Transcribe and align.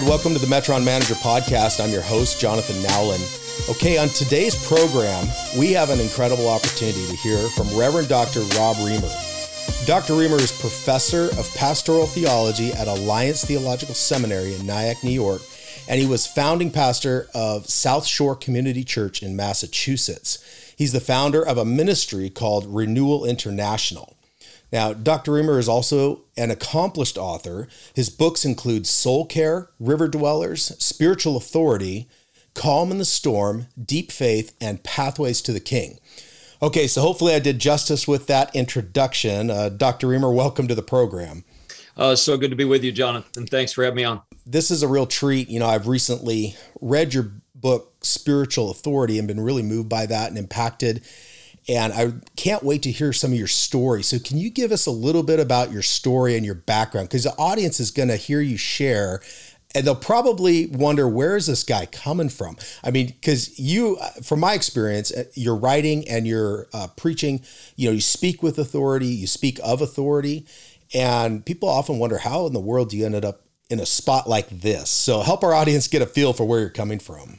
right, 0.00 0.08
welcome 0.08 0.32
to 0.32 0.38
the 0.38 0.46
Metron 0.46 0.84
Manager 0.84 1.14
Podcast. 1.14 1.82
I'm 1.82 1.90
your 1.90 2.02
host, 2.02 2.40
Jonathan 2.40 2.80
Nowlin. 2.82 3.20
Okay, 3.68 3.98
on 3.98 4.08
today's 4.08 4.54
program, 4.66 5.26
we 5.58 5.72
have 5.72 5.90
an 5.90 5.98
incredible 5.98 6.48
opportunity 6.48 7.04
to 7.06 7.16
hear 7.16 7.38
from 7.48 7.66
Reverend 7.76 8.08
Dr. 8.08 8.40
Rob 8.56 8.76
Reimer. 8.76 9.86
Dr. 9.86 10.12
Reimer 10.12 10.38
is 10.38 10.52
professor 10.60 11.24
of 11.38 11.52
pastoral 11.56 12.06
theology 12.06 12.72
at 12.72 12.86
Alliance 12.86 13.44
Theological 13.44 13.94
Seminary 13.94 14.54
in 14.54 14.66
Nyack, 14.66 15.02
New 15.02 15.10
York, 15.10 15.42
and 15.88 16.00
he 16.00 16.06
was 16.06 16.26
founding 16.26 16.70
pastor 16.70 17.28
of 17.34 17.68
South 17.68 18.06
Shore 18.06 18.36
Community 18.36 18.84
Church 18.84 19.22
in 19.22 19.36
Massachusetts. 19.36 20.74
He's 20.76 20.92
the 20.92 21.00
founder 21.00 21.44
of 21.44 21.58
a 21.58 21.64
ministry 21.64 22.30
called 22.30 22.66
Renewal 22.66 23.24
International. 23.24 24.17
Now, 24.70 24.92
Dr. 24.92 25.32
Reimer 25.32 25.58
is 25.58 25.68
also 25.68 26.24
an 26.36 26.50
accomplished 26.50 27.16
author. 27.16 27.68
His 27.94 28.10
books 28.10 28.44
include 28.44 28.86
Soul 28.86 29.24
Care, 29.24 29.70
River 29.80 30.08
Dwellers, 30.08 30.76
Spiritual 30.78 31.36
Authority, 31.36 32.08
Calm 32.54 32.90
in 32.90 32.98
the 32.98 33.04
Storm, 33.04 33.68
Deep 33.82 34.12
Faith, 34.12 34.54
and 34.60 34.82
Pathways 34.82 35.40
to 35.42 35.52
the 35.52 35.60
King. 35.60 35.98
Okay, 36.60 36.88
so 36.88 37.00
hopefully 37.00 37.34
I 37.34 37.38
did 37.38 37.60
justice 37.60 38.08
with 38.08 38.26
that 38.26 38.54
introduction. 38.54 39.48
Uh, 39.48 39.68
Dr. 39.68 40.08
Reimer, 40.08 40.34
welcome 40.34 40.66
to 40.68 40.74
the 40.74 40.82
program. 40.82 41.44
Uh, 41.96 42.14
so 42.14 42.36
good 42.36 42.50
to 42.50 42.56
be 42.56 42.64
with 42.64 42.84
you, 42.84 42.92
Jonathan. 42.92 43.46
Thanks 43.46 43.72
for 43.72 43.84
having 43.84 43.96
me 43.96 44.04
on. 44.04 44.22
This 44.44 44.70
is 44.70 44.82
a 44.82 44.88
real 44.88 45.06
treat. 45.06 45.48
You 45.48 45.60
know, 45.60 45.66
I've 45.66 45.88
recently 45.88 46.56
read 46.80 47.14
your 47.14 47.32
book, 47.54 47.94
Spiritual 48.02 48.70
Authority, 48.70 49.18
and 49.18 49.28
been 49.28 49.40
really 49.40 49.62
moved 49.62 49.88
by 49.88 50.06
that 50.06 50.28
and 50.28 50.38
impacted 50.38 51.02
and 51.68 51.92
I 51.92 52.12
can't 52.36 52.62
wait 52.62 52.82
to 52.84 52.90
hear 52.90 53.12
some 53.12 53.32
of 53.32 53.38
your 53.38 53.46
story. 53.46 54.02
So, 54.02 54.18
can 54.18 54.38
you 54.38 54.50
give 54.50 54.72
us 54.72 54.86
a 54.86 54.90
little 54.90 55.22
bit 55.22 55.38
about 55.38 55.70
your 55.70 55.82
story 55.82 56.36
and 56.36 56.44
your 56.44 56.54
background? 56.54 57.08
Because 57.08 57.24
the 57.24 57.36
audience 57.36 57.78
is 57.78 57.90
going 57.90 58.08
to 58.08 58.16
hear 58.16 58.40
you 58.40 58.56
share, 58.56 59.20
and 59.74 59.86
they'll 59.86 59.94
probably 59.94 60.66
wonder 60.66 61.08
where 61.08 61.36
is 61.36 61.46
this 61.46 61.62
guy 61.62 61.86
coming 61.86 62.30
from. 62.30 62.56
I 62.82 62.90
mean, 62.90 63.06
because 63.06 63.58
you, 63.58 63.98
from 64.22 64.40
my 64.40 64.54
experience, 64.54 65.12
uh, 65.12 65.24
your 65.34 65.56
writing 65.56 66.08
and 66.08 66.26
your 66.26 66.68
uh, 66.72 66.88
preaching, 66.96 67.42
you 67.76 67.88
know, 67.88 67.94
you 67.94 68.00
speak 68.00 68.42
with 68.42 68.58
authority, 68.58 69.08
you 69.08 69.26
speak 69.26 69.60
of 69.62 69.82
authority, 69.82 70.46
and 70.94 71.44
people 71.44 71.68
often 71.68 71.98
wonder 71.98 72.18
how 72.18 72.46
in 72.46 72.54
the 72.54 72.60
world 72.60 72.90
do 72.90 72.96
you 72.96 73.04
ended 73.04 73.24
up 73.24 73.42
in 73.68 73.78
a 73.78 73.86
spot 73.86 74.26
like 74.26 74.48
this. 74.48 74.88
So, 74.88 75.20
help 75.20 75.44
our 75.44 75.52
audience 75.52 75.86
get 75.86 76.00
a 76.00 76.06
feel 76.06 76.32
for 76.32 76.44
where 76.44 76.60
you're 76.60 76.70
coming 76.70 76.98
from. 76.98 77.38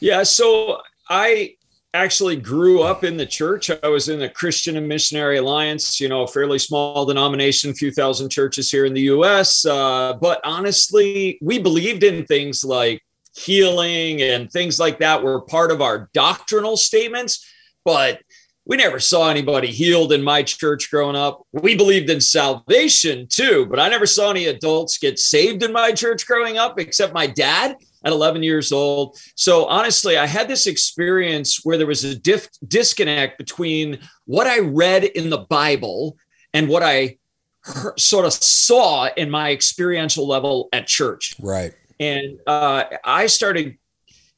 Yeah. 0.00 0.22
So 0.22 0.80
I 1.08 1.56
actually 1.94 2.36
grew 2.36 2.82
up 2.82 3.02
in 3.02 3.16
the 3.16 3.26
church. 3.26 3.70
I 3.82 3.88
was 3.88 4.08
in 4.08 4.18
the 4.18 4.28
Christian 4.28 4.76
and 4.76 4.86
Missionary 4.86 5.38
Alliance, 5.38 6.00
you 6.00 6.08
know, 6.08 6.22
a 6.22 6.28
fairly 6.28 6.58
small 6.58 7.06
denomination, 7.06 7.70
a 7.70 7.74
few 7.74 7.90
thousand 7.90 8.30
churches 8.30 8.70
here 8.70 8.84
in 8.84 8.94
the 8.94 9.02
US. 9.02 9.64
Uh, 9.64 10.14
but 10.20 10.40
honestly, 10.44 11.38
we 11.40 11.58
believed 11.58 12.02
in 12.02 12.26
things 12.26 12.62
like 12.62 13.02
healing 13.34 14.20
and 14.20 14.50
things 14.50 14.78
like 14.78 14.98
that 14.98 15.22
were 15.22 15.40
part 15.40 15.70
of 15.70 15.80
our 15.80 16.10
doctrinal 16.12 16.76
statements. 16.76 17.46
But 17.84 18.20
we 18.66 18.76
never 18.76 19.00
saw 19.00 19.30
anybody 19.30 19.68
healed 19.68 20.12
in 20.12 20.22
my 20.22 20.42
church 20.42 20.90
growing 20.90 21.16
up. 21.16 21.42
We 21.52 21.74
believed 21.74 22.10
in 22.10 22.20
salvation 22.20 23.26
too, 23.30 23.64
but 23.64 23.80
I 23.80 23.88
never 23.88 24.04
saw 24.04 24.30
any 24.30 24.44
adults 24.44 24.98
get 24.98 25.18
saved 25.18 25.62
in 25.62 25.72
my 25.72 25.92
church 25.92 26.26
growing 26.26 26.58
up 26.58 26.78
except 26.78 27.14
my 27.14 27.26
dad 27.26 27.76
at 28.04 28.12
11 28.12 28.42
years 28.42 28.72
old. 28.72 29.18
So 29.34 29.66
honestly, 29.66 30.16
I 30.16 30.26
had 30.26 30.48
this 30.48 30.66
experience 30.66 31.60
where 31.64 31.76
there 31.76 31.86
was 31.86 32.04
a 32.04 32.14
diff- 32.14 32.48
disconnect 32.66 33.38
between 33.38 33.98
what 34.26 34.46
I 34.46 34.60
read 34.60 35.04
in 35.04 35.30
the 35.30 35.38
Bible 35.38 36.16
and 36.54 36.68
what 36.68 36.82
I 36.82 37.18
sort 37.96 38.24
of 38.24 38.32
saw 38.32 39.08
in 39.16 39.30
my 39.30 39.52
experiential 39.52 40.26
level 40.26 40.68
at 40.72 40.86
church. 40.86 41.34
Right. 41.40 41.72
And 42.00 42.38
uh, 42.46 42.84
I 43.04 43.26
started 43.26 43.76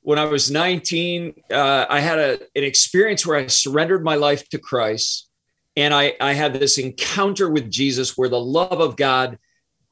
when 0.03 0.19
I 0.19 0.25
was 0.25 0.51
19. 0.51 1.35
Uh, 1.51 1.87
I 1.89 2.01
had 2.01 2.19
a, 2.19 2.41
an 2.57 2.65
experience 2.65 3.27
where 3.27 3.37
I 3.37 3.47
surrendered 3.47 4.03
my 4.03 4.15
life 4.15 4.49
to 4.51 4.59
Christ. 4.59 5.29
And 5.77 5.95
I, 5.95 6.15
I 6.21 6.33
had 6.33 6.55
this 6.55 6.79
encounter 6.79 7.49
with 7.49 7.71
Jesus 7.71 8.17
where 8.17 8.29
the 8.29 8.41
love 8.41 8.81
of 8.81 8.97
God 8.97 9.39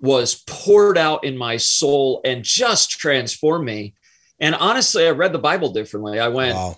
was 0.01 0.43
poured 0.47 0.97
out 0.97 1.25
in 1.25 1.37
my 1.37 1.57
soul 1.57 2.21
and 2.25 2.45
just 2.45 2.91
transformed 2.91 3.65
me. 3.65 3.95
And 4.41 4.55
honestly, 4.55 5.07
I 5.07 5.11
read 5.11 5.33
the 5.33 5.39
Bible 5.39 5.73
differently. 5.73 6.21
I 6.21 6.29
went, 6.29 6.55
wow. 6.55 6.77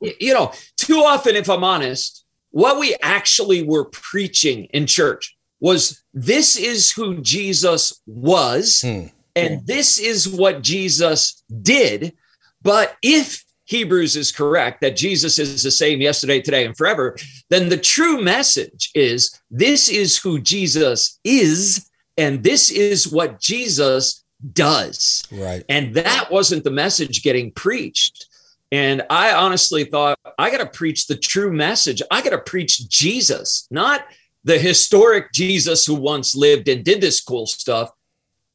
you 0.00 0.32
know, 0.32 0.52
too 0.76 0.98
often, 0.98 1.36
if 1.36 1.50
I'm 1.50 1.64
honest, 1.64 2.24
what 2.50 2.78
we 2.78 2.96
actually 3.02 3.62
were 3.62 3.84
preaching 3.86 4.64
in 4.66 4.86
church 4.86 5.36
was 5.60 6.02
this 6.12 6.56
is 6.56 6.92
who 6.92 7.20
Jesus 7.20 8.00
was, 8.06 8.80
hmm. 8.80 9.06
and 9.36 9.66
this 9.66 9.98
is 9.98 10.28
what 10.28 10.62
Jesus 10.62 11.42
did. 11.62 12.14
But 12.62 12.96
if 13.02 13.44
Hebrews 13.64 14.16
is 14.16 14.30
correct 14.30 14.80
that 14.82 14.96
Jesus 14.96 15.38
is 15.38 15.62
the 15.62 15.70
same 15.70 16.00
yesterday, 16.00 16.40
today, 16.40 16.64
and 16.64 16.76
forever, 16.76 17.16
then 17.50 17.68
the 17.68 17.78
true 17.78 18.22
message 18.22 18.90
is 18.94 19.40
this 19.50 19.88
is 19.88 20.18
who 20.18 20.38
Jesus 20.38 21.18
is 21.24 21.88
and 22.16 22.42
this 22.42 22.70
is 22.70 23.10
what 23.10 23.40
Jesus 23.40 24.24
does. 24.52 25.24
Right. 25.30 25.64
And 25.68 25.94
that 25.94 26.30
wasn't 26.30 26.64
the 26.64 26.70
message 26.70 27.22
getting 27.22 27.50
preached. 27.52 28.26
And 28.70 29.02
I 29.08 29.32
honestly 29.32 29.84
thought, 29.84 30.18
I 30.38 30.50
got 30.50 30.58
to 30.58 30.66
preach 30.66 31.06
the 31.06 31.16
true 31.16 31.52
message. 31.52 32.02
I 32.10 32.22
got 32.22 32.30
to 32.30 32.38
preach 32.38 32.88
Jesus, 32.88 33.66
not 33.70 34.04
the 34.42 34.58
historic 34.58 35.32
Jesus 35.32 35.86
who 35.86 35.94
once 35.94 36.34
lived 36.34 36.68
and 36.68 36.84
did 36.84 37.00
this 37.00 37.20
cool 37.20 37.46
stuff, 37.46 37.90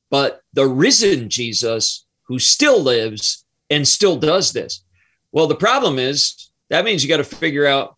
but 0.09 0.41
the 0.53 0.67
risen 0.67 1.29
Jesus 1.29 2.05
who 2.23 2.37
still 2.37 2.81
lives 2.81 3.45
and 3.69 3.87
still 3.87 4.17
does 4.17 4.51
this. 4.51 4.83
Well, 5.31 5.47
the 5.47 5.55
problem 5.55 5.99
is 5.99 6.51
that 6.69 6.85
means 6.85 7.03
you 7.03 7.09
got 7.09 7.17
to 7.17 7.23
figure 7.23 7.65
out 7.65 7.95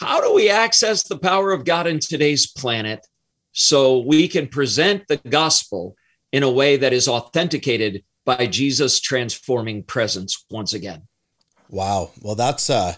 how 0.00 0.20
do 0.20 0.32
we 0.34 0.48
access 0.48 1.02
the 1.02 1.18
power 1.18 1.52
of 1.52 1.64
God 1.64 1.86
in 1.86 1.98
today's 1.98 2.46
planet 2.46 3.06
so 3.52 3.98
we 3.98 4.28
can 4.28 4.48
present 4.48 5.06
the 5.08 5.16
gospel 5.16 5.96
in 6.32 6.42
a 6.42 6.50
way 6.50 6.76
that 6.76 6.92
is 6.92 7.08
authenticated 7.08 8.02
by 8.24 8.46
Jesus 8.46 9.00
transforming 9.00 9.82
presence 9.82 10.44
once 10.50 10.72
again. 10.72 11.02
Wow. 11.68 12.10
Well, 12.20 12.34
that's 12.34 12.70
uh 12.70 12.94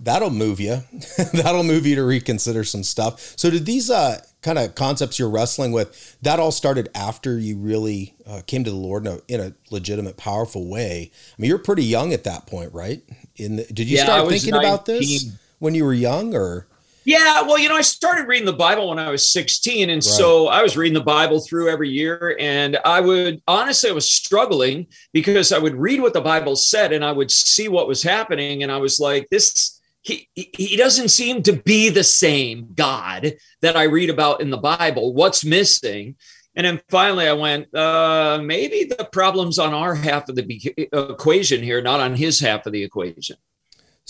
that'll 0.00 0.30
move 0.30 0.60
you. 0.60 0.82
that'll 1.32 1.64
move 1.64 1.86
you 1.86 1.96
to 1.96 2.04
reconsider 2.04 2.64
some 2.64 2.82
stuff. 2.82 3.34
So 3.36 3.50
did 3.50 3.66
these 3.66 3.90
uh 3.90 4.20
kind 4.42 4.58
of 4.58 4.74
concepts 4.74 5.18
you're 5.18 5.28
wrestling 5.28 5.72
with 5.72 6.16
that 6.22 6.38
all 6.38 6.52
started 6.52 6.88
after 6.94 7.38
you 7.38 7.58
really 7.58 8.14
uh, 8.26 8.40
came 8.46 8.62
to 8.64 8.70
the 8.70 8.76
Lord 8.76 9.06
in 9.06 9.12
a, 9.12 9.20
in 9.26 9.40
a, 9.40 9.54
legitimate 9.70 10.16
powerful 10.16 10.68
way? 10.68 11.10
I 11.12 11.42
mean, 11.42 11.48
you're 11.48 11.58
pretty 11.58 11.84
young 11.84 12.12
at 12.12 12.24
that 12.24 12.46
point, 12.46 12.72
right? 12.72 13.02
In 13.36 13.56
the, 13.56 13.64
did 13.64 13.88
you 13.88 13.96
yeah, 13.96 14.04
start 14.04 14.28
thinking 14.28 14.52
19. 14.52 14.68
about 14.68 14.86
this 14.86 15.32
when 15.58 15.74
you 15.74 15.84
were 15.84 15.92
young 15.92 16.34
or 16.34 16.68
yeah, 17.08 17.40
well, 17.40 17.58
you 17.58 17.70
know, 17.70 17.74
I 17.74 17.80
started 17.80 18.28
reading 18.28 18.44
the 18.44 18.52
Bible 18.52 18.90
when 18.90 18.98
I 18.98 19.08
was 19.08 19.32
16. 19.32 19.88
And 19.88 19.96
right. 19.96 20.04
so 20.04 20.48
I 20.48 20.62
was 20.62 20.76
reading 20.76 20.92
the 20.92 21.00
Bible 21.00 21.40
through 21.40 21.70
every 21.70 21.88
year. 21.88 22.36
And 22.38 22.78
I 22.84 23.00
would 23.00 23.40
honestly, 23.48 23.88
I 23.88 23.94
was 23.94 24.10
struggling 24.10 24.88
because 25.14 25.50
I 25.50 25.58
would 25.58 25.74
read 25.74 26.02
what 26.02 26.12
the 26.12 26.20
Bible 26.20 26.54
said 26.54 26.92
and 26.92 27.02
I 27.02 27.12
would 27.12 27.30
see 27.30 27.68
what 27.68 27.88
was 27.88 28.02
happening. 28.02 28.62
And 28.62 28.70
I 28.70 28.76
was 28.76 29.00
like, 29.00 29.26
this, 29.30 29.80
he, 30.02 30.28
he 30.34 30.76
doesn't 30.76 31.08
seem 31.08 31.42
to 31.44 31.54
be 31.54 31.88
the 31.88 32.04
same 32.04 32.68
God 32.74 33.32
that 33.62 33.74
I 33.74 33.84
read 33.84 34.10
about 34.10 34.42
in 34.42 34.50
the 34.50 34.58
Bible. 34.58 35.14
What's 35.14 35.46
missing? 35.46 36.14
And 36.56 36.66
then 36.66 36.78
finally, 36.90 37.26
I 37.26 37.32
went, 37.32 37.74
uh, 37.74 38.38
maybe 38.44 38.84
the 38.84 39.08
problem's 39.10 39.58
on 39.58 39.72
our 39.72 39.94
half 39.94 40.28
of 40.28 40.34
the 40.34 40.88
equation 40.92 41.62
here, 41.62 41.80
not 41.80 42.00
on 42.00 42.16
his 42.16 42.38
half 42.38 42.66
of 42.66 42.74
the 42.74 42.82
equation. 42.82 43.36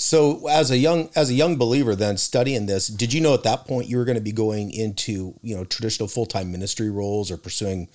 So 0.01 0.47
as 0.47 0.71
a 0.71 0.79
young 0.79 1.11
as 1.17 1.29
a 1.29 1.35
young 1.35 1.57
believer 1.57 1.97
then 1.97 2.19
studying 2.19 2.67
this, 2.67 2.87
did 2.87 3.13
you 3.13 3.21
know 3.21 3.35
at 3.35 3.43
that 3.43 3.67
point 3.67 3.89
you 3.89 3.97
were 3.97 4.05
going 4.05 4.17
to 4.17 4.23
be 4.23 4.31
going 4.31 4.71
into, 4.71 5.35
you 5.43 5.57
know, 5.57 5.65
traditional 5.65 6.07
full-time 6.07 6.53
ministry 6.53 6.89
roles 6.89 7.33
or 7.33 7.37
pursuing 7.37 7.89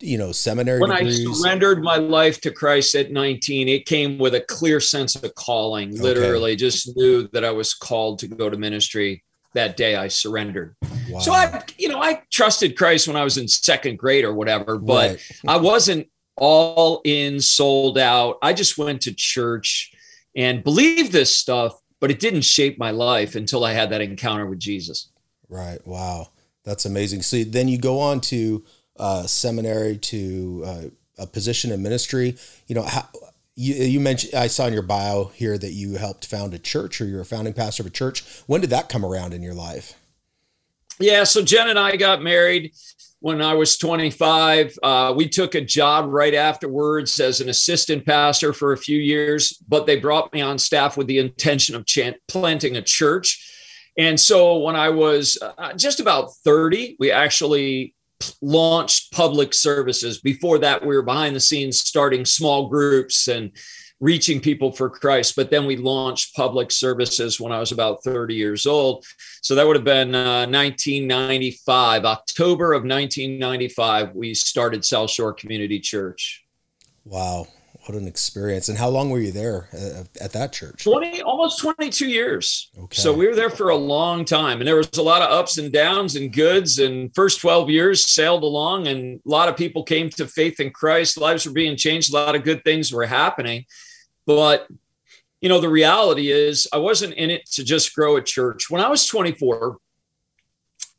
you 0.00 0.18
know, 0.18 0.32
seminary 0.32 0.80
When 0.80 0.90
degrees? 0.90 1.24
I 1.24 1.32
surrendered 1.32 1.84
my 1.84 1.98
life 1.98 2.40
to 2.40 2.50
Christ 2.50 2.96
at 2.96 3.12
19, 3.12 3.68
it 3.68 3.86
came 3.86 4.18
with 4.18 4.34
a 4.34 4.40
clear 4.40 4.80
sense 4.80 5.14
of 5.14 5.32
calling. 5.36 5.90
Okay. 5.90 6.00
Literally 6.00 6.56
just 6.56 6.96
knew 6.96 7.28
that 7.28 7.44
I 7.44 7.52
was 7.52 7.74
called 7.74 8.18
to 8.20 8.28
go 8.28 8.50
to 8.50 8.56
ministry 8.56 9.22
that 9.54 9.76
day 9.76 9.94
I 9.94 10.08
surrendered. 10.08 10.74
Wow. 11.08 11.20
So 11.20 11.32
I, 11.32 11.62
you 11.78 11.88
know, 11.88 12.02
I 12.02 12.22
trusted 12.32 12.76
Christ 12.76 13.06
when 13.06 13.16
I 13.16 13.22
was 13.22 13.38
in 13.38 13.46
second 13.46 13.98
grade 13.98 14.24
or 14.24 14.34
whatever, 14.34 14.78
but 14.78 15.10
Right. 15.10 15.40
I 15.46 15.58
wasn't 15.58 16.08
all 16.36 17.02
in, 17.04 17.40
sold 17.40 17.98
out. 17.98 18.38
I 18.42 18.52
just 18.52 18.76
went 18.76 19.02
to 19.02 19.14
church 19.14 19.92
and 20.36 20.62
believed 20.62 21.12
this 21.12 21.34
stuff, 21.34 21.80
but 21.98 22.10
it 22.10 22.20
didn't 22.20 22.42
shape 22.42 22.78
my 22.78 22.90
life 22.90 23.34
until 23.34 23.64
I 23.64 23.72
had 23.72 23.90
that 23.90 24.02
encounter 24.02 24.46
with 24.46 24.58
Jesus. 24.60 25.08
Right. 25.48 25.84
Wow. 25.86 26.28
That's 26.62 26.84
amazing. 26.84 27.22
So 27.22 27.42
then 27.42 27.68
you 27.68 27.78
go 27.78 27.98
on 27.98 28.20
to 28.22 28.64
uh, 28.98 29.26
seminary 29.26 29.96
to 29.98 30.62
uh, 30.66 30.82
a 31.18 31.26
position 31.26 31.72
in 31.72 31.82
ministry. 31.82 32.36
You 32.66 32.74
know, 32.74 32.82
how, 32.82 33.08
you, 33.54 33.74
you 33.74 34.00
mentioned, 34.00 34.34
I 34.34 34.48
saw 34.48 34.66
in 34.66 34.74
your 34.74 34.82
bio 34.82 35.26
here 35.34 35.56
that 35.56 35.72
you 35.72 35.94
helped 35.94 36.26
found 36.26 36.52
a 36.52 36.58
church 36.58 37.00
or 37.00 37.06
you're 37.06 37.22
a 37.22 37.26
founding 37.26 37.54
pastor 37.54 37.82
of 37.82 37.86
a 37.86 37.90
church. 37.90 38.24
When 38.46 38.60
did 38.60 38.70
that 38.70 38.88
come 38.88 39.04
around 39.04 39.32
in 39.32 39.42
your 39.42 39.54
life? 39.54 39.94
Yeah. 40.98 41.24
So 41.24 41.42
Jen 41.42 41.68
and 41.68 41.78
I 41.78 41.96
got 41.96 42.22
married 42.22 42.72
when 43.26 43.42
I 43.42 43.54
was 43.54 43.76
25. 43.76 44.78
Uh, 44.80 45.12
we 45.16 45.28
took 45.28 45.56
a 45.56 45.60
job 45.60 46.08
right 46.10 46.32
afterwards 46.32 47.18
as 47.18 47.40
an 47.40 47.48
assistant 47.48 48.06
pastor 48.06 48.52
for 48.52 48.72
a 48.72 48.78
few 48.78 49.00
years, 49.00 49.60
but 49.66 49.84
they 49.84 49.98
brought 49.98 50.32
me 50.32 50.42
on 50.42 50.58
staff 50.58 50.96
with 50.96 51.08
the 51.08 51.18
intention 51.18 51.74
of 51.74 51.86
chan- 51.86 52.14
planting 52.28 52.76
a 52.76 52.82
church. 52.82 53.52
And 53.98 54.20
so 54.20 54.58
when 54.58 54.76
I 54.76 54.90
was 54.90 55.38
uh, 55.42 55.72
just 55.72 55.98
about 55.98 56.34
30, 56.44 56.98
we 57.00 57.10
actually 57.10 57.96
launched 58.40 59.10
public 59.10 59.54
services. 59.54 60.20
Before 60.20 60.60
that, 60.60 60.86
we 60.86 60.94
were 60.94 61.02
behind 61.02 61.34
the 61.34 61.40
scenes 61.40 61.80
starting 61.80 62.24
small 62.24 62.68
groups 62.68 63.26
and 63.26 63.50
reaching 64.00 64.40
people 64.40 64.72
for 64.72 64.90
Christ. 64.90 65.36
But 65.36 65.50
then 65.50 65.66
we 65.66 65.76
launched 65.76 66.34
public 66.34 66.70
services 66.70 67.40
when 67.40 67.52
I 67.52 67.58
was 67.58 67.72
about 67.72 68.02
30 68.04 68.34
years 68.34 68.66
old. 68.66 69.04
So 69.42 69.54
that 69.54 69.66
would 69.66 69.76
have 69.76 69.84
been 69.84 70.14
uh, 70.14 70.46
1995, 70.46 72.04
October 72.04 72.72
of 72.72 72.82
1995. 72.82 74.14
We 74.14 74.34
started 74.34 74.84
South 74.84 75.10
Shore 75.10 75.32
Community 75.32 75.80
Church. 75.80 76.44
Wow. 77.04 77.46
What 77.86 77.96
an 77.96 78.08
experience. 78.08 78.68
And 78.68 78.76
how 78.76 78.88
long 78.88 79.10
were 79.10 79.20
you 79.20 79.30
there 79.30 79.68
uh, 79.72 80.02
at 80.20 80.32
that 80.32 80.52
church? 80.52 80.82
20, 80.82 81.22
almost 81.22 81.60
22 81.60 82.08
years. 82.08 82.68
Okay. 82.76 83.00
So 83.00 83.12
we 83.12 83.28
were 83.28 83.36
there 83.36 83.48
for 83.48 83.68
a 83.68 83.76
long 83.76 84.24
time, 84.24 84.58
and 84.58 84.66
there 84.66 84.74
was 84.74 84.90
a 84.98 85.02
lot 85.02 85.22
of 85.22 85.30
ups 85.30 85.58
and 85.58 85.72
downs 85.72 86.16
and 86.16 86.32
goods. 86.32 86.80
And 86.80 87.14
first 87.14 87.40
12 87.40 87.70
years 87.70 88.04
sailed 88.04 88.42
along, 88.42 88.88
and 88.88 89.20
a 89.24 89.28
lot 89.28 89.48
of 89.48 89.56
people 89.56 89.84
came 89.84 90.10
to 90.10 90.26
faith 90.26 90.58
in 90.58 90.70
Christ. 90.70 91.16
Lives 91.16 91.46
were 91.46 91.52
being 91.52 91.76
changed. 91.76 92.12
A 92.12 92.16
lot 92.16 92.34
of 92.34 92.42
good 92.42 92.64
things 92.64 92.92
were 92.92 93.06
happening. 93.06 93.64
But 94.26 94.68
you 95.40 95.48
know, 95.48 95.60
the 95.60 95.68
reality 95.68 96.30
is, 96.30 96.66
I 96.72 96.78
wasn't 96.78 97.14
in 97.14 97.30
it 97.30 97.46
to 97.52 97.64
just 97.64 97.94
grow 97.94 98.16
a 98.16 98.22
church. 98.22 98.70
When 98.70 98.82
I 98.82 98.88
was 98.88 99.06
24, 99.06 99.76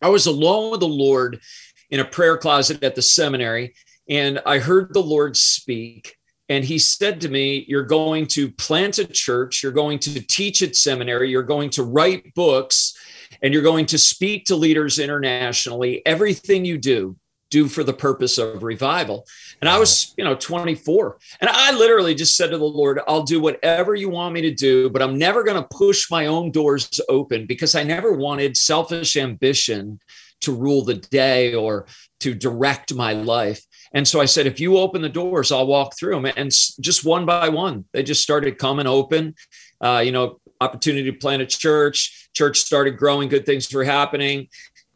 I 0.02 0.10
was 0.10 0.28
alone 0.28 0.72
with 0.72 0.80
the 0.80 0.88
Lord 0.88 1.42
in 1.90 2.00
a 2.00 2.06
prayer 2.06 2.38
closet 2.38 2.84
at 2.84 2.96
the 2.96 3.02
seminary, 3.02 3.74
and 4.08 4.40
I 4.46 4.60
heard 4.60 4.94
the 4.94 5.02
Lord 5.02 5.36
speak. 5.36 6.16
And 6.50 6.64
he 6.64 6.80
said 6.80 7.20
to 7.22 7.30
me, 7.30 7.66
You're 7.68 7.84
going 7.84 8.28
to 8.28 8.52
plant 8.52 9.00
a 9.00 9.06
church, 9.06 9.64
you're 9.64 9.72
going 9.72 10.00
to 10.00 10.22
teach 10.22 10.62
at 10.62 10.76
seminary, 10.76 11.30
you're 11.30 11.44
going 11.44 11.72
to 11.72 11.84
write 11.84 12.34
books, 12.36 12.96
and 13.42 13.54
you're 13.54 13.64
going 13.64 13.88
to 13.88 13.98
speak 13.98 14.46
to 14.46 14.56
leaders 14.56 15.00
internationally. 15.00 16.06
Everything 16.06 16.64
you 16.64 16.78
do, 16.78 17.18
do 17.50 17.68
for 17.68 17.84
the 17.84 17.94
purpose 17.94 18.38
of 18.38 18.64
revival. 18.64 19.26
And 19.62 19.70
I 19.70 19.80
was, 19.80 20.14
you 20.18 20.24
know, 20.24 20.36
24. 20.36 21.18
And 21.42 21.50
I 21.50 21.72
literally 21.72 22.16
just 22.16 22.36
said 22.36 22.52
to 22.52 22.58
the 22.58 22.64
Lord, 22.64 23.00
I'll 23.08 23.24
do 23.24 23.40
whatever 23.40 23.96
you 23.96 24.10
want 24.10 24.34
me 24.34 24.42
to 24.42 24.54
do, 24.54 24.90
but 24.90 25.02
I'm 25.02 25.18
never 25.18 25.44
going 25.44 25.62
to 25.62 25.68
push 25.70 26.12
my 26.12 26.26
own 26.28 26.52
doors 26.52 27.00
open 27.10 27.46
because 27.46 27.76
I 27.76 27.84
never 27.84 28.14
wanted 28.14 28.58
selfish 28.58 29.16
ambition 29.16 30.00
to 30.42 30.54
rule 30.54 30.84
the 30.84 30.96
day 30.96 31.54
or 31.54 31.88
to 32.20 32.34
direct 32.34 32.94
my 32.94 33.14
life. 33.14 33.64
And 33.94 34.08
so 34.08 34.20
I 34.20 34.26
said, 34.26 34.46
if 34.46 34.60
you 34.60 34.78
open 34.78 35.02
the 35.02 35.10
doors, 35.10 35.52
I'll 35.52 35.68
walk 35.68 35.98
through 35.98 36.16
them. 36.16 36.32
And 36.38 36.52
just 36.80 37.06
one 37.06 37.26
by 37.26 37.50
one, 37.50 37.86
they 37.94 38.04
just 38.04 38.22
started 38.22 38.58
coming 38.58 38.88
open. 38.88 39.36
Uh, 39.82 40.02
you 40.06 40.12
know, 40.12 40.40
opportunity 40.62 41.12
to 41.12 41.18
plant 41.18 41.42
a 41.42 41.46
church. 41.46 42.30
Church 42.34 42.60
started 42.60 42.98
growing, 42.98 43.30
good 43.30 43.46
things 43.46 43.72
were 43.74 43.84
happening. 43.84 44.48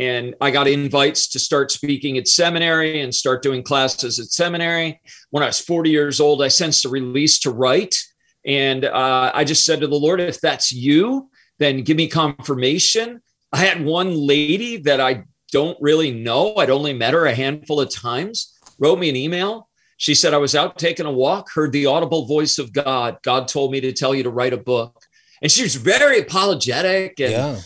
And 0.01 0.33
I 0.41 0.49
got 0.49 0.67
invites 0.67 1.27
to 1.29 1.37
start 1.37 1.69
speaking 1.69 2.17
at 2.17 2.27
seminary 2.27 3.01
and 3.01 3.13
start 3.13 3.43
doing 3.43 3.61
classes 3.61 4.17
at 4.17 4.31
seminary. 4.31 4.99
When 5.29 5.43
I 5.43 5.45
was 5.45 5.59
40 5.59 5.91
years 5.91 6.19
old, 6.19 6.41
I 6.41 6.47
sensed 6.47 6.85
a 6.85 6.89
release 6.89 7.37
to 7.41 7.51
write. 7.51 7.95
And 8.43 8.83
uh, 8.83 9.31
I 9.31 9.43
just 9.43 9.63
said 9.63 9.79
to 9.81 9.87
the 9.87 9.93
Lord, 9.93 10.19
if 10.19 10.41
that's 10.41 10.71
you, 10.71 11.29
then 11.59 11.83
give 11.83 11.97
me 11.97 12.07
confirmation. 12.07 13.21
I 13.53 13.57
had 13.57 13.85
one 13.85 14.15
lady 14.15 14.77
that 14.77 14.99
I 14.99 15.25
don't 15.51 15.77
really 15.79 16.09
know. 16.09 16.55
I'd 16.55 16.71
only 16.71 16.93
met 16.93 17.13
her 17.13 17.27
a 17.27 17.35
handful 17.35 17.79
of 17.79 17.93
times, 17.93 18.57
wrote 18.79 18.97
me 18.97 19.07
an 19.07 19.15
email. 19.15 19.69
She 19.97 20.15
said, 20.15 20.33
I 20.33 20.37
was 20.37 20.55
out 20.55 20.79
taking 20.79 21.05
a 21.05 21.11
walk, 21.11 21.51
heard 21.53 21.73
the 21.73 21.85
audible 21.85 22.25
voice 22.25 22.57
of 22.57 22.73
God. 22.73 23.19
God 23.21 23.47
told 23.47 23.71
me 23.71 23.79
to 23.81 23.93
tell 23.93 24.15
you 24.15 24.23
to 24.23 24.31
write 24.31 24.53
a 24.53 24.57
book. 24.57 24.99
And 25.43 25.51
she 25.51 25.61
was 25.61 25.75
very 25.75 26.17
apologetic. 26.17 27.19
And 27.19 27.31
Yeah. 27.31 27.59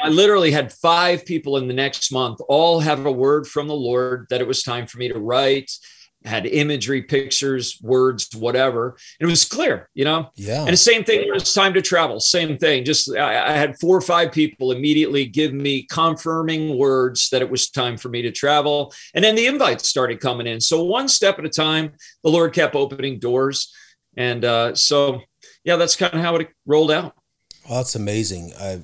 I 0.00 0.08
literally 0.08 0.50
had 0.50 0.72
five 0.72 1.24
people 1.24 1.56
in 1.56 1.68
the 1.68 1.74
next 1.74 2.12
month 2.12 2.40
all 2.48 2.80
have 2.80 3.04
a 3.06 3.12
word 3.12 3.46
from 3.46 3.68
the 3.68 3.74
Lord 3.74 4.26
that 4.30 4.40
it 4.40 4.46
was 4.46 4.62
time 4.62 4.86
for 4.86 4.98
me 4.98 5.08
to 5.08 5.18
write, 5.18 5.70
had 6.24 6.46
imagery, 6.46 7.02
pictures, 7.02 7.78
words, 7.82 8.28
whatever. 8.34 8.96
And 9.18 9.28
it 9.28 9.30
was 9.30 9.44
clear, 9.44 9.88
you 9.94 10.04
know? 10.04 10.30
Yeah. 10.36 10.60
And 10.60 10.72
the 10.72 10.76
same 10.76 11.04
thing 11.04 11.28
when 11.28 11.36
it's 11.36 11.52
time 11.52 11.74
to 11.74 11.82
travel, 11.82 12.20
same 12.20 12.58
thing. 12.58 12.84
Just 12.84 13.14
I, 13.14 13.52
I 13.52 13.52
had 13.52 13.78
four 13.80 13.96
or 13.96 14.00
five 14.00 14.32
people 14.32 14.72
immediately 14.72 15.26
give 15.26 15.52
me 15.52 15.86
confirming 15.90 16.78
words 16.78 17.28
that 17.30 17.42
it 17.42 17.50
was 17.50 17.70
time 17.70 17.96
for 17.96 18.08
me 18.08 18.22
to 18.22 18.30
travel. 18.30 18.94
And 19.14 19.24
then 19.24 19.34
the 19.34 19.46
invites 19.46 19.88
started 19.88 20.20
coming 20.20 20.46
in. 20.46 20.60
So 20.60 20.84
one 20.84 21.08
step 21.08 21.38
at 21.38 21.44
a 21.44 21.50
time, 21.50 21.92
the 22.22 22.30
Lord 22.30 22.52
kept 22.52 22.74
opening 22.74 23.18
doors. 23.18 23.72
And 24.16 24.44
uh, 24.44 24.74
so, 24.74 25.22
yeah, 25.64 25.76
that's 25.76 25.96
kind 25.96 26.14
of 26.14 26.20
how 26.20 26.36
it 26.36 26.48
rolled 26.66 26.90
out. 26.90 27.14
Well, 27.68 27.78
that's 27.78 27.94
amazing. 27.94 28.52
I 28.60 28.80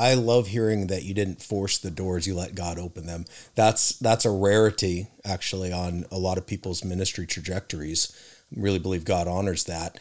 I 0.00 0.14
love 0.14 0.46
hearing 0.48 0.86
that 0.86 1.02
you 1.02 1.12
didn't 1.12 1.42
force 1.42 1.76
the 1.76 1.90
doors; 1.90 2.26
you 2.26 2.34
let 2.34 2.54
God 2.54 2.78
open 2.78 3.06
them. 3.06 3.26
That's 3.54 3.98
that's 3.98 4.24
a 4.24 4.30
rarity, 4.30 5.08
actually, 5.24 5.72
on 5.72 6.06
a 6.10 6.18
lot 6.18 6.38
of 6.38 6.46
people's 6.46 6.82
ministry 6.82 7.26
trajectories. 7.26 8.10
I 8.56 8.60
really 8.60 8.78
believe 8.78 9.04
God 9.04 9.28
honors 9.28 9.64
that. 9.64 9.98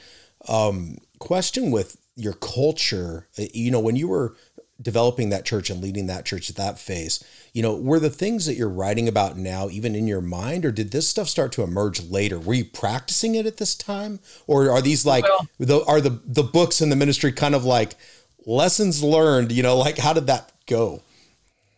Um, 0.47 0.97
question 1.19 1.69
with 1.69 1.97
your 2.15 2.33
culture, 2.33 3.27
uh, 3.37 3.43
you 3.53 3.71
know, 3.71 3.81
when 3.81 3.97
you 3.97 4.07
were 4.07 4.35
developing 4.81 5.29
that 5.29 5.45
church 5.45 5.69
and 5.69 5.81
leading 5.81 6.07
that 6.07 6.25
church 6.25 6.49
at 6.49 6.55
that 6.55 6.79
phase, 6.79 7.21
you 7.53 7.61
know, 7.61 7.75
were 7.75 7.99
the 7.99 8.09
things 8.09 8.45
that 8.45 8.55
you're 8.55 8.69
writing 8.69 9.09
about 9.09 9.37
now 9.37 9.67
even 9.67 9.93
in 9.95 10.07
your 10.07 10.21
mind, 10.21 10.63
or 10.63 10.71
did 10.71 10.91
this 10.91 11.09
stuff 11.09 11.27
start 11.27 11.51
to 11.51 11.63
emerge 11.63 12.01
later? 12.01 12.39
Were 12.39 12.53
you 12.53 12.63
practicing 12.63 13.35
it 13.35 13.45
at 13.45 13.57
this 13.57 13.75
time, 13.75 14.21
or 14.47 14.71
are 14.71 14.81
these 14.81 15.05
like 15.05 15.25
Well- 15.25 15.47
the 15.59 15.83
are 15.85 15.99
the 15.99 16.21
the 16.25 16.43
books 16.43 16.79
in 16.81 16.89
the 16.89 16.95
ministry 16.95 17.33
kind 17.33 17.53
of 17.53 17.65
like 17.65 17.95
lessons 18.49 19.03
learned? 19.03 19.51
You 19.51 19.63
know, 19.63 19.77
like 19.77 19.97
how 19.97 20.13
did 20.13 20.27
that 20.27 20.51
go? 20.65 21.01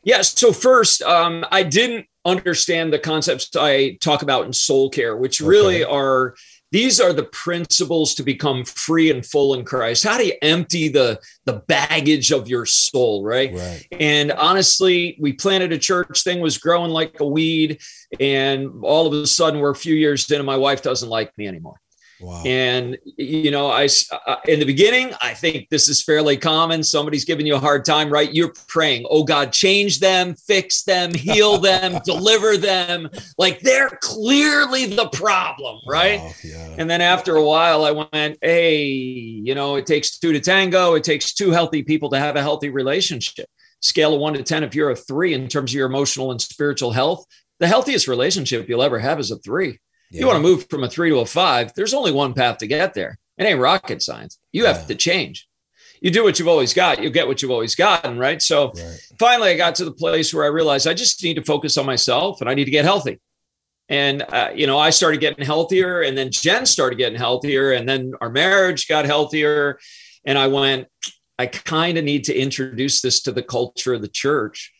Yes. 0.03 0.37
So 0.39 0.51
first, 0.51 1.01
um, 1.03 1.45
I 1.51 1.63
didn't 1.63 2.07
understand 2.25 2.93
the 2.93 2.99
concepts 2.99 3.49
I 3.55 3.97
talk 4.01 4.21
about 4.21 4.45
in 4.45 4.53
soul 4.53 4.89
care, 4.89 5.15
which 5.15 5.39
really 5.39 5.83
are 5.83 6.35
these 6.71 7.01
are 7.01 7.11
the 7.11 7.23
principles 7.23 8.15
to 8.15 8.23
become 8.23 8.63
free 8.63 9.11
and 9.11 9.25
full 9.25 9.53
in 9.53 9.65
Christ. 9.65 10.05
How 10.05 10.17
do 10.17 10.25
you 10.25 10.33
empty 10.41 10.87
the 10.87 11.19
the 11.45 11.63
baggage 11.67 12.31
of 12.31 12.47
your 12.47 12.65
soul, 12.65 13.23
right? 13.23 13.53
Right. 13.53 13.85
And 13.91 14.31
honestly, 14.31 15.17
we 15.19 15.33
planted 15.33 15.73
a 15.73 15.77
church 15.77 16.23
thing 16.23 16.39
was 16.39 16.57
growing 16.57 16.91
like 16.91 17.19
a 17.19 17.27
weed, 17.27 17.81
and 18.19 18.83
all 18.83 19.05
of 19.05 19.13
a 19.13 19.27
sudden 19.27 19.59
we're 19.59 19.71
a 19.71 19.75
few 19.75 19.95
years 19.95 20.29
in, 20.31 20.37
and 20.37 20.45
my 20.45 20.57
wife 20.57 20.81
doesn't 20.81 21.09
like 21.09 21.37
me 21.37 21.47
anymore. 21.47 21.79
Wow. 22.21 22.43
And 22.45 22.97
you 23.17 23.49
know, 23.49 23.71
I 23.71 23.87
uh, 24.27 24.35
in 24.47 24.59
the 24.59 24.65
beginning, 24.65 25.11
I 25.21 25.33
think 25.33 25.69
this 25.69 25.89
is 25.89 26.03
fairly 26.03 26.37
common. 26.37 26.83
Somebody's 26.83 27.25
giving 27.25 27.47
you 27.47 27.55
a 27.55 27.59
hard 27.59 27.83
time, 27.83 28.09
right? 28.09 28.31
You're 28.31 28.53
praying, 28.67 29.05
"Oh 29.09 29.23
God, 29.23 29.51
change 29.51 29.99
them, 29.99 30.35
fix 30.35 30.83
them, 30.83 31.13
heal 31.13 31.57
them, 31.59 31.99
deliver 32.05 32.57
them." 32.57 33.09
Like 33.37 33.61
they're 33.61 33.97
clearly 34.01 34.85
the 34.85 35.09
problem, 35.09 35.79
right? 35.87 36.19
Wow, 36.19 36.31
yeah. 36.43 36.75
And 36.77 36.89
then 36.89 37.01
after 37.01 37.35
a 37.35 37.43
while, 37.43 37.83
I 37.83 37.91
went, 37.91 38.37
"Hey, 38.41 38.83
you 38.83 39.55
know, 39.55 39.75
it 39.75 39.87
takes 39.87 40.19
two 40.19 40.31
to 40.33 40.39
tango. 40.39 40.93
It 40.93 41.03
takes 41.03 41.33
two 41.33 41.49
healthy 41.49 41.81
people 41.81 42.09
to 42.11 42.19
have 42.19 42.35
a 42.35 42.41
healthy 42.41 42.69
relationship." 42.69 43.47
Scale 43.79 44.13
of 44.13 44.19
one 44.19 44.33
to 44.33 44.43
ten, 44.43 44.63
if 44.63 44.75
you're 44.75 44.91
a 44.91 44.95
three 44.95 45.33
in 45.33 45.47
terms 45.47 45.71
of 45.71 45.75
your 45.75 45.87
emotional 45.87 46.29
and 46.29 46.39
spiritual 46.39 46.91
health, 46.91 47.25
the 47.59 47.67
healthiest 47.67 48.07
relationship 48.07 48.69
you'll 48.69 48.83
ever 48.83 48.99
have 48.99 49.19
is 49.19 49.31
a 49.31 49.39
three 50.11 50.19
you 50.19 50.27
want 50.27 50.37
to 50.37 50.41
move 50.43 50.69
from 50.69 50.83
a 50.83 50.89
three 50.89 51.09
to 51.09 51.19
a 51.19 51.25
five, 51.25 51.73
there's 51.73 51.93
only 51.93 52.11
one 52.11 52.33
path 52.33 52.57
to 52.59 52.67
get 52.67 52.93
there. 52.93 53.17
It 53.37 53.45
ain't 53.45 53.59
rocket 53.59 54.01
science. 54.01 54.37
You 54.51 54.65
have 54.65 54.81
Yeah. 54.81 54.85
to 54.87 54.95
change. 54.95 55.47
you 56.03 56.09
do 56.09 56.23
what 56.23 56.39
you've 56.39 56.47
always 56.47 56.73
got, 56.73 56.99
you'll 57.01 57.11
get 57.11 57.27
what 57.27 57.43
you've 57.43 57.51
always 57.51 57.75
gotten, 57.75 58.17
right? 58.17 58.41
So 58.41 58.71
right. 58.71 58.99
finally, 59.19 59.49
I 59.51 59.55
got 59.55 59.75
to 59.75 59.85
the 59.85 59.91
place 59.91 60.33
where 60.33 60.43
I 60.43 60.47
realized 60.47 60.87
I 60.87 60.95
just 60.95 61.23
need 61.23 61.35
to 61.35 61.43
focus 61.43 61.77
on 61.77 61.85
myself 61.85 62.41
and 62.41 62.49
I 62.49 62.55
need 62.55 62.65
to 62.65 62.71
get 62.71 62.85
healthy. 62.85 63.19
And 63.87 64.23
uh, 64.23 64.49
you 64.55 64.65
know, 64.67 64.79
I 64.79 64.89
started 64.89 65.19
getting 65.19 65.45
healthier, 65.45 66.01
and 66.01 66.17
then 66.17 66.31
Jen 66.31 66.65
started 66.65 66.97
getting 66.97 67.17
healthier, 67.19 67.73
and 67.73 67.87
then 67.87 68.13
our 68.21 68.29
marriage 68.29 68.87
got 68.87 69.05
healthier. 69.05 69.77
And 70.25 70.37
I 70.39 70.47
went, 70.47 70.87
I 71.37 71.47
kind 71.47 71.97
of 71.97 72.05
need 72.05 72.23
to 72.25 72.33
introduce 72.33 73.01
this 73.01 73.21
to 73.23 73.31
the 73.33 73.43
culture 73.43 73.93
of 73.93 74.01
the 74.01 74.07
church. 74.07 74.71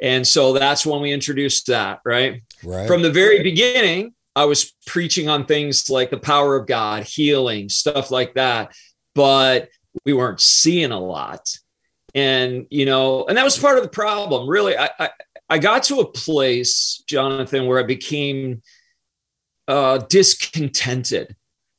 And 0.00 0.26
so 0.26 0.52
that's 0.52 0.84
when 0.84 1.00
we 1.00 1.12
introduced 1.12 1.68
that, 1.68 2.00
right? 2.04 2.42
Right. 2.64 2.88
From 2.88 3.02
the 3.02 3.12
very 3.12 3.42
beginning, 3.42 4.14
I 4.36 4.44
was 4.44 4.74
preaching 4.86 5.28
on 5.28 5.46
things 5.46 5.90
like 5.90 6.10
the 6.10 6.18
power 6.18 6.56
of 6.56 6.66
God, 6.66 7.04
healing, 7.04 7.70
stuff 7.70 8.10
like 8.10 8.34
that. 8.34 8.72
But 9.14 9.70
we 10.04 10.12
weren't 10.12 10.42
seeing 10.42 10.92
a 10.92 11.00
lot. 11.00 11.48
And, 12.14 12.66
you 12.70 12.84
know, 12.84 13.24
and 13.24 13.36
that 13.38 13.44
was 13.44 13.58
part 13.58 13.78
of 13.78 13.82
the 13.82 13.90
problem. 13.90 14.48
Really, 14.48 14.76
I, 14.76 14.90
I, 14.98 15.10
I 15.48 15.58
got 15.58 15.84
to 15.84 16.00
a 16.00 16.10
place, 16.10 17.02
Jonathan, 17.06 17.66
where 17.66 17.78
I 17.78 17.82
became 17.82 18.62
uh, 19.66 19.98
discontented. 19.98 21.34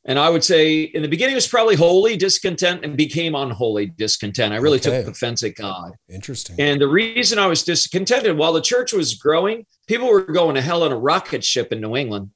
And 0.05 0.17
I 0.17 0.29
would 0.29 0.43
say 0.43 0.83
in 0.83 1.01
the 1.01 1.07
beginning, 1.09 1.33
it 1.33 1.35
was 1.35 1.47
probably 1.47 1.75
holy 1.75 2.15
discontent 2.15 2.85
and 2.85 2.95
became 2.95 3.35
unholy 3.35 3.87
discontent. 3.87 4.53
I 4.53 4.57
really 4.57 4.79
okay. 4.79 5.03
took 5.03 5.11
offense 5.11 5.43
at 5.43 5.55
God. 5.55 5.91
Interesting. 6.09 6.55
And 6.59 6.79
the 6.79 6.87
reason 6.87 7.37
I 7.37 7.47
was 7.47 7.63
discontented, 7.63 8.37
while 8.37 8.53
the 8.53 8.61
church 8.61 8.93
was 8.93 9.15
growing, 9.15 9.65
people 9.85 10.07
were 10.07 10.21
going 10.21 10.55
to 10.55 10.61
hell 10.61 10.85
in 10.85 10.93
a 10.93 10.97
rocket 10.97 11.43
ship 11.43 11.73
in 11.73 11.81
New 11.81 11.97
England. 11.97 12.31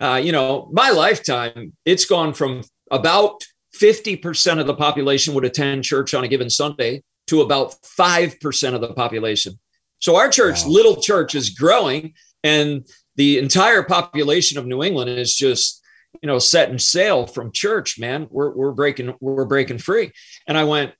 Uh, 0.00 0.20
you 0.22 0.32
know, 0.32 0.68
my 0.72 0.90
lifetime, 0.90 1.72
it's 1.84 2.04
gone 2.04 2.32
from 2.32 2.62
about 2.90 3.44
50% 3.80 4.60
of 4.60 4.66
the 4.66 4.74
population 4.74 5.34
would 5.34 5.44
attend 5.44 5.84
church 5.84 6.14
on 6.14 6.24
a 6.24 6.28
given 6.28 6.50
Sunday 6.50 7.02
to 7.26 7.40
about 7.42 7.74
5% 7.82 8.74
of 8.74 8.80
the 8.80 8.94
population. 8.94 9.58
So 9.98 10.16
our 10.16 10.28
church, 10.28 10.64
wow. 10.64 10.70
little 10.70 10.96
church, 11.00 11.34
is 11.34 11.50
growing, 11.50 12.14
and 12.42 12.86
the 13.16 13.38
entire 13.38 13.82
population 13.82 14.58
of 14.58 14.66
New 14.66 14.82
England 14.82 15.10
is 15.10 15.34
just, 15.34 15.82
you 16.22 16.26
know, 16.26 16.38
setting 16.38 16.78
sail 16.78 17.26
from 17.26 17.52
church, 17.52 17.98
man. 17.98 18.26
We're, 18.30 18.50
we're 18.50 18.72
breaking, 18.72 19.14
we're 19.20 19.46
breaking 19.46 19.78
free. 19.78 20.12
And 20.46 20.58
I 20.58 20.64
went, 20.64 20.92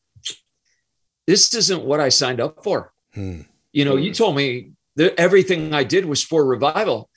this 1.26 1.54
isn't 1.54 1.84
what 1.84 2.00
I 2.00 2.08
signed 2.08 2.40
up 2.40 2.64
for. 2.64 2.92
Hmm. 3.14 3.42
You 3.72 3.84
know, 3.84 3.96
you 3.96 4.14
told 4.14 4.36
me 4.36 4.72
that 4.96 5.18
everything 5.18 5.74
I 5.74 5.84
did 5.84 6.04
was 6.04 6.22
for 6.22 6.44
revival. 6.44 7.10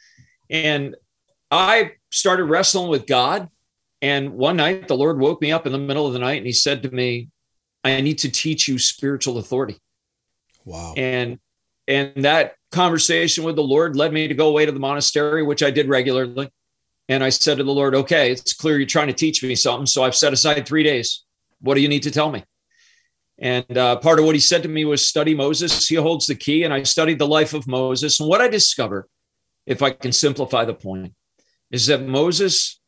And 0.50 0.96
I 1.50 1.94
started 2.12 2.46
wrestling 2.46 2.90
with 2.90 3.08
God 3.08 3.50
and 4.02 4.34
one 4.34 4.58
night, 4.58 4.88
the 4.88 4.96
Lord 4.96 5.20
woke 5.20 5.42
me 5.42 5.52
up 5.52 5.66
in 5.66 5.72
the 5.72 5.78
middle 5.78 6.06
of 6.06 6.14
the 6.14 6.20
night 6.20 6.38
and 6.38 6.46
he 6.46 6.54
said 6.54 6.84
to 6.84 6.92
me, 6.92 7.30
I 7.84 8.02
need 8.02 8.20
to 8.20 8.30
teach 8.30 8.68
you 8.68 8.78
spiritual 8.78 9.38
authority. 9.38 9.78
Wow. 10.66 10.94
And 10.98 11.40
and 11.88 12.26
that 12.26 12.56
conversation 12.72 13.46
with 13.46 13.56
the 13.56 13.64
Lord 13.64 13.96
led 13.96 14.12
me 14.12 14.28
to 14.28 14.34
go 14.34 14.50
away 14.50 14.66
to 14.66 14.72
the 14.74 14.80
monastery, 14.80 15.42
which 15.42 15.64
I 15.64 15.72
did 15.72 15.88
regularly. 15.88 16.52
And 17.08 17.24
I 17.24 17.30
said 17.30 17.58
to 17.58 17.64
the 17.64 17.72
Lord, 17.72 17.96
okay, 17.96 18.32
it's 18.32 18.52
clear 18.52 18.78
you're 18.78 18.86
trying 18.86 19.08
to 19.08 19.14
teach 19.14 19.42
me 19.42 19.56
something. 19.56 19.86
So 19.86 20.04
I've 20.04 20.16
set 20.16 20.34
aside 20.34 20.66
three 20.66 20.84
days. 20.84 21.24
What 21.62 21.76
do 21.76 21.82
you 21.82 21.88
need 21.88 22.04
to 22.04 22.12
tell 22.12 22.30
me? 22.30 22.44
And 23.40 23.78
uh, 23.78 23.96
part 23.98 24.20
of 24.20 24.26
what 24.26 24.36
he 24.36 24.42
said 24.42 24.64
to 24.64 24.70
me 24.70 24.84
was 24.84 25.08
study 25.08 25.34
Moses. 25.34 25.88
He 25.88 25.96
holds 25.96 26.28
the 26.28 26.36
key. 26.36 26.64
And 26.64 26.74
I 26.74 26.84
studied 26.84 27.20
the 27.20 27.28
life 27.28 27.54
of 27.54 27.68
Moses. 27.68 28.20
And 28.20 28.28
what 28.28 28.42
I 28.42 28.50
discovered, 28.50 29.06
if 29.66 29.82
I 29.82 29.92
can 29.92 30.12
simplify 30.12 30.66
the 30.66 30.74
point, 30.74 31.14
is 31.72 31.88
that 31.88 32.02
Moses 32.02 32.80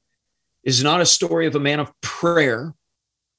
is 0.64 0.84
not 0.84 1.02
a 1.02 1.06
story 1.06 1.48
of 1.48 1.56
a 1.56 1.60
man 1.60 1.80
of 1.80 1.92
prayer 2.02 2.74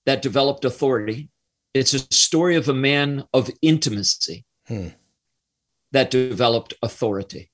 that 0.07 0.23
developed 0.23 0.65
authority. 0.65 1.31
It's 1.75 1.95
a 1.95 2.13
story 2.13 2.57
of 2.57 2.69
a 2.69 2.75
man 2.75 3.25
of 3.33 3.51
intimacy 3.63 4.45
hmm. 4.67 4.89
that 5.93 6.11
developed 6.11 6.75
authority. 6.83 7.51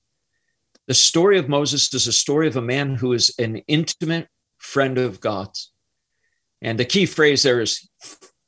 The 0.86 0.94
story 0.94 1.38
of 1.38 1.48
Moses 1.48 1.92
is 1.92 2.06
a 2.06 2.12
story 2.12 2.46
of 2.46 2.56
a 2.56 2.62
man 2.62 2.94
who 2.94 3.12
is 3.12 3.34
an 3.38 3.56
intimate 3.66 4.28
friend 4.58 4.98
of 4.98 5.20
God's. 5.20 5.72
And 6.62 6.78
the 6.78 6.84
key 6.84 7.06
phrase 7.06 7.42
there 7.42 7.60
is 7.60 7.88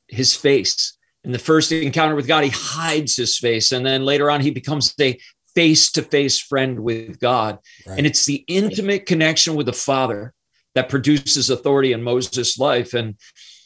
his 0.07 0.35
face. 0.35 0.97
In 1.23 1.33
the 1.33 1.39
first 1.39 1.71
encounter 1.71 2.15
with 2.15 2.27
God, 2.27 2.45
he 2.45 2.49
hides 2.49 3.15
his 3.15 3.37
face. 3.37 3.71
And 3.73 3.85
then 3.85 4.05
later 4.05 4.31
on, 4.31 4.39
he 4.39 4.51
becomes 4.51 4.93
a 4.99 5.19
face 5.55 5.91
to 5.93 6.01
face 6.01 6.39
friend 6.39 6.79
with 6.79 7.19
God. 7.19 7.59
Right. 7.87 7.97
And 7.97 8.07
it's 8.07 8.25
the 8.25 8.43
intimate 8.47 9.05
connection 9.05 9.55
with 9.55 9.65
the 9.65 9.73
Father 9.73 10.33
that 10.75 10.89
produces 10.89 11.49
authority 11.49 11.93
in 11.93 12.03
Moses' 12.03 12.57
life. 12.57 12.93
And, 12.93 13.15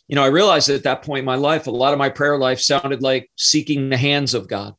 you 0.07 0.15
know, 0.15 0.23
I 0.23 0.27
realized 0.27 0.69
at 0.69 0.83
that 0.83 1.03
point 1.03 1.19
in 1.19 1.25
my 1.25 1.35
life, 1.35 1.67
a 1.67 1.71
lot 1.71 1.93
of 1.93 1.99
my 1.99 2.09
prayer 2.09 2.37
life 2.37 2.59
sounded 2.59 3.01
like 3.01 3.29
seeking 3.35 3.89
the 3.89 3.97
hands 3.97 4.33
of 4.33 4.47
God. 4.47 4.75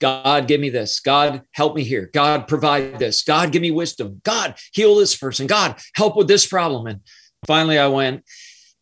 God, 0.00 0.46
give 0.46 0.60
me 0.60 0.70
this. 0.70 1.00
God, 1.00 1.42
help 1.52 1.74
me 1.74 1.82
here. 1.82 2.08
God, 2.12 2.46
provide 2.46 2.98
this. 2.98 3.22
God, 3.24 3.50
give 3.50 3.62
me 3.62 3.70
wisdom. 3.70 4.20
God, 4.24 4.54
heal 4.72 4.94
this 4.96 5.16
person. 5.16 5.46
God, 5.46 5.76
help 5.94 6.16
with 6.16 6.28
this 6.28 6.46
problem. 6.46 6.86
And 6.86 7.00
finally, 7.46 7.78
I 7.78 7.88
went, 7.88 8.24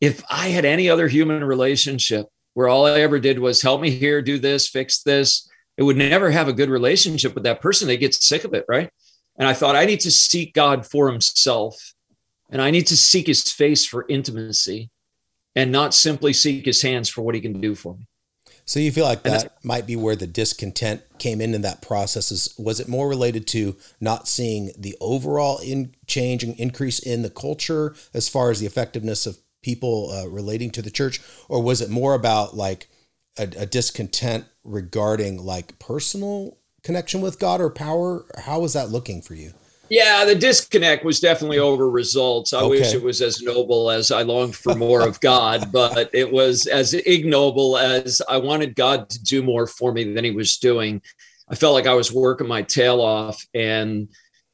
if 0.00 0.22
I 0.28 0.48
had 0.48 0.66
any 0.66 0.90
other 0.90 1.08
human 1.08 1.42
relationship 1.42 2.26
where 2.52 2.68
all 2.68 2.86
I 2.86 3.00
ever 3.00 3.18
did 3.18 3.38
was 3.38 3.62
help 3.62 3.80
me 3.80 3.90
here, 3.90 4.20
do 4.20 4.38
this, 4.38 4.68
fix 4.68 5.02
this, 5.02 5.48
it 5.76 5.82
would 5.82 5.96
never 5.96 6.30
have 6.30 6.48
a 6.48 6.52
good 6.52 6.70
relationship 6.70 7.34
with 7.34 7.44
that 7.44 7.60
person. 7.60 7.86
They 7.86 7.96
get 7.96 8.14
sick 8.14 8.44
of 8.44 8.54
it, 8.54 8.64
right? 8.68 8.90
And 9.38 9.46
I 9.48 9.52
thought, 9.52 9.76
I 9.76 9.84
need 9.84 10.00
to 10.00 10.10
seek 10.10 10.54
God 10.54 10.86
for 10.86 11.10
himself 11.10 11.94
and 12.50 12.62
I 12.62 12.70
need 12.70 12.86
to 12.88 12.96
seek 12.96 13.26
his 13.26 13.50
face 13.50 13.84
for 13.84 14.06
intimacy 14.08 14.90
and 15.54 15.72
not 15.72 15.94
simply 15.94 16.32
seek 16.32 16.64
his 16.64 16.82
hands 16.82 17.08
for 17.08 17.22
what 17.22 17.34
he 17.34 17.40
can 17.40 17.60
do 17.60 17.74
for 17.74 17.94
me. 17.94 18.06
So 18.64 18.80
you 18.80 18.90
feel 18.90 19.04
like 19.04 19.22
that 19.22 19.64
might 19.64 19.86
be 19.86 19.94
where 19.94 20.16
the 20.16 20.26
discontent 20.26 21.02
came 21.18 21.40
in 21.40 21.54
in 21.54 21.62
that 21.62 21.82
process. 21.82 22.32
Is 22.32 22.52
was 22.58 22.80
it 22.80 22.88
more 22.88 23.08
related 23.08 23.46
to 23.48 23.76
not 24.00 24.26
seeing 24.26 24.72
the 24.76 24.96
overall 25.00 25.58
in 25.58 25.94
change 26.08 26.42
and 26.42 26.58
increase 26.58 26.98
in 26.98 27.22
the 27.22 27.30
culture 27.30 27.94
as 28.12 28.28
far 28.28 28.50
as 28.50 28.58
the 28.58 28.66
effectiveness 28.66 29.24
of 29.24 29.38
people 29.62 30.10
uh, 30.10 30.26
relating 30.28 30.70
to 30.70 30.82
the 30.82 30.90
church, 30.90 31.20
or 31.48 31.62
was 31.62 31.80
it 31.80 31.90
more 31.90 32.14
about 32.14 32.56
like 32.56 32.88
a, 33.38 33.44
a 33.56 33.66
discontent 33.66 34.46
regarding 34.66 35.38
like 35.38 35.78
personal 35.78 36.58
connection 36.82 37.20
with 37.20 37.38
God 37.38 37.60
or 37.60 37.70
power? 37.70 38.26
How 38.38 38.60
was 38.60 38.72
that 38.74 38.90
looking 38.90 39.22
for 39.22 39.34
you? 39.34 39.52
Yeah, 39.88 40.24
the 40.24 40.34
disconnect 40.34 41.04
was 41.04 41.20
definitely 41.20 41.58
over 41.58 41.88
results. 41.88 42.52
I 42.52 42.60
okay. 42.60 42.68
wish 42.68 42.92
it 42.92 43.02
was 43.02 43.22
as 43.22 43.40
noble 43.40 43.90
as 43.90 44.10
I 44.10 44.22
longed 44.22 44.56
for 44.56 44.74
more 44.74 45.06
of 45.06 45.20
God, 45.20 45.70
but 45.72 46.10
it 46.12 46.30
was 46.30 46.66
as 46.66 46.94
ignoble 46.94 47.78
as 47.78 48.20
I 48.28 48.38
wanted 48.38 48.74
God 48.74 49.08
to 49.10 49.22
do 49.22 49.42
more 49.42 49.66
for 49.66 49.92
me 49.92 50.12
than 50.12 50.24
he 50.24 50.32
was 50.32 50.56
doing. 50.56 51.02
I 51.48 51.54
felt 51.54 51.74
like 51.74 51.86
I 51.86 51.94
was 51.94 52.12
working 52.12 52.48
my 52.48 52.62
tail 52.62 53.00
off 53.00 53.40
and 53.54 54.08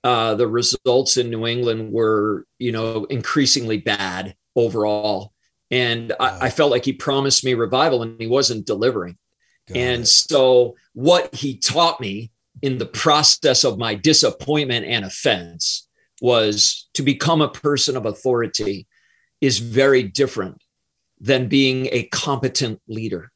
uh, 0.04 0.35
the 0.35 0.49
results 0.49 1.16
in 1.16 1.31
New 1.31 1.47
England 1.47 1.92
were, 1.92 2.45
you 2.59 2.73
know, 2.73 3.04
increasingly 3.04 3.78
bad 3.78 4.35
overall. 4.57 5.33
And. 5.71 6.12
I, 6.21 6.47
I, 6.47 6.50
felt 6.50 6.71
like 6.71 6.85
he 6.85 6.92
promised 6.92 7.45
me 7.45 7.54
revival 7.54 8.02
and 8.02 8.21
he 8.21 8.26
wasn't 8.26 8.66
delivering. 8.66 9.16
Got 9.73 9.81
and 9.81 10.02
it. 10.02 10.07
so 10.07 10.76
what 10.95 11.35
he 11.35 11.57
taught 11.57 12.00
me 12.00 12.31
in 12.62 12.79
the 12.79 12.87
process 12.87 13.64
of 13.64 13.79
my 13.79 13.95
disappointment 13.95 14.87
and 14.87 15.05
offense 15.05 15.88
was 16.21 16.88
to 16.95 17.02
become 17.02 17.41
a 17.41 17.49
person 17.49 17.97
of 17.97 18.07
authority 18.07 18.87
is 19.41 19.59
very 19.59 20.05
different 20.05 20.62
than 21.21 21.49
being 21.49 21.88
a 21.91 22.05
competent 22.05 22.81
leader. 22.88 23.31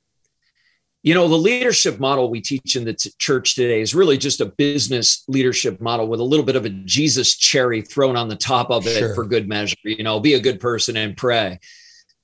You 1.03 1.15
know, 1.15 1.29
the 1.29 1.37
leadership 1.37 2.01
model 2.01 2.31
we 2.31 2.41
teach 2.41 2.75
in 2.75 2.85
the 2.85 2.95
t- 2.95 3.13
church 3.19 3.55
today 3.55 3.81
is 3.81 3.95
really 3.95 4.19
just 4.19 4.41
a 4.41 4.47
business 4.47 5.25
leadership 5.29 5.81
model 5.81 6.09
with 6.09 6.19
a 6.19 6.25
little 6.25 6.45
bit 6.45 6.57
of 6.57 6.65
a 6.65 6.69
Jesus 6.69 7.37
cherry 7.37 7.81
thrown 7.83 8.17
on 8.17 8.29
the 8.29 8.37
top 8.37 8.71
of 8.71 8.87
it 8.87 8.99
sure. 8.99 9.15
for 9.15 9.25
good 9.25 9.49
measure. 9.49 9.77
You 9.85 10.03
know, 10.03 10.19
be 10.19 10.35
a 10.35 10.41
good 10.41 10.59
person 10.59 10.97
and 10.97 11.17
pray. 11.17 11.61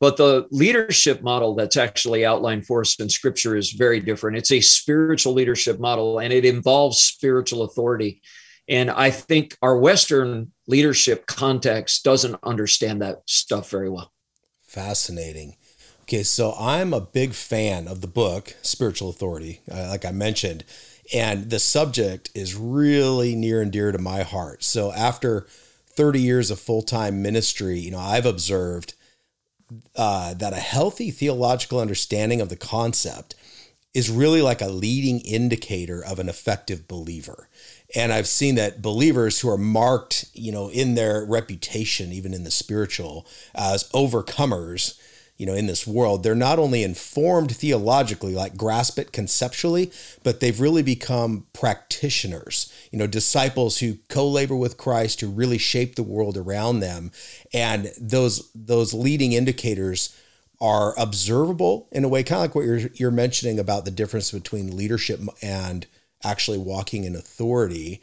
But 0.02 0.16
the 0.16 0.48
leadership 0.50 1.22
model 1.22 1.54
that's 1.54 1.76
actually 1.76 2.26
outlined 2.26 2.66
for 2.66 2.80
us 2.80 2.98
in 2.98 3.08
scripture 3.08 3.54
is 3.54 3.70
very 3.70 4.00
different. 4.00 4.36
It's 4.36 4.50
a 4.50 4.60
spiritual 4.60 5.32
leadership 5.32 5.78
model 5.78 6.18
and 6.18 6.32
it 6.32 6.44
involves 6.44 7.00
spiritual 7.00 7.62
authority. 7.62 8.20
And 8.68 8.90
I 8.90 9.12
think 9.12 9.56
our 9.62 9.78
Western 9.78 10.50
leadership 10.66 11.26
context 11.26 12.02
doesn't 12.02 12.34
understand 12.42 13.00
that 13.00 13.18
stuff 13.26 13.70
very 13.70 13.88
well. 13.88 14.10
Fascinating. 14.64 15.54
Okay, 16.02 16.24
so 16.24 16.56
I'm 16.58 16.92
a 16.92 17.00
big 17.00 17.32
fan 17.32 17.86
of 17.86 18.00
the 18.00 18.08
book 18.08 18.56
Spiritual 18.60 19.08
Authority, 19.08 19.60
uh, 19.70 19.86
like 19.88 20.04
I 20.04 20.10
mentioned, 20.10 20.64
and 21.14 21.48
the 21.48 21.60
subject 21.60 22.28
is 22.34 22.56
really 22.56 23.36
near 23.36 23.62
and 23.62 23.70
dear 23.70 23.92
to 23.92 23.98
my 23.98 24.24
heart. 24.24 24.64
So 24.64 24.90
after 24.90 25.46
30 25.90 26.20
years 26.20 26.50
of 26.50 26.58
full 26.58 26.82
time 26.82 27.22
ministry, 27.22 27.78
you 27.78 27.92
know, 27.92 28.00
I've 28.00 28.26
observed 28.26 28.94
uh, 29.96 30.34
that 30.34 30.52
a 30.52 30.56
healthy 30.56 31.10
theological 31.10 31.80
understanding 31.80 32.40
of 32.40 32.48
the 32.48 32.56
concept 32.56 33.34
is 33.94 34.10
really 34.10 34.40
like 34.40 34.62
a 34.62 34.68
leading 34.68 35.20
indicator 35.20 36.02
of 36.04 36.18
an 36.18 36.28
effective 36.28 36.88
believer. 36.88 37.48
And 37.94 38.12
I've 38.12 38.26
seen 38.26 38.54
that 38.54 38.80
believers 38.80 39.40
who 39.40 39.50
are 39.50 39.58
marked, 39.58 40.24
you 40.32 40.50
know, 40.50 40.70
in 40.70 40.94
their 40.94 41.24
reputation, 41.26 42.10
even 42.10 42.32
in 42.32 42.44
the 42.44 42.50
spiritual, 42.50 43.26
as 43.54 43.90
overcomers, 43.90 44.98
you 45.42 45.46
know, 45.46 45.54
in 45.54 45.66
this 45.66 45.88
world, 45.88 46.22
they're 46.22 46.36
not 46.36 46.60
only 46.60 46.84
informed 46.84 47.50
theologically, 47.56 48.32
like 48.32 48.56
grasp 48.56 48.96
it 48.96 49.10
conceptually, 49.10 49.90
but 50.22 50.38
they've 50.38 50.60
really 50.60 50.84
become 50.84 51.48
practitioners, 51.52 52.72
you 52.92 52.98
know, 53.00 53.08
disciples 53.08 53.80
who 53.80 53.96
co-labor 54.08 54.54
with 54.54 54.76
Christ, 54.76 55.20
who 55.20 55.28
really 55.28 55.58
shape 55.58 55.96
the 55.96 56.04
world 56.04 56.36
around 56.36 56.78
them. 56.78 57.10
And 57.52 57.90
those 58.00 58.52
those 58.54 58.94
leading 58.94 59.32
indicators 59.32 60.16
are 60.60 60.96
observable 60.96 61.88
in 61.90 62.04
a 62.04 62.08
way, 62.08 62.22
kind 62.22 62.36
of 62.36 62.42
like 62.42 62.54
what 62.54 62.64
you're 62.64 62.90
you're 62.94 63.10
mentioning 63.10 63.58
about 63.58 63.84
the 63.84 63.90
difference 63.90 64.30
between 64.30 64.76
leadership 64.76 65.18
and 65.42 65.88
actually 66.22 66.58
walking 66.58 67.02
in 67.02 67.16
authority. 67.16 68.00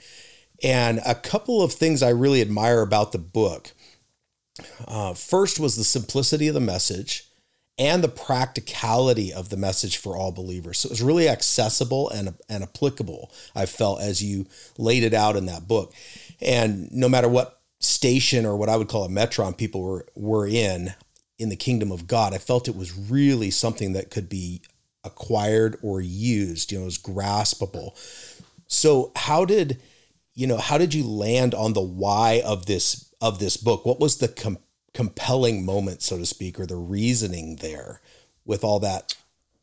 And 0.62 1.00
a 1.05 1.15
couple 1.15 1.62
of 1.62 1.72
things 1.72 2.03
I 2.03 2.10
really 2.10 2.41
admire 2.41 2.81
about 2.81 3.13
the 3.13 3.17
book. 3.17 3.72
Uh, 4.86 5.13
first 5.13 5.58
was 5.58 5.77
the 5.77 5.86
simplicity 5.86 6.50
of 6.50 6.53
the 6.53 6.60
message 6.60 7.28
and 7.79 8.03
the 8.03 8.09
practicality 8.09 9.33
of 9.33 9.50
the 9.50 9.57
message 9.57 9.98
for 9.98 10.17
all 10.17 10.33
believers. 10.33 10.79
So 10.79 10.88
it 10.88 10.91
was 10.91 11.01
really 11.01 11.29
accessible 11.29 12.09
and, 12.09 12.36
and 12.50 12.62
applicable, 12.62 13.31
I 13.55 13.65
felt, 13.65 14.01
as 14.01 14.21
you 14.21 14.48
laid 14.77 15.03
it 15.03 15.13
out 15.13 15.38
in 15.38 15.45
that 15.45 15.67
book. 15.67 15.93
And 16.41 16.91
no 16.91 17.07
matter 17.07 17.29
what 17.29 17.62
station 17.79 18.45
or 18.45 18.57
what 18.57 18.67
I 18.67 18.75
would 18.75 18.89
call 18.89 19.05
a 19.05 19.09
metron 19.09 19.57
people 19.57 19.81
were, 19.81 20.05
were 20.13 20.45
in, 20.45 20.93
in 21.39 21.48
the 21.48 21.55
kingdom 21.55 21.91
of 21.91 22.05
God, 22.05 22.33
I 22.33 22.38
felt 22.38 22.67
it 22.67 22.75
was 22.75 22.95
really 23.09 23.50
something 23.50 23.93
that 23.93 24.12
could 24.12 24.27
be 24.27 24.62
acquired 25.05 25.77
or 25.81 26.01
used, 26.01 26.74
you 26.74 26.77
know, 26.77 26.83
it 26.83 26.86
was 26.86 26.98
graspable. 26.98 27.91
So 28.67 29.13
how 29.15 29.45
did, 29.45 29.81
you 30.33 30.48
know, 30.48 30.57
how 30.57 30.77
did 30.77 30.93
you 30.93 31.07
land 31.07 31.55
on 31.55 31.71
the 31.71 31.81
why 31.81 32.41
of 32.45 32.65
this 32.65 33.13
of 33.21 33.39
this 33.39 33.57
book? 33.57 33.86
What 33.86 34.00
was 34.00 34.17
the 34.17 34.27
compelling 35.00 35.63
moment, 35.63 36.01
so 36.01 36.18
to 36.18 36.25
speak, 36.25 36.60
or 36.60 36.65
the 36.65 36.75
reasoning 36.75 37.56
there 37.62 38.01
with 38.44 38.65
all 38.65 38.82
that 38.82 39.15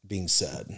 being 0.08 0.28
said? 0.28 0.74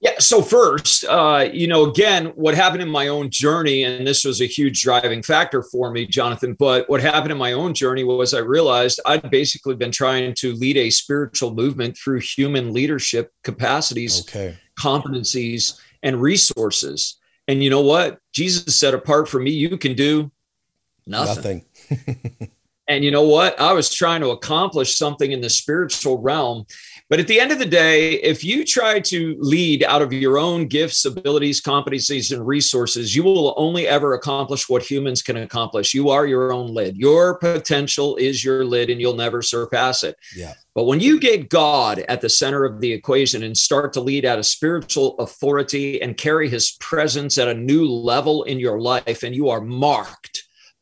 Yeah. 0.00 0.18
So 0.18 0.40
first, 0.40 1.04
uh, 1.04 1.50
you 1.52 1.66
know, 1.66 1.84
again, 1.90 2.28
what 2.34 2.54
happened 2.54 2.80
in 2.80 2.88
my 2.88 3.08
own 3.08 3.28
journey, 3.28 3.82
and 3.82 4.06
this 4.06 4.24
was 4.24 4.40
a 4.40 4.46
huge 4.46 4.80
driving 4.80 5.22
factor 5.22 5.62
for 5.62 5.90
me, 5.90 6.06
Jonathan. 6.06 6.54
But 6.54 6.88
what 6.88 7.02
happened 7.02 7.32
in 7.32 7.38
my 7.38 7.52
own 7.52 7.74
journey 7.74 8.02
was 8.02 8.32
I 8.32 8.38
realized 8.38 8.98
I'd 9.04 9.30
basically 9.30 9.74
been 9.74 9.92
trying 9.92 10.32
to 10.36 10.54
lead 10.54 10.78
a 10.78 10.88
spiritual 10.88 11.54
movement 11.54 11.98
through 11.98 12.20
human 12.20 12.72
leadership 12.72 13.30
capacities, 13.44 14.22
okay. 14.22 14.56
competencies, 14.80 15.78
and 16.02 16.18
resources. 16.18 17.18
And 17.46 17.62
you 17.62 17.68
know 17.68 17.82
what? 17.82 18.20
Jesus 18.32 18.80
said, 18.80 18.94
apart 18.94 19.28
from 19.28 19.44
me, 19.44 19.50
you 19.50 19.76
can 19.76 19.94
do 19.94 20.32
nothing. 21.06 21.66
Nothing. 21.90 22.50
And 22.88 23.04
you 23.04 23.10
know 23.10 23.22
what? 23.22 23.58
I 23.60 23.72
was 23.72 23.94
trying 23.94 24.22
to 24.22 24.30
accomplish 24.30 24.96
something 24.96 25.30
in 25.30 25.40
the 25.40 25.50
spiritual 25.50 26.18
realm. 26.18 26.66
But 27.08 27.20
at 27.20 27.28
the 27.28 27.38
end 27.38 27.52
of 27.52 27.58
the 27.58 27.66
day, 27.66 28.14
if 28.14 28.42
you 28.42 28.64
try 28.64 28.98
to 29.00 29.36
lead 29.38 29.84
out 29.84 30.02
of 30.02 30.12
your 30.12 30.38
own 30.38 30.66
gifts, 30.66 31.04
abilities, 31.04 31.60
competencies, 31.60 32.32
and 32.32 32.46
resources, 32.46 33.14
you 33.14 33.22
will 33.22 33.54
only 33.56 33.86
ever 33.86 34.14
accomplish 34.14 34.68
what 34.68 34.82
humans 34.82 35.22
can 35.22 35.36
accomplish. 35.36 35.94
You 35.94 36.08
are 36.08 36.26
your 36.26 36.52
own 36.52 36.74
lid. 36.74 36.96
Your 36.96 37.38
potential 37.38 38.16
is 38.16 38.42
your 38.44 38.64
lid, 38.64 38.90
and 38.90 39.00
you'll 39.00 39.14
never 39.14 39.42
surpass 39.42 40.02
it. 40.02 40.16
Yeah. 40.34 40.54
But 40.74 40.84
when 40.84 41.00
you 41.00 41.20
get 41.20 41.50
God 41.50 41.98
at 42.08 42.22
the 42.22 42.30
center 42.30 42.64
of 42.64 42.80
the 42.80 42.92
equation 42.92 43.42
and 43.42 43.56
start 43.56 43.92
to 43.92 44.00
lead 44.00 44.24
out 44.24 44.38
of 44.38 44.46
spiritual 44.46 45.18
authority 45.18 46.00
and 46.00 46.16
carry 46.16 46.48
his 46.48 46.72
presence 46.80 47.36
at 47.36 47.46
a 47.46 47.54
new 47.54 47.86
level 47.86 48.44
in 48.44 48.58
your 48.58 48.80
life, 48.80 49.22
and 49.22 49.34
you 49.34 49.50
are 49.50 49.60
marked 49.60 50.31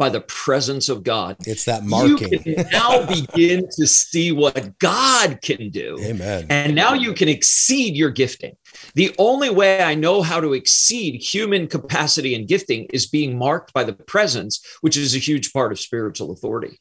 by 0.00 0.08
the 0.08 0.22
presence 0.22 0.88
of 0.88 1.02
God. 1.02 1.36
It's 1.46 1.66
that 1.66 1.84
marking. 1.84 2.32
You 2.32 2.38
can 2.38 2.70
now 2.72 3.04
begin 3.30 3.68
to 3.76 3.86
see 3.86 4.32
what 4.32 4.78
God 4.78 5.42
can 5.42 5.68
do. 5.68 5.98
Amen. 6.00 6.46
And 6.48 6.74
now 6.74 6.94
you 6.94 7.12
can 7.12 7.28
exceed 7.28 7.94
your 7.94 8.08
gifting. 8.08 8.56
The 8.94 9.14
only 9.18 9.50
way 9.50 9.82
I 9.82 9.94
know 9.94 10.22
how 10.22 10.40
to 10.40 10.54
exceed 10.54 11.22
human 11.22 11.66
capacity 11.66 12.34
and 12.34 12.48
gifting 12.48 12.86
is 12.86 13.08
being 13.08 13.36
marked 13.36 13.74
by 13.74 13.84
the 13.84 13.92
presence, 13.92 14.64
which 14.80 14.96
is 14.96 15.14
a 15.14 15.18
huge 15.18 15.52
part 15.52 15.70
of 15.70 15.78
spiritual 15.78 16.32
authority. 16.32 16.78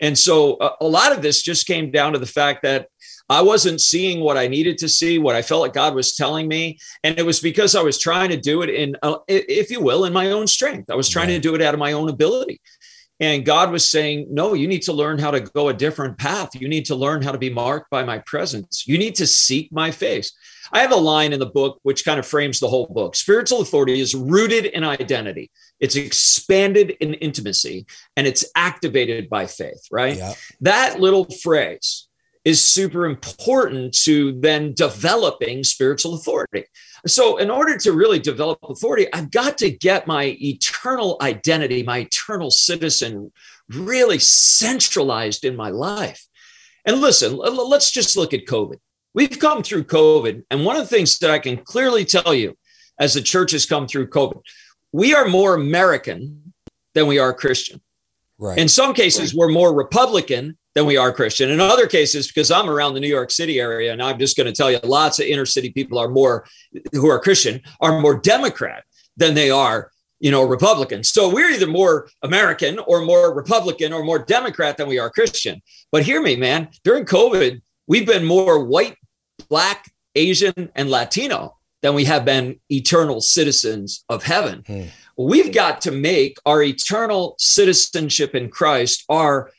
And 0.00 0.16
so 0.16 0.56
a, 0.60 0.76
a 0.82 0.86
lot 0.86 1.10
of 1.10 1.22
this 1.22 1.42
just 1.42 1.66
came 1.66 1.90
down 1.90 2.12
to 2.12 2.20
the 2.20 2.26
fact 2.26 2.62
that 2.62 2.86
I 3.30 3.42
wasn't 3.42 3.80
seeing 3.80 4.20
what 4.20 4.36
I 4.36 4.48
needed 4.48 4.76
to 4.78 4.88
see, 4.88 5.18
what 5.18 5.36
I 5.36 5.42
felt 5.42 5.62
like 5.62 5.72
God 5.72 5.94
was 5.94 6.16
telling 6.16 6.48
me. 6.48 6.78
And 7.04 7.16
it 7.16 7.24
was 7.24 7.40
because 7.40 7.76
I 7.76 7.82
was 7.82 7.98
trying 7.98 8.30
to 8.30 8.36
do 8.36 8.62
it 8.62 8.70
in, 8.70 8.96
uh, 9.02 9.18
if 9.28 9.70
you 9.70 9.80
will, 9.80 10.04
in 10.04 10.12
my 10.12 10.32
own 10.32 10.48
strength. 10.48 10.90
I 10.90 10.96
was 10.96 11.08
trying 11.08 11.28
right. 11.28 11.34
to 11.34 11.40
do 11.40 11.54
it 11.54 11.62
out 11.62 11.72
of 11.72 11.80
my 11.80 11.92
own 11.92 12.08
ability. 12.08 12.60
And 13.20 13.44
God 13.44 13.70
was 13.70 13.88
saying, 13.88 14.28
No, 14.30 14.54
you 14.54 14.66
need 14.66 14.82
to 14.82 14.92
learn 14.92 15.18
how 15.18 15.30
to 15.30 15.40
go 15.40 15.68
a 15.68 15.74
different 15.74 16.18
path. 16.18 16.50
You 16.54 16.68
need 16.68 16.86
to 16.86 16.94
learn 16.96 17.22
how 17.22 17.32
to 17.32 17.38
be 17.38 17.50
marked 17.50 17.90
by 17.90 18.02
my 18.02 18.18
presence. 18.26 18.84
You 18.86 18.98
need 18.98 19.14
to 19.16 19.26
seek 19.26 19.70
my 19.70 19.90
face. 19.90 20.32
I 20.72 20.80
have 20.80 20.92
a 20.92 20.96
line 20.96 21.32
in 21.32 21.40
the 21.40 21.46
book 21.46 21.80
which 21.82 22.04
kind 22.04 22.18
of 22.18 22.26
frames 22.26 22.60
the 22.60 22.68
whole 22.68 22.86
book. 22.86 23.14
Spiritual 23.14 23.60
authority 23.60 24.00
is 24.00 24.14
rooted 24.14 24.66
in 24.66 24.84
identity, 24.84 25.50
it's 25.78 25.96
expanded 25.96 26.96
in 27.00 27.14
intimacy, 27.14 27.86
and 28.16 28.26
it's 28.26 28.44
activated 28.54 29.28
by 29.28 29.46
faith, 29.46 29.86
right? 29.90 30.16
Yeah. 30.16 30.34
That 30.60 31.00
little 31.00 31.26
phrase, 31.42 32.08
is 32.44 32.64
super 32.64 33.06
important 33.06 33.94
to 33.94 34.38
then 34.40 34.72
developing 34.72 35.62
spiritual 35.62 36.14
authority. 36.14 36.64
So, 37.06 37.36
in 37.36 37.50
order 37.50 37.76
to 37.78 37.92
really 37.92 38.18
develop 38.18 38.58
authority, 38.62 39.06
I've 39.12 39.30
got 39.30 39.58
to 39.58 39.70
get 39.70 40.06
my 40.06 40.36
eternal 40.40 41.16
identity, 41.20 41.82
my 41.82 41.98
eternal 41.98 42.50
citizen, 42.50 43.32
really 43.68 44.18
centralized 44.18 45.44
in 45.44 45.56
my 45.56 45.70
life. 45.70 46.26
And 46.84 47.00
listen, 47.00 47.36
let's 47.36 47.90
just 47.90 48.16
look 48.16 48.32
at 48.32 48.46
COVID. 48.46 48.78
We've 49.14 49.38
come 49.38 49.62
through 49.62 49.84
COVID. 49.84 50.44
And 50.50 50.64
one 50.64 50.76
of 50.76 50.82
the 50.82 50.94
things 50.94 51.18
that 51.18 51.30
I 51.30 51.38
can 51.38 51.58
clearly 51.58 52.04
tell 52.04 52.34
you 52.34 52.56
as 52.98 53.14
the 53.14 53.22
church 53.22 53.52
has 53.52 53.66
come 53.66 53.86
through 53.86 54.08
COVID, 54.08 54.40
we 54.92 55.14
are 55.14 55.28
more 55.28 55.54
American 55.54 56.52
than 56.94 57.06
we 57.06 57.18
are 57.18 57.32
Christian. 57.32 57.80
Right. 58.38 58.58
In 58.58 58.68
some 58.68 58.94
cases, 58.94 59.34
we're 59.34 59.48
more 59.48 59.74
Republican 59.74 60.56
than 60.74 60.86
we 60.86 60.96
are 60.96 61.12
Christian. 61.12 61.50
In 61.50 61.60
other 61.60 61.86
cases, 61.86 62.28
because 62.28 62.50
I'm 62.50 62.70
around 62.70 62.94
the 62.94 63.00
New 63.00 63.08
York 63.08 63.30
City 63.30 63.58
area, 63.58 63.92
and 63.92 64.02
I'm 64.02 64.18
just 64.18 64.36
going 64.36 64.46
to 64.46 64.52
tell 64.52 64.70
you, 64.70 64.78
lots 64.84 65.18
of 65.18 65.26
inner 65.26 65.46
city 65.46 65.70
people 65.70 65.98
are 65.98 66.08
more 66.08 66.46
who 66.92 67.10
are 67.10 67.18
Christian 67.18 67.60
are 67.80 68.00
more 68.00 68.18
Democrat 68.18 68.84
than 69.16 69.34
they 69.34 69.50
are, 69.50 69.90
you 70.20 70.30
know, 70.30 70.44
Republican. 70.44 71.02
So 71.02 71.32
we're 71.32 71.50
either 71.50 71.66
more 71.66 72.08
American 72.22 72.78
or 72.78 73.02
more 73.02 73.34
Republican 73.34 73.92
or 73.92 74.04
more 74.04 74.20
Democrat 74.20 74.76
than 74.76 74.88
we 74.88 74.98
are 74.98 75.10
Christian. 75.10 75.60
But 75.90 76.04
hear 76.04 76.22
me, 76.22 76.36
man. 76.36 76.68
During 76.84 77.04
COVID, 77.04 77.60
we've 77.86 78.06
been 78.06 78.24
more 78.24 78.64
white, 78.64 78.96
black, 79.48 79.90
Asian, 80.14 80.70
and 80.74 80.90
Latino 80.90 81.56
than 81.82 81.94
we 81.94 82.04
have 82.04 82.24
been 82.24 82.60
eternal 82.70 83.20
citizens 83.20 84.04
of 84.08 84.22
heaven. 84.22 84.62
Hmm. 84.66 84.82
We've 85.16 85.52
got 85.52 85.80
to 85.82 85.90
make 85.90 86.38
our 86.46 86.62
eternal 86.62 87.34
citizenship 87.38 88.34
in 88.34 88.48
Christ 88.48 89.04
our 89.08 89.50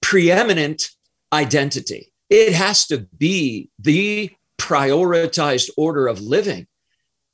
preeminent 0.00 0.90
identity. 1.32 2.12
It 2.30 2.52
has 2.54 2.86
to 2.88 3.06
be 3.16 3.70
the 3.78 4.30
prioritized 4.58 5.70
order 5.76 6.06
of 6.06 6.20
living. 6.20 6.66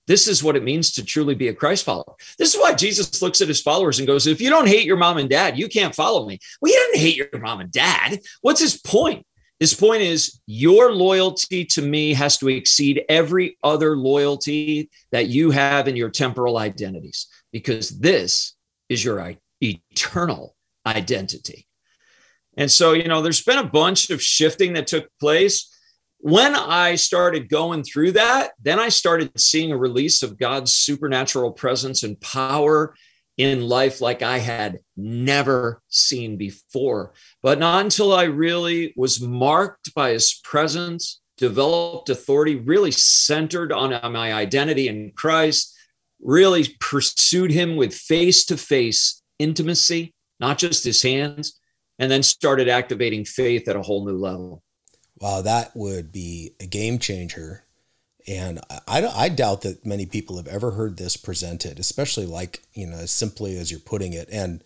This 0.07 0.29
is 0.29 0.45
what 0.45 0.57
it 0.57 0.63
means 0.63 0.93
to 0.93 1.05
truly 1.05 1.35
be 1.35 1.49
a 1.49 1.55
Christ 1.55 1.85
follower. 1.85 2.15
This 2.39 2.55
is 2.55 2.61
why 2.61 2.75
Jesus 2.75 3.23
looks 3.23 3.41
at 3.41 3.49
his 3.49 3.63
followers 3.63 3.99
and 3.99 4.07
goes, 4.07 4.27
If 4.27 4.41
you 4.41 4.51
don't 4.51 4.69
hate 4.69 4.85
your 4.85 4.99
mom 4.99 5.17
and 5.17 5.31
dad, 5.31 5.59
you 5.59 5.69
can't 5.69 5.95
follow 5.95 6.27
me. 6.27 6.39
Well, 6.61 6.73
you 6.73 6.79
didn't 6.79 7.01
hate 7.01 7.17
your 7.17 7.41
mom 7.41 7.61
and 7.61 7.73
dad. 7.73 8.21
What's 8.43 8.61
his 8.61 8.77
point? 8.77 9.27
His 9.61 9.73
point 9.73 10.03
is 10.03 10.41
your 10.47 10.93
loyalty 10.93 11.65
to 11.67 11.83
me 11.83 12.13
has 12.13 12.37
to 12.39 12.49
exceed 12.49 13.05
every 13.09 13.57
other 13.63 13.97
loyalty 13.97 14.91
that 15.11 15.29
you 15.29 15.53
have 15.53 15.89
in 15.89 15.97
your 15.97 16.11
temporal 16.11 16.59
identities, 16.59 17.29
because 17.53 17.89
this 17.89 18.55
is 18.89 19.03
your 19.03 19.35
eternal 19.63 20.55
identity. 20.87 21.67
And 22.57 22.71
so, 22.71 22.93
you 22.93 23.09
know, 23.09 23.23
there's 23.23 23.43
been 23.43 23.59
a 23.59 23.69
bunch 23.69 24.11
of 24.11 24.23
shifting 24.23 24.75
that 24.75 24.87
took 24.87 25.09
place. 25.21 25.71
When 26.19 26.55
I 26.55 26.95
started 26.95 27.49
going 27.49 27.83
through 27.83 28.13
that, 28.13 28.53
then 28.63 28.79
I 28.79 28.89
started 28.89 29.39
seeing 29.39 29.73
a 29.73 29.77
release 29.77 30.23
of 30.23 30.39
God's 30.39 30.73
supernatural 30.73 31.53
presence 31.53 32.03
and 32.03 32.21
power 32.21 32.95
in 33.37 33.69
life 33.69 34.01
like 34.01 34.23
I 34.23 34.39
had 34.39 34.79
never 34.97 35.83
seen 35.89 36.37
before. 36.37 37.13
But 37.43 37.59
not 37.59 37.85
until 37.85 38.15
I 38.15 38.25
really 38.25 38.95
was 38.97 39.21
marked 39.21 39.93
by 39.95 40.11
his 40.11 40.41
presence, 40.45 41.21
developed 41.37 42.09
authority, 42.09 42.57
really 42.57 42.93
centered 42.93 43.73
on 43.73 43.91
my 44.13 44.33
identity 44.33 44.87
in 44.87 45.11
Christ, 45.17 45.77
really 46.23 46.69
pursued 46.79 47.51
him 47.51 47.75
with 47.77 47.93
face 47.93 48.45
to 48.47 48.57
face 48.57 49.21
intimacy, 49.41 50.15
not 50.39 50.59
just 50.59 50.85
his 50.85 51.03
hands 51.03 51.59
and 51.99 52.11
then 52.11 52.23
started 52.23 52.69
activating 52.69 53.25
faith 53.25 53.69
at 53.69 53.77
a 53.77 53.83
whole 53.83 54.05
new 54.05 54.19
level. 54.19 54.63
Wow, 55.21 55.43
that 55.43 55.75
would 55.75 56.13
be 56.13 56.53
a 56.61 56.67
game 56.67 56.99
changer. 56.99 57.65
And 58.27 58.61
I, 58.89 59.07
I 59.07 59.29
doubt 59.29 59.63
that 59.63 59.85
many 59.85 60.07
people 60.07 60.37
have 60.39 60.49
ever 60.49 60.73
heard 60.73 60.97
this 60.97 61.17
presented, 61.17 61.79
especially 61.79 62.27
like, 62.27 62.63
you 62.73 62.87
know, 62.87 62.97
as 62.97 63.11
simply 63.11 63.57
as 63.57 63.71
you're 63.71 63.81
putting 63.81 64.13
it. 64.13 64.29
And 64.33 64.65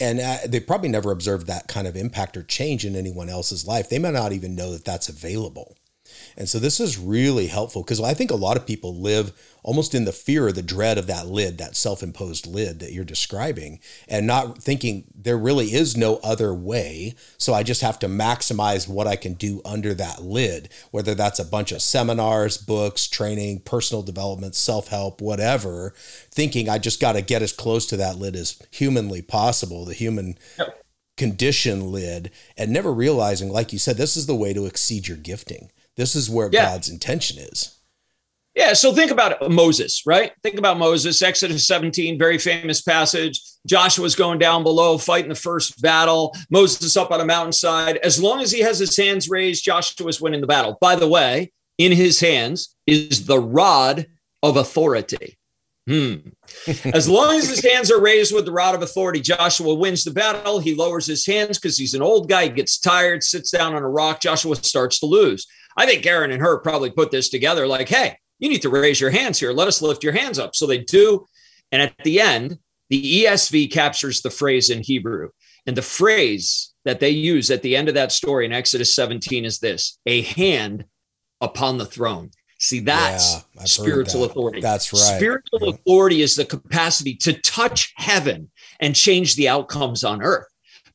and 0.00 0.18
uh, 0.18 0.38
they 0.46 0.58
probably 0.58 0.88
never 0.88 1.12
observed 1.12 1.46
that 1.46 1.68
kind 1.68 1.86
of 1.86 1.96
impact 1.96 2.36
or 2.36 2.42
change 2.42 2.84
in 2.84 2.96
anyone 2.96 3.28
else's 3.28 3.66
life. 3.66 3.88
They 3.88 4.00
may 4.00 4.10
not 4.10 4.32
even 4.32 4.56
know 4.56 4.72
that 4.72 4.84
that's 4.84 5.08
available. 5.08 5.77
And 6.36 6.48
so 6.48 6.58
this 6.58 6.80
is 6.80 6.98
really 6.98 7.46
helpful 7.46 7.82
because 7.82 8.00
I 8.00 8.14
think 8.14 8.30
a 8.30 8.36
lot 8.36 8.56
of 8.56 8.66
people 8.66 8.94
live 8.94 9.32
almost 9.68 9.94
in 9.94 10.06
the 10.06 10.12
fear 10.12 10.46
or 10.46 10.52
the 10.52 10.62
dread 10.62 10.96
of 10.96 11.06
that 11.06 11.26
lid, 11.26 11.58
that 11.58 11.76
self 11.76 12.02
imposed 12.02 12.46
lid 12.46 12.80
that 12.80 12.92
you're 12.92 13.04
describing, 13.04 13.80
and 14.08 14.26
not 14.26 14.62
thinking 14.62 15.04
there 15.14 15.36
really 15.36 15.74
is 15.74 15.96
no 15.96 16.16
other 16.24 16.54
way. 16.54 17.14
So 17.36 17.52
I 17.52 17.62
just 17.62 17.82
have 17.82 17.98
to 17.98 18.08
maximize 18.08 18.88
what 18.88 19.06
I 19.06 19.16
can 19.16 19.34
do 19.34 19.60
under 19.64 19.92
that 19.94 20.22
lid, 20.22 20.70
whether 20.90 21.14
that's 21.14 21.38
a 21.38 21.44
bunch 21.44 21.72
of 21.72 21.82
seminars, 21.82 22.56
books, 22.56 23.06
training, 23.06 23.60
personal 23.60 24.02
development, 24.02 24.54
self 24.54 24.88
help, 24.88 25.20
whatever, 25.20 25.92
thinking 26.30 26.68
I 26.68 26.78
just 26.78 27.00
got 27.00 27.12
to 27.12 27.22
get 27.22 27.42
as 27.42 27.52
close 27.52 27.84
to 27.86 27.96
that 27.98 28.16
lid 28.16 28.36
as 28.36 28.60
humanly 28.70 29.22
possible, 29.22 29.84
the 29.84 29.94
human. 29.94 30.38
Yep. 30.58 30.82
Condition 31.16 31.90
lid 31.90 32.30
and 32.56 32.72
never 32.72 32.92
realizing, 32.94 33.50
like 33.50 33.72
you 33.72 33.78
said, 33.80 33.96
this 33.96 34.16
is 34.16 34.26
the 34.26 34.36
way 34.36 34.52
to 34.52 34.66
exceed 34.66 35.08
your 35.08 35.16
gifting 35.16 35.68
this 35.98 36.14
is 36.16 36.30
where 36.30 36.48
yeah. 36.50 36.64
God's 36.64 36.88
intention 36.88 37.38
is. 37.38 37.74
Yeah, 38.54 38.72
so 38.72 38.92
think 38.92 39.10
about 39.10 39.50
Moses, 39.50 40.04
right? 40.06 40.32
Think 40.42 40.58
about 40.58 40.78
Moses, 40.78 41.20
Exodus 41.22 41.66
17, 41.66 42.18
very 42.18 42.38
famous 42.38 42.80
passage. 42.80 43.40
Joshua's 43.66 44.16
going 44.16 44.38
down 44.38 44.62
below, 44.62 44.96
fighting 44.96 45.28
the 45.28 45.34
first 45.34 45.80
battle. 45.82 46.34
Moses 46.50 46.96
up 46.96 47.10
on 47.10 47.20
a 47.20 47.24
mountainside. 47.24 47.98
As 47.98 48.20
long 48.20 48.40
as 48.40 48.50
he 48.50 48.60
has 48.60 48.78
his 48.78 48.96
hands 48.96 49.28
raised, 49.28 49.64
Joshua's 49.64 50.20
winning 50.20 50.40
the 50.40 50.46
battle. 50.46 50.78
By 50.80 50.96
the 50.96 51.06
way, 51.06 51.52
in 51.78 51.92
his 51.92 52.20
hands 52.20 52.74
is 52.86 53.26
the 53.26 53.38
rod 53.38 54.06
of 54.42 54.56
authority. 54.56 55.36
Hmm. 55.88 56.16
As 56.92 57.08
long 57.08 57.36
as 57.36 57.48
his 57.48 57.64
hands 57.64 57.90
are 57.90 58.00
raised 58.00 58.34
with 58.34 58.44
the 58.44 58.52
rod 58.52 58.74
of 58.74 58.82
authority, 58.82 59.20
Joshua 59.20 59.74
wins 59.74 60.04
the 60.04 60.10
battle. 60.10 60.58
He 60.58 60.74
lowers 60.74 61.06
his 61.06 61.24
hands 61.24 61.58
because 61.58 61.78
he's 61.78 61.94
an 61.94 62.02
old 62.02 62.28
guy. 62.28 62.44
He 62.44 62.50
gets 62.50 62.78
tired, 62.78 63.22
sits 63.22 63.50
down 63.50 63.74
on 63.74 63.82
a 63.82 63.88
rock. 63.88 64.20
Joshua 64.20 64.56
starts 64.56 65.00
to 65.00 65.06
lose. 65.06 65.46
I 65.78 65.86
think 65.86 66.04
Aaron 66.04 66.32
and 66.32 66.42
Hur 66.42 66.58
probably 66.58 66.90
put 66.90 67.12
this 67.12 67.28
together 67.28 67.66
like, 67.66 67.88
hey, 67.88 68.18
you 68.40 68.48
need 68.48 68.62
to 68.62 68.68
raise 68.68 69.00
your 69.00 69.10
hands 69.10 69.38
here. 69.38 69.52
Let 69.52 69.68
us 69.68 69.80
lift 69.80 70.02
your 70.02 70.12
hands 70.12 70.38
up. 70.38 70.56
So 70.56 70.66
they 70.66 70.78
do. 70.78 71.24
And 71.70 71.80
at 71.80 71.94
the 72.02 72.20
end, 72.20 72.58
the 72.90 73.24
ESV 73.24 73.70
captures 73.70 74.20
the 74.20 74.30
phrase 74.30 74.70
in 74.70 74.82
Hebrew. 74.82 75.30
And 75.66 75.76
the 75.76 75.82
phrase 75.82 76.72
that 76.84 76.98
they 76.98 77.10
use 77.10 77.50
at 77.50 77.62
the 77.62 77.76
end 77.76 77.88
of 77.88 77.94
that 77.94 78.10
story 78.10 78.44
in 78.44 78.52
Exodus 78.52 78.94
17 78.96 79.44
is 79.44 79.60
this 79.60 79.98
a 80.04 80.22
hand 80.22 80.84
upon 81.40 81.78
the 81.78 81.86
throne. 81.86 82.30
See, 82.58 82.80
that's 82.80 83.44
yeah, 83.54 83.64
spiritual 83.64 84.22
that. 84.22 84.30
authority. 84.30 84.60
That's 84.60 84.92
right. 84.92 85.16
Spiritual 85.16 85.60
yeah. 85.60 85.70
authority 85.74 86.22
is 86.22 86.34
the 86.34 86.44
capacity 86.44 87.14
to 87.16 87.34
touch 87.34 87.92
heaven 87.96 88.50
and 88.80 88.96
change 88.96 89.36
the 89.36 89.48
outcomes 89.48 90.02
on 90.02 90.22
earth. 90.22 90.48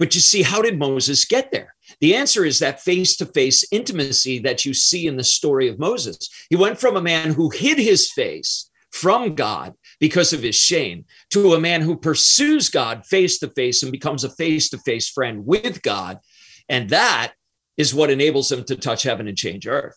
But 0.04 0.16
you 0.16 0.20
see, 0.20 0.42
how 0.42 0.62
did 0.62 0.78
Moses 0.78 1.24
get 1.24 1.50
there? 1.50 1.74
The 2.02 2.14
answer 2.14 2.44
is 2.44 2.60
that 2.60 2.82
face 2.82 3.16
to 3.16 3.26
face 3.26 3.64
intimacy 3.72 4.38
that 4.40 4.66
you 4.66 4.74
see 4.74 5.08
in 5.08 5.16
the 5.16 5.24
story 5.24 5.70
of 5.70 5.80
Moses. 5.80 6.28
He 6.50 6.58
went 6.58 6.78
from 6.78 6.98
a 6.98 7.02
man 7.02 7.32
who 7.32 7.50
hid 7.50 7.78
his 7.78 8.12
face 8.12 8.70
from 8.92 9.34
God 9.34 9.76
because 10.02 10.34
of 10.34 10.44
his 10.44 10.58
shame 10.58 11.06
to 11.30 11.54
a 11.54 11.60
man 11.62 11.80
who 11.80 11.96
pursues 11.96 12.68
God 12.68 13.06
face 13.06 13.40
to 13.40 13.50
face 13.52 13.82
and 13.82 13.94
becomes 13.94 14.26
a 14.26 14.30
face 14.30 14.70
to 14.72 14.78
face 14.80 15.08
friend 15.08 15.46
with 15.46 15.82
God. 15.82 16.20
And 16.68 16.90
that 16.90 17.32
is 17.78 17.96
what 17.96 18.10
enables 18.12 18.52
him 18.52 18.66
to 18.66 18.76
touch 18.76 19.04
heaven 19.04 19.30
and 19.30 19.38
change 19.38 19.66
earth. 19.68 19.96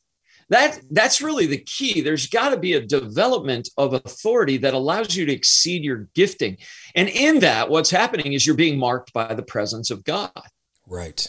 That, 0.49 0.81
that's 0.91 1.21
really 1.21 1.47
the 1.47 1.59
key. 1.59 2.01
There's 2.01 2.29
got 2.29 2.51
to 2.51 2.57
be 2.57 2.75
a 2.75 2.81
development 2.81 3.69
of 3.77 3.95
authority 3.95 4.59
that 4.59 4.75
allows 4.75 5.17
you 5.17 5.27
to 5.27 5.33
exceed 5.33 5.83
your 5.83 6.09
gifting. 6.15 6.59
And 6.95 7.09
in 7.09 7.41
that, 7.41 7.69
what's 7.69 7.91
happening 7.91 8.33
is 8.33 8.47
you're 8.47 8.55
being 8.55 8.79
marked 8.79 9.13
by 9.13 9.35
the 9.35 9.43
presence 9.43 9.91
of 9.91 10.05
God. 10.05 10.31
Right. 10.87 11.27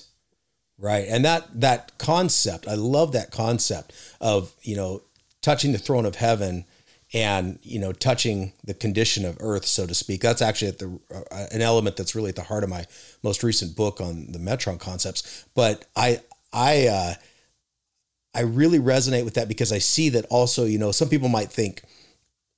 Right. 0.77 1.07
And 1.09 1.25
that 1.25 1.59
that 1.61 1.97
concept, 1.97 2.67
I 2.67 2.75
love 2.75 3.11
that 3.13 3.31
concept 3.31 3.93
of, 4.21 4.53
you 4.61 4.75
know, 4.75 5.01
touching 5.41 5.71
the 5.71 5.79
throne 5.79 6.05
of 6.05 6.15
heaven 6.15 6.65
and, 7.13 7.57
you 7.63 7.79
know, 7.79 7.91
touching 7.91 8.53
the 8.63 8.75
condition 8.75 9.25
of 9.25 9.37
earth, 9.39 9.65
so 9.65 9.87
to 9.87 9.95
speak. 9.95 10.21
That's 10.21 10.43
actually 10.43 10.67
at 10.67 10.77
the 10.77 10.99
uh, 11.11 11.47
an 11.51 11.61
element 11.61 11.95
that's 11.97 12.13
really 12.13 12.29
at 12.29 12.35
the 12.35 12.43
heart 12.43 12.63
of 12.63 12.69
my 12.69 12.85
most 13.23 13.41
recent 13.41 13.75
book 13.75 13.99
on 13.99 14.31
the 14.31 14.37
Metron 14.37 14.79
concepts. 14.79 15.45
But 15.55 15.85
I 15.95 16.21
I 16.53 16.87
uh 16.87 17.13
I 18.37 18.41
really 18.41 18.79
resonate 18.79 19.25
with 19.25 19.33
that 19.33 19.47
because 19.47 19.71
I 19.71 19.79
see 19.79 20.09
that 20.09 20.25
also, 20.29 20.65
you 20.65 20.77
know, 20.77 20.91
some 20.91 21.09
people 21.09 21.27
might 21.29 21.51
think 21.51 21.81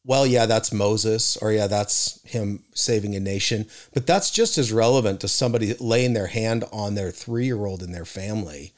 well, 0.05 0.25
yeah, 0.25 0.45
that's 0.45 0.71
Moses, 0.71 1.37
or 1.37 1.51
yeah, 1.51 1.67
that's 1.67 2.21
him 2.23 2.63
saving 2.73 3.15
a 3.15 3.19
nation. 3.19 3.67
But 3.93 4.07
that's 4.07 4.31
just 4.31 4.57
as 4.57 4.71
relevant 4.71 5.21
to 5.21 5.27
somebody 5.27 5.75
laying 5.79 6.13
their 6.13 6.27
hand 6.27 6.63
on 6.71 6.95
their 6.95 7.11
three 7.11 7.45
year 7.45 7.65
old 7.65 7.83
in 7.83 7.91
their 7.91 8.05
family. 8.05 8.73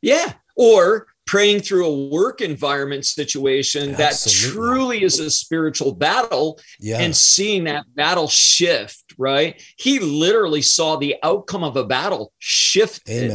Yeah. 0.00 0.34
Or 0.56 1.08
praying 1.26 1.60
through 1.60 1.86
a 1.86 2.08
work 2.08 2.40
environment 2.40 3.04
situation 3.04 3.94
Absolutely. 3.94 4.00
that 4.00 4.54
truly 4.54 5.02
is 5.02 5.18
a 5.18 5.30
spiritual 5.30 5.92
battle 5.92 6.60
yeah. 6.78 7.00
and 7.00 7.16
seeing 7.16 7.64
that 7.64 7.84
battle 7.94 8.28
shift, 8.28 9.14
right? 9.18 9.60
He 9.76 9.98
literally 9.98 10.62
saw 10.62 10.96
the 10.96 11.16
outcome 11.22 11.64
of 11.64 11.76
a 11.76 11.84
battle 11.84 12.32
shift 12.38 13.08
in 13.08 13.28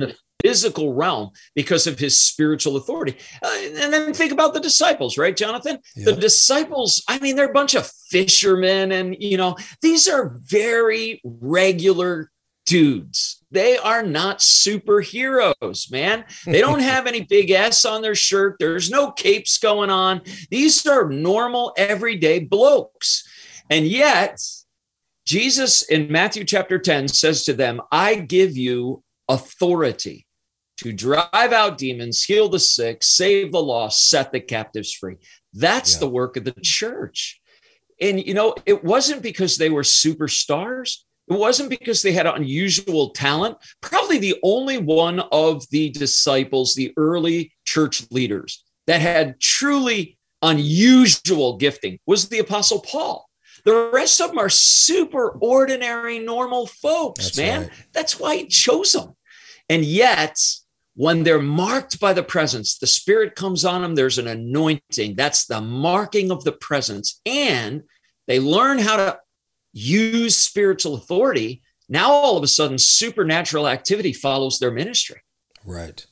the 0.00 0.16
physical 0.46 0.94
realm 0.94 1.30
because 1.56 1.88
of 1.88 1.98
his 1.98 2.22
spiritual 2.22 2.76
authority. 2.76 3.16
Uh, 3.42 3.50
and 3.82 3.92
then 3.92 4.14
think 4.14 4.30
about 4.30 4.54
the 4.54 4.60
disciples, 4.60 5.18
right, 5.18 5.36
Jonathan? 5.36 5.78
The 5.96 6.12
disciples, 6.12 7.02
I 7.08 7.18
mean, 7.18 7.34
they're 7.34 7.50
a 7.50 7.52
bunch 7.52 7.74
of 7.74 7.90
fishermen, 8.10 8.92
and, 8.92 9.16
you 9.18 9.36
know, 9.36 9.56
these 9.82 10.06
are 10.06 10.38
very 10.44 11.20
regular 11.24 12.30
dudes. 12.64 13.44
They 13.50 13.76
are 13.76 14.04
not 14.04 14.38
superheroes, 14.38 15.90
man. 15.90 16.24
They 16.44 16.60
don't 16.60 16.78
have 16.94 17.08
any 17.08 17.22
big 17.22 17.50
S 17.50 17.84
on 17.84 18.00
their 18.00 18.14
shirt. 18.14 18.56
There's 18.60 18.88
no 18.88 19.10
capes 19.10 19.58
going 19.58 19.90
on. 19.90 20.20
These 20.50 20.86
are 20.86 21.08
normal, 21.08 21.72
everyday 21.76 22.38
blokes. 22.38 23.24
And 23.68 23.84
yet, 23.84 24.40
Jesus 25.24 25.82
in 25.82 26.12
Matthew 26.12 26.44
chapter 26.44 26.78
10 26.78 27.08
says 27.08 27.44
to 27.46 27.52
them, 27.52 27.80
I 27.90 28.14
give 28.14 28.56
you 28.56 29.02
authority 29.28 30.25
to 30.78 30.92
drive 30.92 31.52
out 31.52 31.78
demons, 31.78 32.24
heal 32.24 32.48
the 32.48 32.58
sick, 32.58 33.02
save 33.02 33.52
the 33.52 33.62
lost, 33.62 34.08
set 34.08 34.32
the 34.32 34.40
captives 34.40 34.92
free. 34.92 35.16
That's 35.52 35.94
yeah. 35.94 36.00
the 36.00 36.08
work 36.08 36.36
of 36.36 36.44
the 36.44 36.54
church. 36.62 37.40
And, 38.00 38.24
you 38.24 38.34
know, 38.34 38.54
it 38.66 38.84
wasn't 38.84 39.22
because 39.22 39.56
they 39.56 39.70
were 39.70 39.82
superstars. 39.82 40.98
It 41.28 41.38
wasn't 41.38 41.70
because 41.70 42.02
they 42.02 42.12
had 42.12 42.26
unusual 42.26 43.10
talent. 43.10 43.56
Probably 43.80 44.18
the 44.18 44.36
only 44.42 44.78
one 44.78 45.20
of 45.32 45.68
the 45.70 45.90
disciples, 45.90 46.74
the 46.74 46.92
early 46.96 47.52
church 47.64 48.04
leaders 48.10 48.64
that 48.86 49.00
had 49.00 49.40
truly 49.40 50.18
unusual 50.42 51.56
gifting 51.56 51.98
was 52.06 52.28
the 52.28 52.38
Apostle 52.38 52.80
Paul. 52.80 53.28
The 53.64 53.90
rest 53.92 54.20
of 54.20 54.28
them 54.28 54.38
are 54.38 54.48
super 54.48 55.30
ordinary, 55.40 56.20
normal 56.20 56.66
folks, 56.66 57.24
That's 57.24 57.38
man. 57.38 57.60
Right. 57.62 57.70
That's 57.92 58.20
why 58.20 58.36
he 58.36 58.46
chose 58.46 58.92
them. 58.92 59.16
And 59.68 59.84
yet, 59.84 60.38
when 60.96 61.22
they're 61.22 61.40
marked 61.40 62.00
by 62.00 62.14
the 62.14 62.22
presence, 62.22 62.78
the 62.78 62.86
Spirit 62.86 63.36
comes 63.36 63.64
on 63.66 63.82
them, 63.82 63.94
there's 63.94 64.18
an 64.18 64.26
anointing. 64.26 65.14
That's 65.14 65.44
the 65.44 65.60
marking 65.60 66.32
of 66.32 66.42
the 66.42 66.52
presence. 66.52 67.20
And 67.26 67.82
they 68.26 68.40
learn 68.40 68.78
how 68.78 68.96
to 68.96 69.18
use 69.74 70.36
spiritual 70.36 70.94
authority. 70.94 71.62
Now, 71.88 72.10
all 72.10 72.38
of 72.38 72.42
a 72.42 72.48
sudden, 72.48 72.78
supernatural 72.78 73.68
activity 73.68 74.14
follows 74.14 74.58
their 74.58 74.70
ministry. 74.70 75.20
Right. 75.66 76.04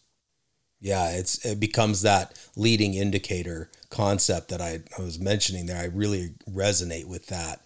Yeah, 0.80 1.12
it's 1.12 1.42
it 1.46 1.58
becomes 1.58 2.02
that 2.02 2.38
leading 2.54 2.92
indicator 2.92 3.70
concept 3.88 4.50
that 4.50 4.60
I, 4.60 4.80
I 4.98 5.00
was 5.00 5.18
mentioning 5.18 5.64
there. 5.64 5.80
I 5.80 5.86
really 5.86 6.34
resonate 6.50 7.06
with 7.06 7.28
that. 7.28 7.62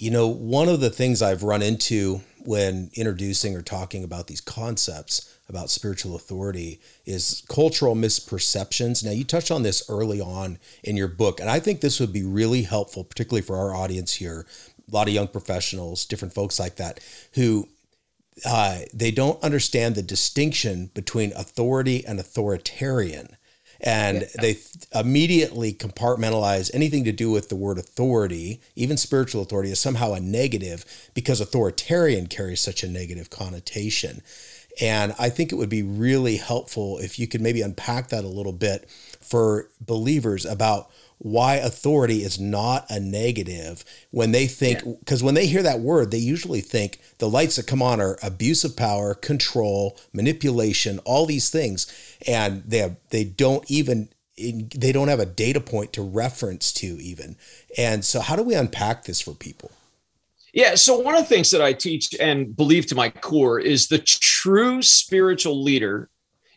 You 0.00 0.10
know, 0.10 0.28
one 0.28 0.70
of 0.70 0.80
the 0.80 0.88
things 0.88 1.20
I've 1.20 1.42
run 1.42 1.60
into 1.60 2.22
when 2.38 2.90
introducing 2.94 3.54
or 3.54 3.60
talking 3.60 4.02
about 4.02 4.28
these 4.28 4.40
concepts 4.40 5.36
about 5.46 5.68
spiritual 5.68 6.16
authority 6.16 6.80
is 7.04 7.42
cultural 7.50 7.94
misperceptions. 7.94 9.04
Now, 9.04 9.10
you 9.10 9.24
touched 9.24 9.50
on 9.50 9.62
this 9.62 9.82
early 9.90 10.18
on 10.18 10.58
in 10.82 10.96
your 10.96 11.06
book, 11.06 11.38
and 11.38 11.50
I 11.50 11.60
think 11.60 11.82
this 11.82 12.00
would 12.00 12.14
be 12.14 12.24
really 12.24 12.62
helpful, 12.62 13.04
particularly 13.04 13.42
for 13.42 13.58
our 13.58 13.74
audience 13.74 14.14
here. 14.14 14.46
A 14.90 14.96
lot 14.96 15.06
of 15.06 15.12
young 15.12 15.28
professionals, 15.28 16.06
different 16.06 16.32
folks 16.32 16.58
like 16.58 16.76
that, 16.76 17.00
who 17.34 17.68
uh, 18.46 18.78
they 18.94 19.10
don't 19.10 19.42
understand 19.44 19.96
the 19.96 20.02
distinction 20.02 20.90
between 20.94 21.34
authority 21.34 22.06
and 22.06 22.18
authoritarian. 22.18 23.36
And 23.82 24.22
yeah. 24.22 24.28
they 24.40 24.58
immediately 24.94 25.72
compartmentalize 25.72 26.70
anything 26.74 27.04
to 27.04 27.12
do 27.12 27.30
with 27.30 27.48
the 27.48 27.56
word 27.56 27.78
authority, 27.78 28.60
even 28.76 28.96
spiritual 28.96 29.42
authority, 29.42 29.70
as 29.70 29.80
somehow 29.80 30.12
a 30.12 30.20
negative 30.20 30.84
because 31.14 31.40
authoritarian 31.40 32.26
carries 32.26 32.60
such 32.60 32.82
a 32.82 32.88
negative 32.88 33.30
connotation. 33.30 34.22
And 34.80 35.14
I 35.18 35.30
think 35.30 35.52
it 35.52 35.56
would 35.56 35.68
be 35.68 35.82
really 35.82 36.36
helpful 36.36 36.98
if 36.98 37.18
you 37.18 37.26
could 37.26 37.40
maybe 37.40 37.62
unpack 37.62 38.08
that 38.08 38.24
a 38.24 38.28
little 38.28 38.52
bit 38.52 38.88
for 39.20 39.68
believers 39.80 40.46
about 40.46 40.90
why 41.22 41.56
authority 41.56 42.22
is 42.22 42.40
not 42.40 42.86
a 42.88 42.98
negative 42.98 43.84
when 44.10 44.32
they 44.32 44.46
think 44.46 44.82
because 45.00 45.20
yeah. 45.20 45.26
when 45.26 45.34
they 45.34 45.46
hear 45.46 45.62
that 45.62 45.80
word 45.80 46.10
they 46.10 46.18
usually 46.18 46.62
think 46.62 46.98
the 47.18 47.28
lights 47.28 47.56
that 47.56 47.66
come 47.66 47.82
on 47.82 48.00
are 48.00 48.18
abuse 48.22 48.64
of 48.64 48.74
power 48.74 49.14
control 49.14 49.98
manipulation 50.14 50.98
all 51.00 51.26
these 51.26 51.50
things 51.50 51.86
and 52.26 52.64
they 52.64 52.78
have, 52.78 52.96
they 53.10 53.22
don't 53.22 53.70
even 53.70 54.08
they 54.74 54.92
don't 54.92 55.08
have 55.08 55.20
a 55.20 55.26
data 55.26 55.60
point 55.60 55.92
to 55.92 56.00
reference 56.00 56.72
to 56.72 56.86
even 56.86 57.36
and 57.76 58.02
so 58.02 58.20
how 58.20 58.34
do 58.34 58.42
we 58.42 58.54
unpack 58.54 59.04
this 59.04 59.20
for 59.20 59.34
people 59.34 59.70
yeah. 60.52 60.74
So, 60.74 60.98
one 60.98 61.14
of 61.14 61.22
the 61.22 61.28
things 61.28 61.52
that 61.52 61.62
I 61.62 61.72
teach 61.72 62.12
and 62.18 62.56
believe 62.56 62.86
to 62.86 62.96
my 62.96 63.08
core 63.10 63.60
is 63.60 63.86
the 63.86 63.98
true 63.98 64.82
spiritual 64.82 65.62
leader 65.62 66.10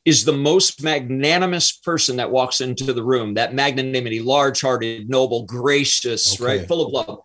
is 0.06 0.26
the 0.26 0.34
most 0.34 0.84
magnanimous 0.84 1.72
person 1.72 2.18
that 2.18 2.32
walks 2.32 2.62
into 2.62 2.94
the 2.94 3.04
room. 3.04 3.36
That 3.36 3.54
magnanimity, 3.54 4.20
large 4.20 4.62
hearted, 4.62 5.10
noble, 5.10 5.44
gracious, 5.44 6.34
okay. 6.34 6.60
right? 6.60 6.68
Full 6.68 6.86
of 6.86 6.92
love. 6.92 7.20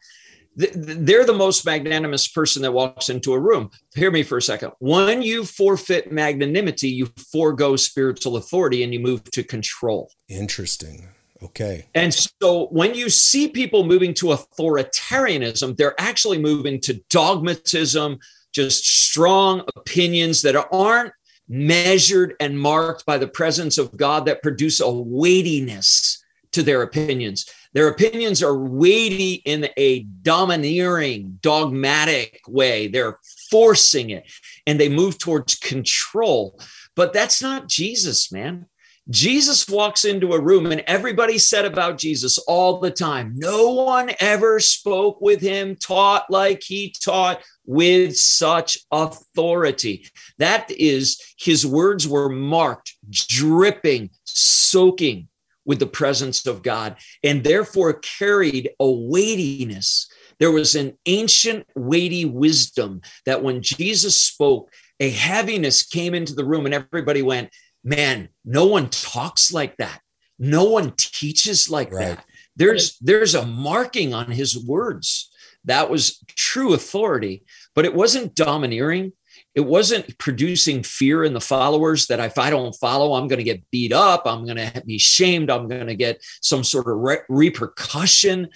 They're 0.56 1.24
the 1.24 1.32
most 1.32 1.64
magnanimous 1.64 2.26
person 2.26 2.62
that 2.62 2.72
walks 2.72 3.10
into 3.10 3.32
a 3.32 3.38
room. 3.38 3.70
Hear 3.94 4.10
me 4.10 4.24
for 4.24 4.38
a 4.38 4.42
second. 4.42 4.72
When 4.80 5.22
you 5.22 5.44
forfeit 5.44 6.10
magnanimity, 6.10 6.88
you 6.88 7.08
forego 7.30 7.76
spiritual 7.76 8.36
authority 8.36 8.82
and 8.82 8.92
you 8.92 8.98
move 8.98 9.22
to 9.30 9.44
control. 9.44 10.10
Interesting. 10.28 11.08
Okay. 11.42 11.86
And 11.94 12.12
so 12.12 12.66
when 12.70 12.94
you 12.94 13.08
see 13.08 13.48
people 13.48 13.84
moving 13.84 14.14
to 14.14 14.26
authoritarianism, 14.26 15.76
they're 15.76 16.00
actually 16.00 16.38
moving 16.38 16.80
to 16.80 16.94
dogmatism, 17.08 18.18
just 18.52 18.84
strong 18.84 19.62
opinions 19.76 20.42
that 20.42 20.56
aren't 20.72 21.12
measured 21.48 22.34
and 22.40 22.58
marked 22.58 23.06
by 23.06 23.18
the 23.18 23.28
presence 23.28 23.78
of 23.78 23.96
God 23.96 24.26
that 24.26 24.42
produce 24.42 24.80
a 24.80 24.90
weightiness 24.90 26.22
to 26.52 26.62
their 26.62 26.82
opinions. 26.82 27.46
Their 27.72 27.88
opinions 27.88 28.42
are 28.42 28.56
weighty 28.56 29.34
in 29.44 29.68
a 29.76 30.00
domineering, 30.22 31.38
dogmatic 31.42 32.40
way. 32.48 32.88
They're 32.88 33.18
forcing 33.50 34.11
it 34.11 34.24
and 34.66 34.80
they 34.80 34.88
move 34.88 35.18
towards 35.18 35.54
control. 35.54 36.58
But 36.94 37.12
that's 37.12 37.42
not 37.42 37.68
Jesus, 37.68 38.32
man. 38.32 38.66
Jesus 39.10 39.66
walks 39.68 40.04
into 40.04 40.32
a 40.32 40.40
room 40.40 40.66
and 40.66 40.82
everybody 40.86 41.38
said 41.38 41.64
about 41.64 41.98
Jesus 41.98 42.36
all 42.38 42.78
the 42.78 42.90
time. 42.90 43.32
No 43.36 43.70
one 43.70 44.10
ever 44.20 44.60
spoke 44.60 45.20
with 45.20 45.40
him, 45.40 45.76
taught 45.76 46.30
like 46.30 46.62
he 46.62 46.94
taught 47.02 47.40
with 47.64 48.16
such 48.16 48.78
authority. 48.92 50.06
That 50.38 50.70
is, 50.70 51.20
his 51.38 51.66
words 51.66 52.06
were 52.06 52.28
marked, 52.28 52.96
dripping, 53.10 54.10
soaking 54.24 55.28
with 55.64 55.78
the 55.78 55.86
presence 55.86 56.46
of 56.46 56.62
God, 56.62 56.96
and 57.22 57.44
therefore 57.44 57.94
carried 57.94 58.70
a 58.80 58.90
weightiness. 58.90 60.10
There 60.38 60.52
was 60.52 60.74
an 60.74 60.96
ancient, 61.06 61.66
weighty 61.74 62.24
wisdom 62.24 63.00
that 63.26 63.42
when 63.42 63.62
Jesus 63.62 64.22
spoke, 64.22 64.70
a 65.00 65.10
heaviness 65.10 65.84
came 65.84 66.14
into 66.14 66.34
the 66.34 66.44
room 66.44 66.64
and 66.66 66.74
everybody 66.74 67.22
went, 67.22 67.50
man, 67.88 68.29
no 68.44 68.66
one 68.66 68.88
talks 68.90 69.53
like 69.53 69.77
that. 69.79 70.01
No 70.38 70.64
one 70.64 70.92
teaches 70.96 71.70
like 71.70 71.90
right. 71.90 72.16
that. 72.16 72.24
There's 72.55 72.98
there's 72.98 73.35
a 73.35 73.46
marking 73.46 74.14
on 74.14 74.31
his 74.31 74.62
words. 74.62 75.31
That 75.64 75.90
was 75.90 76.22
true 76.29 76.74
authority, 76.74 77.44
but 77.74 77.85
it 77.85 77.94
wasn't 77.94 78.35
domineering. 78.35 79.12
It 79.55 79.62
wasn't 79.62 80.16
producing 80.18 80.83
fear 80.83 81.24
in 81.24 81.35
the 81.35 81.40
followers 81.40 82.07
that 82.07 82.20
if 82.20 82.38
I 82.38 82.51
don't 82.51 82.74
follow, 82.74 83.14
I'm 83.14 83.27
going 83.27 83.38
to 83.38 83.44
get 83.44 83.68
beat 83.70 83.92
up. 83.92 84.22
I'm 84.27 84.44
going 84.44 84.57
to 84.57 84.83
be 84.87 84.98
shamed. 84.98 85.51
I'm 85.51 85.68
going 85.68 85.87
to 85.87 85.96
get 85.96 86.22
some 86.42 86.62
sort 86.62 86.87
of 86.87 86.96
re- 86.98 87.27
repercussion. 87.29 88.48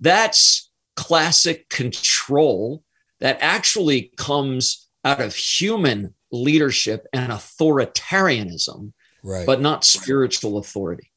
That's 0.00 0.70
classic 0.94 1.68
control 1.68 2.82
that 3.20 3.38
actually 3.40 4.12
comes 4.16 4.88
out 5.04 5.20
of 5.20 5.34
human 5.34 6.14
leadership 6.32 7.06
and 7.12 7.32
authoritarianism, 7.32 8.92
right. 9.22 9.46
but 9.46 9.60
not 9.60 9.84
spiritual 9.84 10.58
authority. 10.58 11.10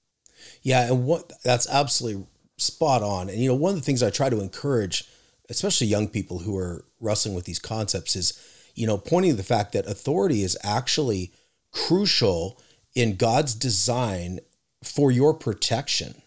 Yeah, 0.62 0.88
and 0.88 1.06
what 1.06 1.32
that's 1.44 1.70
absolutely 1.70 2.26
spot 2.58 3.04
on. 3.04 3.30
And 3.30 3.40
you 3.40 3.50
know, 3.50 3.56
one 3.56 3.72
of 3.72 3.76
the 3.76 3.86
things 3.86 4.04
I 4.04 4.10
try 4.10 4.30
to 4.30 4.42
encourage, 4.42 5.06
especially 5.50 5.88
young 5.88 6.08
people 6.08 6.40
who 6.40 6.58
are 6.58 6.86
wrestling 7.00 7.36
with 7.36 7.46
these 7.46 7.60
concepts, 7.60 8.16
is 8.16 8.34
you 8.76 8.88
know, 8.88 8.98
pointing 8.98 9.32
to 9.32 9.38
the 9.38 9.44
fact 9.44 9.74
that 9.74 9.88
authority 9.88 10.44
is 10.44 10.58
actually 10.64 11.34
crucial 11.72 12.62
in 12.96 13.18
God's 13.18 13.54
design 13.54 14.40
for 14.84 15.12
your 15.12 15.34
protection 15.34 16.22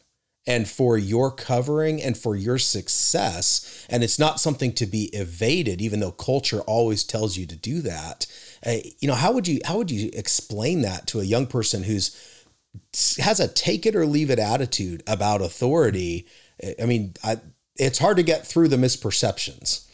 and 0.46 0.68
for 0.68 0.98
your 0.98 1.30
covering 1.30 2.02
and 2.02 2.18
for 2.18 2.34
your 2.34 2.58
success. 2.58 3.86
And 3.88 4.02
it's 4.02 4.18
not 4.18 4.40
something 4.40 4.72
to 4.74 4.86
be 4.86 5.04
evaded, 5.12 5.80
even 5.80 6.00
though 6.00 6.12
culture 6.12 6.60
always 6.62 7.04
tells 7.04 7.36
you 7.36 7.46
to 7.46 7.56
do 7.56 7.80
that. 7.82 8.26
Uh, 8.64 8.76
you 8.98 9.08
know, 9.08 9.14
how 9.14 9.32
would 9.32 9.46
you 9.46 9.60
how 9.64 9.78
would 9.78 9.90
you 9.90 10.10
explain 10.12 10.82
that 10.82 11.06
to 11.08 11.20
a 11.20 11.24
young 11.24 11.46
person 11.46 11.84
who's 11.84 12.16
has 13.18 13.38
a 13.38 13.48
take 13.48 13.86
it 13.86 13.94
or 13.94 14.06
leave 14.06 14.30
it 14.30 14.38
attitude 14.38 15.02
about 15.06 15.42
authority? 15.42 16.26
I 16.80 16.86
mean, 16.86 17.14
I, 17.22 17.38
it's 17.76 17.98
hard 17.98 18.16
to 18.16 18.22
get 18.22 18.46
through 18.46 18.68
the 18.68 18.76
misperceptions. 18.76 19.86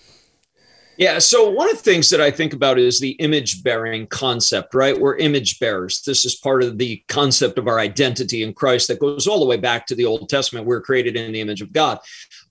Yeah. 0.99 1.21
So, 1.21 1.49
one 1.49 1.71
of 1.71 1.77
the 1.77 1.83
things 1.83 2.11
that 2.11 2.21
I 2.21 2.33
think 2.33 2.53
about 2.53 2.77
is 2.77 2.99
the 2.99 3.13
image 3.13 3.63
bearing 3.63 4.09
concept, 4.09 4.75
right? 4.75 4.99
We're 4.99 5.17
image 5.17 5.61
bearers. 5.61 6.03
This 6.03 6.25
is 6.25 6.35
part 6.35 6.65
of 6.65 6.77
the 6.77 7.05
concept 7.07 7.57
of 7.57 7.69
our 7.69 7.79
identity 7.79 8.43
in 8.43 8.53
Christ 8.53 8.89
that 8.89 8.99
goes 8.99 9.29
all 9.29 9.39
the 9.39 9.47
way 9.47 9.59
back 9.59 9.87
to 9.87 9.95
the 9.95 10.05
Old 10.05 10.29
Testament. 10.29 10.67
We're 10.67 10.81
created 10.81 11.15
in 11.15 11.31
the 11.31 11.41
image 11.41 11.63
of 11.63 11.73
God. 11.73 12.01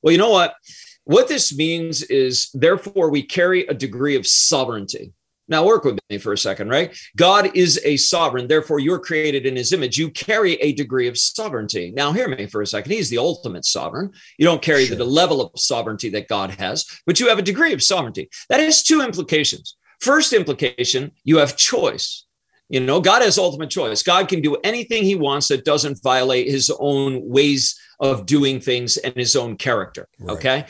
Well, 0.02 0.14
you 0.14 0.18
know 0.18 0.32
what? 0.32 0.56
What 1.04 1.28
this 1.28 1.56
means 1.58 2.04
is, 2.04 2.50
therefore, 2.54 3.10
we 3.10 3.22
carry 3.22 3.68
a 3.68 3.74
degree 3.74 4.16
of 4.16 4.26
sovereignty. 4.26 5.12
Now, 5.50 5.66
work 5.66 5.86
with 5.86 5.98
me 6.10 6.18
for 6.18 6.34
a 6.34 6.38
second, 6.38 6.70
right? 6.70 6.98
God 7.16 7.56
is 7.56 7.80
a 7.86 7.96
sovereign. 7.98 8.48
Therefore, 8.48 8.80
you're 8.80 9.00
created 9.00 9.46
in 9.46 9.56
his 9.56 9.72
image. 9.72 9.98
You 9.98 10.10
carry 10.10 10.54
a 10.56 10.74
degree 10.74 11.08
of 11.08 11.18
sovereignty. 11.18 11.94
Now, 11.96 12.12
hear 12.12 12.28
me 12.28 12.48
for 12.48 12.62
a 12.62 12.68
second. 12.68 12.92
He's 12.92 13.10
the 13.10 13.18
ultimate 13.18 13.66
sovereign. 13.66 14.12
You 14.38 14.46
don't 14.46 14.62
carry 14.62 14.86
sure. 14.86 14.98
the 14.98 15.06
level 15.06 15.42
of 15.42 15.58
sovereignty 15.60 16.10
that 16.10 16.28
God 16.28 16.52
has, 16.52 16.86
but 17.06 17.20
you 17.20 17.30
have 17.30 17.40
a 17.40 17.44
degree 17.44 17.74
of 17.74 17.82
sovereignty. 17.82 18.30
That 18.50 18.60
has 18.60 18.84
two 18.84 19.02
implications. 19.02 19.78
First 20.02 20.34
implication, 20.34 21.12
you 21.24 21.38
have 21.38 21.56
choice. 21.56 22.26
You 22.70 22.82
know, 22.82 23.00
God 23.00 23.22
has 23.22 23.38
ultimate 23.38 23.70
choice. 23.70 24.04
God 24.04 24.28
can 24.28 24.42
do 24.42 24.56
anything 24.64 25.04
he 25.04 25.16
wants 25.16 25.48
that 25.48 25.64
doesn't 25.64 26.04
violate 26.04 26.50
his 26.50 26.70
own 26.80 27.28
ways 27.28 27.80
of 28.00 28.26
doing 28.26 28.60
things 28.60 28.98
and 28.98 29.16
his 29.16 29.36
own 29.36 29.56
character. 29.56 30.08
Right. 30.20 30.38
Okay. 30.38 30.66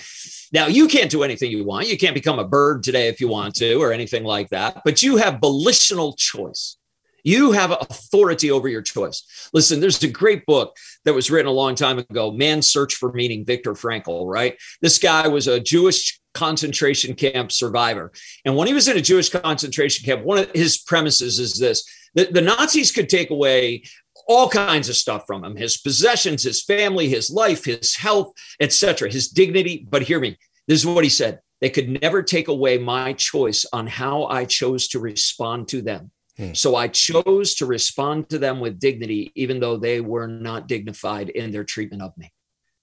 Now, 0.54 0.68
you 0.68 0.88
can't 0.88 1.12
do 1.12 1.24
anything 1.24 1.52
you 1.52 1.66
want. 1.66 1.88
You 1.88 1.98
can't 1.98 2.14
become 2.14 2.40
a 2.40 2.48
bird 2.48 2.84
today 2.84 3.08
if 3.08 3.20
you 3.20 3.28
want 3.28 3.56
to, 3.56 3.76
or 3.82 3.92
anything 3.92 4.24
like 4.24 4.50
that, 4.50 4.82
but 4.86 5.02
you 5.04 5.18
have 5.18 5.40
volitional 5.40 6.14
choice. 6.14 6.78
You 7.24 7.52
have 7.52 7.72
authority 7.72 8.52
over 8.52 8.70
your 8.70 8.82
choice. 8.82 9.50
Listen, 9.52 9.82
there's 9.82 10.02
a 10.02 10.08
great 10.08 10.46
book 10.46 10.78
that 11.04 11.14
was 11.14 11.30
written 11.30 11.50
a 11.50 11.52
long 11.52 11.76
time 11.76 12.00
ago, 12.00 12.32
Man's 12.32 12.72
Search 12.72 12.96
for 12.96 13.12
Meaning, 13.12 13.44
Viktor 13.44 13.74
Frankl, 13.74 14.26
right? 14.26 14.58
This 14.82 14.98
guy 14.98 15.28
was 15.28 15.48
a 15.48 15.60
Jewish 15.60 16.22
concentration 16.34 17.16
camp 17.16 17.52
survivor. 17.52 18.14
And 18.46 18.56
when 18.56 18.68
he 18.68 18.74
was 18.74 18.88
in 18.88 18.96
a 18.96 19.02
Jewish 19.02 19.30
concentration 19.30 20.06
camp, 20.06 20.24
one 20.24 20.38
of 20.38 20.52
his 20.52 20.78
premises 20.78 21.40
is 21.40 21.60
this 21.60 21.84
the, 22.14 22.26
the 22.32 22.42
Nazis 22.42 22.92
could 22.92 23.10
take 23.10 23.30
away 23.30 23.84
all 24.28 24.50
kinds 24.50 24.90
of 24.90 24.96
stuff 24.96 25.24
from 25.26 25.44
him. 25.44 25.56
His 25.56 25.78
possessions 25.78 26.44
his 26.44 26.64
family 26.64 27.08
his 27.08 27.30
life 27.30 27.66
his 27.66 27.96
health 27.96 28.34
etc 28.60 29.10
his 29.10 29.30
dignity. 29.30 29.88
But 29.90 30.04
hear 30.04 30.20
me 30.20 30.38
this 30.68 30.80
is 30.80 30.86
what 30.86 31.04
he 31.04 31.10
said. 31.10 31.40
They 31.62 31.70
could 31.70 32.02
never 32.02 32.22
take 32.22 32.50
away 32.50 32.78
my 32.78 33.14
choice 33.14 33.66
on 33.72 33.88
how 33.88 34.26
i 34.26 34.46
chose 34.46 34.90
to 34.90 35.00
respond 35.00 35.68
to 35.70 35.82
them. 35.82 36.12
Hmm. 36.38 36.54
so 36.54 36.76
i 36.76 36.88
chose 36.88 37.56
to 37.56 37.66
respond 37.66 38.30
to 38.30 38.38
them 38.38 38.60
with 38.60 38.80
dignity 38.80 39.32
even 39.34 39.60
though 39.60 39.76
they 39.76 40.02
were 40.02 40.28
not 40.28 40.68
dignified 40.68 41.30
in 41.30 41.52
their 41.52 41.64
treatment 41.64 42.04
of 42.04 42.16
me. 42.18 42.32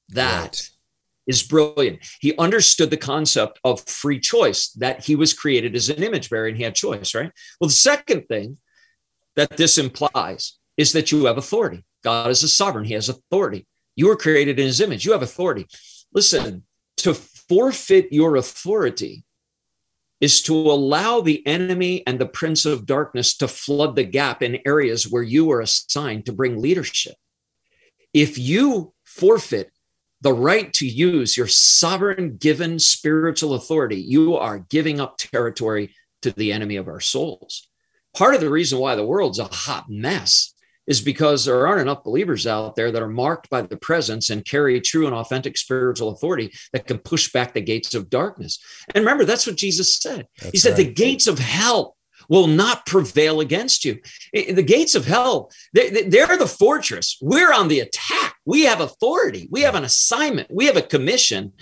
That 0.08 0.42
right. 0.42 0.70
is 1.26 1.42
brilliant. 1.42 2.00
He 2.20 2.36
understood 2.36 2.90
the 2.90 2.96
concept 2.96 3.60
of 3.64 3.86
free 3.86 4.18
choice 4.18 4.70
that 4.72 5.04
he 5.04 5.14
was 5.14 5.32
created 5.32 5.76
as 5.76 5.88
an 5.88 6.02
image 6.02 6.30
bearer 6.30 6.48
and 6.48 6.56
he 6.56 6.64
had 6.64 6.74
choice 6.74 7.14
right? 7.14 7.30
Well 7.60 7.68
the 7.68 7.74
second 7.74 8.26
thing 8.26 8.58
that 9.36 9.56
this 9.56 9.78
implies 9.78 10.58
is 10.76 10.92
that 10.92 11.12
you 11.12 11.26
have 11.26 11.38
authority. 11.38 11.84
God 12.02 12.30
is 12.30 12.42
a 12.42 12.48
sovereign, 12.48 12.84
He 12.84 12.94
has 12.94 13.08
authority. 13.08 13.66
You 13.96 14.08
were 14.08 14.16
created 14.16 14.58
in 14.58 14.66
His 14.66 14.80
image, 14.80 15.04
you 15.04 15.12
have 15.12 15.22
authority. 15.22 15.66
Listen, 16.12 16.64
to 16.98 17.14
forfeit 17.14 18.08
your 18.12 18.36
authority 18.36 19.24
is 20.20 20.40
to 20.42 20.54
allow 20.54 21.20
the 21.20 21.46
enemy 21.46 22.02
and 22.06 22.18
the 22.18 22.26
prince 22.26 22.64
of 22.64 22.86
darkness 22.86 23.36
to 23.36 23.48
flood 23.48 23.94
the 23.96 24.04
gap 24.04 24.42
in 24.42 24.58
areas 24.64 25.10
where 25.10 25.22
you 25.22 25.50
are 25.50 25.60
assigned 25.60 26.24
to 26.24 26.32
bring 26.32 26.60
leadership. 26.60 27.14
If 28.14 28.38
you 28.38 28.94
forfeit 29.04 29.70
the 30.20 30.32
right 30.32 30.72
to 30.74 30.86
use 30.86 31.36
your 31.36 31.48
sovereign 31.48 32.36
given 32.38 32.78
spiritual 32.78 33.54
authority, 33.54 34.00
you 34.00 34.36
are 34.36 34.60
giving 34.70 35.00
up 35.00 35.18
territory 35.18 35.94
to 36.22 36.30
the 36.30 36.52
enemy 36.52 36.76
of 36.76 36.88
our 36.88 37.00
souls. 37.00 37.68
part 38.16 38.34
of 38.34 38.40
the 38.40 38.48
reason 38.48 38.78
why 38.78 38.94
the 38.94 39.04
world's 39.04 39.38
a 39.38 39.44
hot 39.44 39.86
mess 39.90 40.53
is 40.86 41.00
because 41.00 41.44
there 41.44 41.66
aren't 41.66 41.80
enough 41.80 42.04
believers 42.04 42.46
out 42.46 42.76
there 42.76 42.92
that 42.92 43.02
are 43.02 43.08
marked 43.08 43.48
by 43.50 43.62
the 43.62 43.76
presence 43.76 44.30
and 44.30 44.44
carry 44.44 44.80
true 44.80 45.06
and 45.06 45.14
authentic 45.14 45.56
spiritual 45.56 46.10
authority 46.10 46.52
that 46.72 46.86
can 46.86 46.98
push 46.98 47.32
back 47.32 47.54
the 47.54 47.60
gates 47.60 47.94
of 47.94 48.10
darkness. 48.10 48.58
And 48.94 49.04
remember, 49.04 49.24
that's 49.24 49.46
what 49.46 49.56
Jesus 49.56 49.96
said. 49.96 50.26
That's 50.38 50.52
he 50.52 50.58
said, 50.58 50.70
right. 50.70 50.78
The 50.78 50.92
gates 50.92 51.26
of 51.26 51.38
hell 51.38 51.96
will 52.28 52.46
not 52.46 52.86
prevail 52.86 53.40
against 53.40 53.84
you. 53.84 53.98
The 54.32 54.62
gates 54.62 54.94
of 54.94 55.04
hell, 55.04 55.50
they're 55.72 56.38
the 56.38 56.46
fortress. 56.46 57.18
We're 57.20 57.52
on 57.52 57.68
the 57.68 57.80
attack. 57.80 58.36
We 58.46 58.62
have 58.64 58.80
authority. 58.80 59.48
We 59.50 59.62
have 59.62 59.74
an 59.74 59.84
assignment. 59.84 60.48
We 60.50 60.66
have 60.66 60.76
a 60.76 60.82
commission. 60.82 61.52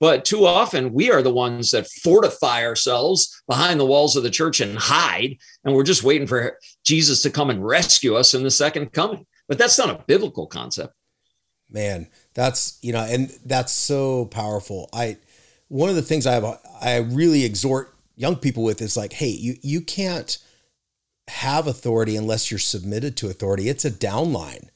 But 0.00 0.24
too 0.24 0.46
often, 0.46 0.92
we 0.94 1.10
are 1.10 1.22
the 1.22 1.32
ones 1.32 1.70
that 1.70 1.86
fortify 1.86 2.64
ourselves 2.64 3.42
behind 3.46 3.78
the 3.78 3.86
walls 3.86 4.16
of 4.16 4.22
the 4.22 4.30
church 4.30 4.60
and 4.60 4.78
hide. 4.78 5.36
And 5.64 5.74
we're 5.74 5.84
just 5.84 6.02
waiting 6.02 6.26
for 6.26 6.58
Jesus 6.84 7.20
to 7.22 7.30
come 7.30 7.50
and 7.50 7.64
rescue 7.64 8.16
us 8.16 8.32
in 8.32 8.42
the 8.42 8.50
second 8.50 8.92
coming. 8.92 9.26
But 9.46 9.58
that's 9.58 9.78
not 9.78 9.90
a 9.90 10.02
biblical 10.06 10.46
concept. 10.46 10.94
Man, 11.70 12.08
that's, 12.34 12.78
you 12.82 12.92
know, 12.92 13.04
and 13.04 13.30
that's 13.44 13.72
so 13.72 14.24
powerful. 14.24 14.88
I, 14.92 15.18
one 15.68 15.90
of 15.90 15.96
the 15.96 16.02
things 16.02 16.26
I 16.26 16.32
have, 16.32 16.58
I 16.80 16.96
really 16.96 17.44
exhort 17.44 17.94
young 18.16 18.36
people 18.36 18.62
with 18.62 18.82
is 18.82 18.96
like, 18.96 19.12
hey, 19.14 19.28
you 19.28 19.56
you 19.62 19.80
can't 19.80 20.36
have 21.28 21.66
authority 21.66 22.16
unless 22.16 22.50
you're 22.50 22.58
submitted 22.58 23.16
to 23.16 23.28
authority. 23.28 23.68
It's 23.68 23.84
a 23.84 23.90
downline. 23.90 24.68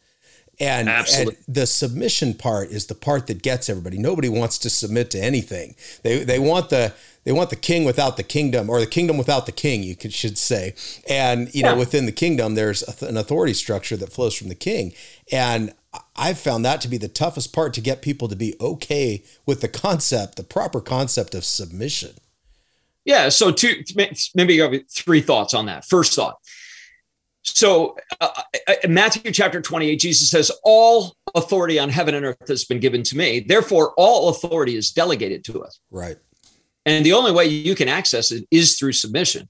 And, 0.60 0.88
and, 0.88 1.36
the 1.48 1.66
submission 1.66 2.34
part 2.34 2.70
is 2.70 2.86
the 2.86 2.94
part 2.94 3.26
that 3.26 3.42
gets 3.42 3.68
everybody. 3.68 3.98
Nobody 3.98 4.28
wants 4.28 4.58
to 4.58 4.70
submit 4.70 5.10
to 5.10 5.18
anything. 5.18 5.74
They 6.02 6.22
they 6.22 6.38
want 6.38 6.70
the 6.70 6.94
they 7.24 7.32
want 7.32 7.50
the 7.50 7.56
king 7.56 7.84
without 7.84 8.16
the 8.16 8.22
kingdom, 8.22 8.70
or 8.70 8.80
the 8.80 8.86
kingdom 8.86 9.16
without 9.16 9.46
the 9.46 9.52
king. 9.52 9.82
You 9.82 9.96
could, 9.96 10.12
should 10.12 10.38
say. 10.38 10.74
And 11.08 11.52
you 11.54 11.62
yeah. 11.62 11.72
know, 11.72 11.78
within 11.78 12.06
the 12.06 12.12
kingdom, 12.12 12.54
there's 12.54 12.82
an 13.02 13.16
authority 13.16 13.54
structure 13.54 13.96
that 13.96 14.12
flows 14.12 14.34
from 14.34 14.48
the 14.48 14.54
king. 14.54 14.92
And 15.32 15.72
I've 16.16 16.38
found 16.38 16.64
that 16.64 16.80
to 16.82 16.88
be 16.88 16.98
the 16.98 17.08
toughest 17.08 17.52
part 17.52 17.72
to 17.74 17.80
get 17.80 18.02
people 18.02 18.28
to 18.28 18.36
be 18.36 18.54
okay 18.60 19.22
with 19.46 19.60
the 19.60 19.68
concept, 19.68 20.36
the 20.36 20.42
proper 20.44 20.80
concept 20.80 21.34
of 21.34 21.44
submission. 21.44 22.12
Yeah. 23.04 23.28
So 23.30 23.50
two, 23.50 23.82
maybe 24.34 24.54
you 24.54 24.62
have 24.62 24.74
three 24.90 25.20
thoughts 25.20 25.54
on 25.54 25.66
that. 25.66 25.84
First 25.84 26.14
thought. 26.14 26.38
So 27.44 27.96
uh, 28.20 28.28
uh, 28.66 28.74
in 28.82 28.94
Matthew 28.94 29.30
chapter 29.30 29.60
28, 29.60 29.96
Jesus 29.96 30.30
says, 30.30 30.50
all 30.62 31.14
authority 31.34 31.78
on 31.78 31.90
heaven 31.90 32.14
and 32.14 32.24
earth 32.24 32.48
has 32.48 32.64
been 32.64 32.80
given 32.80 33.02
to 33.04 33.16
me. 33.16 33.40
Therefore, 33.40 33.92
all 33.96 34.30
authority 34.30 34.76
is 34.76 34.90
delegated 34.90 35.44
to 35.44 35.62
us. 35.62 35.78
Right. 35.90 36.16
And 36.86 37.04
the 37.04 37.12
only 37.12 37.32
way 37.32 37.46
you 37.46 37.74
can 37.74 37.88
access 37.88 38.32
it 38.32 38.46
is 38.50 38.78
through 38.78 38.92
submission. 38.92 39.48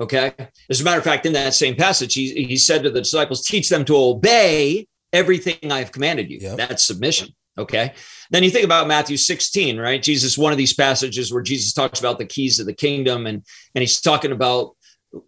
Okay. 0.00 0.32
As 0.68 0.80
a 0.80 0.84
matter 0.84 0.98
of 0.98 1.04
fact, 1.04 1.26
in 1.26 1.34
that 1.34 1.54
same 1.54 1.76
passage, 1.76 2.14
he, 2.14 2.46
he 2.46 2.56
said 2.56 2.82
to 2.82 2.90
the 2.90 3.00
disciples, 3.00 3.46
teach 3.46 3.68
them 3.68 3.84
to 3.84 3.96
obey 3.96 4.88
everything 5.12 5.70
I 5.70 5.78
have 5.78 5.92
commanded 5.92 6.30
you. 6.30 6.38
Yep. 6.40 6.56
That's 6.56 6.84
submission. 6.84 7.28
Okay. 7.56 7.92
Then 8.30 8.42
you 8.42 8.50
think 8.50 8.64
about 8.64 8.88
Matthew 8.88 9.16
16, 9.16 9.78
right? 9.78 10.02
Jesus, 10.02 10.36
one 10.36 10.50
of 10.50 10.58
these 10.58 10.74
passages 10.74 11.32
where 11.32 11.42
Jesus 11.42 11.72
talks 11.72 12.00
about 12.00 12.18
the 12.18 12.26
keys 12.26 12.58
of 12.58 12.66
the 12.66 12.72
kingdom 12.72 13.26
and, 13.26 13.44
and 13.74 13.82
he's 13.82 14.00
talking 14.00 14.32
about 14.32 14.74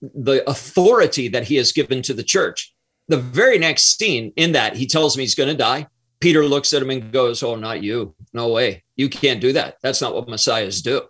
the 0.03 0.49
authority 0.49 1.29
that 1.29 1.45
he 1.45 1.57
has 1.57 1.73
given 1.73 2.03
to 2.03 2.15
the 2.15 2.23
church. 2.23 2.75
The 3.09 3.17
very 3.17 3.59
next 3.59 3.99
scene 3.99 4.33
in 4.37 4.53
that, 4.53 4.77
he 4.77 4.87
tells 4.87 5.17
me 5.17 5.23
he's 5.23 5.35
going 5.35 5.49
to 5.49 5.55
die. 5.55 5.87
Peter 6.21 6.45
looks 6.45 6.73
at 6.73 6.83
him 6.83 6.91
and 6.91 7.13
goes, 7.13 7.43
Oh, 7.43 7.57
not 7.57 7.83
you. 7.83 8.15
No 8.33 8.49
way. 8.49 8.85
You 8.97 9.09
can't 9.09 9.41
do 9.41 9.53
that. 9.53 9.77
That's 9.83 10.01
not 10.01 10.15
what 10.15 10.29
messiahs 10.29 10.83
do. 10.83 11.03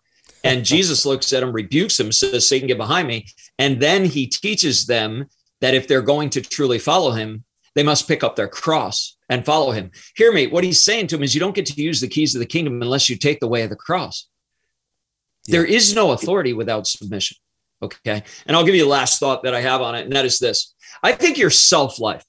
And 0.45 0.65
Jesus 0.65 1.07
looks 1.07 1.33
at 1.33 1.43
him, 1.43 1.53
rebukes 1.53 1.99
him, 1.99 2.13
says, 2.13 2.49
Satan, 2.49 2.69
get 2.69 2.77
behind 2.77 3.09
me. 3.09 3.27
And 3.59 3.81
then 3.81 4.05
he 4.05 4.27
teaches 4.27 4.87
them 4.87 5.27
that 5.61 5.75
if 5.75 5.89
they're 5.89 6.03
going 6.03 6.31
to 6.31 6.41
truly 6.41 6.79
follow 6.79 7.13
him, 7.13 7.45
they 7.75 7.83
must 7.83 8.09
pick 8.09 8.25
up 8.25 8.37
their 8.37 8.49
cross 8.49 9.17
and 9.29 9.45
follow 9.45 9.71
him. 9.71 9.91
Hear 10.17 10.33
me. 10.33 10.47
What 10.47 10.65
he's 10.65 10.83
saying 10.83 11.09
to 11.09 11.17
him 11.17 11.23
is 11.23 11.35
you 11.35 11.41
don't 11.41 11.55
get 11.55 11.67
to 11.67 11.81
use 11.81 12.01
the 12.01 12.09
keys 12.09 12.35
of 12.35 12.41
the 12.41 12.47
kingdom 12.47 12.81
unless 12.81 13.09
you 13.09 13.17
take 13.17 13.41
the 13.41 13.49
way 13.49 13.63
of 13.63 13.71
the 13.71 13.77
cross. 13.77 14.29
Yeah. 15.47 15.59
There 15.59 15.65
is 15.65 15.95
no 15.95 16.13
authority 16.13 16.53
without 16.53 16.87
submission. 16.87 17.37
Okay. 17.83 18.23
And 18.47 18.57
I'll 18.57 18.65
give 18.65 18.75
you 18.75 18.85
the 18.85 18.89
last 18.89 19.21
thought 19.21 19.43
that 19.43 19.55
I 19.55 19.61
have 19.61 19.83
on 19.83 19.95
it, 19.95 20.05
and 20.05 20.13
that 20.15 20.25
is 20.25 20.39
this 20.39 20.75
I 21.03 21.13
think 21.13 21.39
your 21.39 21.51
self 21.51 22.01
life, 22.01 22.25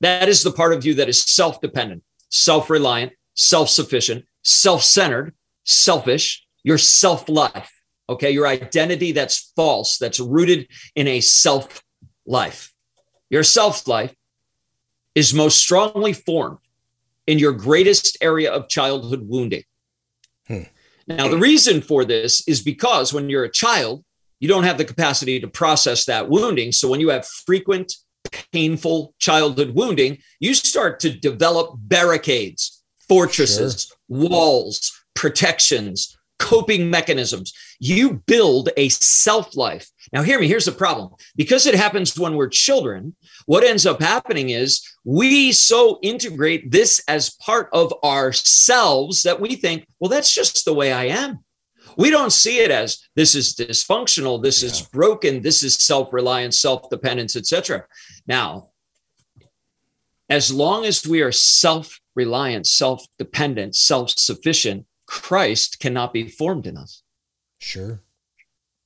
that 0.00 0.28
is 0.28 0.42
the 0.42 0.52
part 0.52 0.72
of 0.72 0.84
you 0.84 0.94
that 0.94 1.08
is 1.08 1.22
self 1.22 1.60
dependent, 1.60 2.02
self 2.30 2.70
reliant, 2.70 3.12
self 3.34 3.70
sufficient, 3.70 4.24
self 4.42 4.82
centered, 4.82 5.34
selfish, 5.64 6.46
your 6.62 6.78
self 6.78 7.28
life. 7.28 7.72
Okay. 8.10 8.30
Your 8.30 8.46
identity 8.46 9.12
that's 9.12 9.52
false, 9.56 9.98
that's 9.98 10.20
rooted 10.20 10.68
in 10.94 11.08
a 11.08 11.20
self 11.20 11.82
life. 12.26 12.72
Your 13.30 13.42
self 13.42 13.86
life 13.86 14.14
is 15.14 15.34
most 15.34 15.58
strongly 15.58 16.12
formed 16.12 16.58
in 17.26 17.38
your 17.38 17.52
greatest 17.52 18.16
area 18.20 18.50
of 18.50 18.68
childhood 18.68 19.28
wounding. 19.28 19.62
Hmm. 20.46 20.62
Now, 21.06 21.28
the 21.28 21.38
reason 21.38 21.80
for 21.80 22.04
this 22.04 22.46
is 22.46 22.62
because 22.62 23.12
when 23.14 23.30
you're 23.30 23.44
a 23.44 23.50
child, 23.50 24.04
you 24.40 24.48
don't 24.48 24.64
have 24.64 24.78
the 24.78 24.84
capacity 24.84 25.40
to 25.40 25.48
process 25.48 26.04
that 26.04 26.28
wounding. 26.28 26.72
So 26.72 26.88
when 26.88 27.00
you 27.00 27.08
have 27.10 27.26
frequent, 27.26 27.92
painful 28.52 29.14
childhood 29.18 29.74
wounding, 29.74 30.18
you 30.40 30.54
start 30.54 31.00
to 31.00 31.10
develop 31.10 31.74
barricades, 31.78 32.82
fortresses, 33.08 33.86
sure. 33.86 33.96
walls, 34.08 34.92
protections, 35.14 36.16
coping 36.38 36.90
mechanisms. 36.90 37.52
You 37.80 38.22
build 38.26 38.70
a 38.76 38.88
self 38.90 39.56
life. 39.56 39.90
Now, 40.12 40.22
hear 40.22 40.40
me, 40.40 40.48
here's 40.48 40.64
the 40.64 40.72
problem. 40.72 41.10
Because 41.36 41.66
it 41.66 41.74
happens 41.74 42.18
when 42.18 42.34
we're 42.34 42.48
children, 42.48 43.14
what 43.46 43.64
ends 43.64 43.86
up 43.86 44.00
happening 44.00 44.50
is 44.50 44.82
we 45.04 45.52
so 45.52 45.98
integrate 46.02 46.70
this 46.70 47.02
as 47.08 47.30
part 47.30 47.68
of 47.72 47.92
ourselves 48.04 49.22
that 49.24 49.40
we 49.40 49.56
think, 49.56 49.86
well, 50.00 50.08
that's 50.08 50.34
just 50.34 50.64
the 50.64 50.74
way 50.74 50.92
I 50.92 51.04
am. 51.06 51.44
We 51.98 52.10
don't 52.10 52.32
see 52.32 52.60
it 52.60 52.70
as 52.70 53.00
this 53.16 53.34
is 53.34 53.56
dysfunctional, 53.56 54.40
this 54.40 54.62
yeah. 54.62 54.70
is 54.70 54.82
broken, 54.82 55.42
this 55.42 55.64
is 55.64 55.74
self-reliance, 55.74 56.60
self-dependence, 56.60 57.34
etc. 57.34 57.84
Now, 58.26 58.68
as 60.30 60.52
long 60.52 60.84
as 60.84 61.04
we 61.04 61.22
are 61.22 61.32
self-reliant, 61.32 62.68
self-dependent, 62.68 63.74
self-sufficient, 63.74 64.86
Christ 65.06 65.80
cannot 65.80 66.12
be 66.12 66.28
formed 66.28 66.68
in 66.68 66.76
us. 66.76 67.02
Sure. 67.58 68.00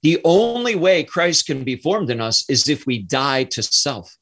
The 0.03 0.20
only 0.25 0.75
way 0.75 1.05
Christ 1.05 1.46
can 1.46 1.64
be 1.64 1.77
formed 1.77 2.09
in 2.09 2.20
us 2.20 2.48
is 2.48 2.66
if 2.66 2.87
we 2.87 3.03
die 3.03 3.44
to 3.44 3.62
self. 3.62 4.16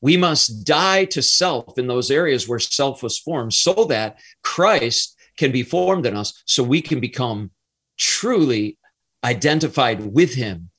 We 0.00 0.16
must 0.16 0.66
die 0.66 1.04
to 1.06 1.22
self 1.22 1.78
in 1.78 1.86
those 1.86 2.10
areas 2.10 2.48
where 2.48 2.58
self 2.58 3.04
was 3.04 3.18
formed 3.18 3.54
so 3.54 3.86
that 3.88 4.18
Christ 4.42 5.16
can 5.36 5.52
be 5.52 5.62
formed 5.62 6.06
in 6.06 6.16
us 6.16 6.42
so 6.44 6.62
we 6.62 6.82
can 6.82 7.00
become 7.00 7.50
truly 7.96 8.78
identified 9.24 10.12
with 10.12 10.34
him. 10.34 10.70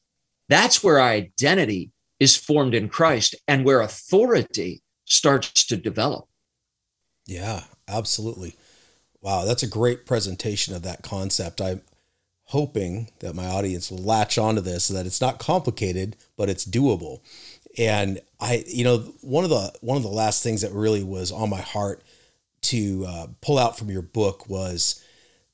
That's 0.49 0.83
where 0.83 1.01
identity 1.01 1.91
is 2.19 2.35
formed 2.35 2.75
in 2.75 2.89
Christ 2.89 3.35
and 3.47 3.65
where 3.65 3.81
authority 3.81 4.81
starts 5.05 5.65
to 5.65 5.77
develop. 5.77 6.27
Yeah, 7.25 7.63
absolutely. 7.87 8.55
Wow, 9.21 9.45
that's 9.45 9.63
a 9.63 9.67
great 9.67 10.05
presentation 10.05 10.75
of 10.75 10.83
that 10.83 11.01
concept. 11.01 11.59
I'm 11.59 11.81
hoping 12.45 13.09
that 13.19 13.35
my 13.35 13.47
audience 13.47 13.89
will 13.89 13.97
latch 13.97 14.37
onto 14.37 14.61
this 14.61 14.85
so 14.85 14.93
that 14.93 15.07
it's 15.07 15.21
not 15.21 15.39
complicated, 15.39 16.15
but 16.37 16.49
it's 16.49 16.65
doable. 16.65 17.21
And 17.77 18.19
I, 18.39 18.63
you 18.67 18.83
know, 18.83 18.99
one 19.21 19.43
of 19.43 19.49
the 19.49 19.73
one 19.81 19.97
of 19.97 20.03
the 20.03 20.09
last 20.09 20.43
things 20.43 20.61
that 20.61 20.71
really 20.71 21.03
was 21.03 21.31
on 21.31 21.49
my 21.49 21.61
heart 21.61 22.03
to 22.61 23.05
uh, 23.07 23.27
pull 23.41 23.57
out 23.57 23.77
from 23.77 23.89
your 23.89 24.01
book 24.01 24.47
was 24.47 25.03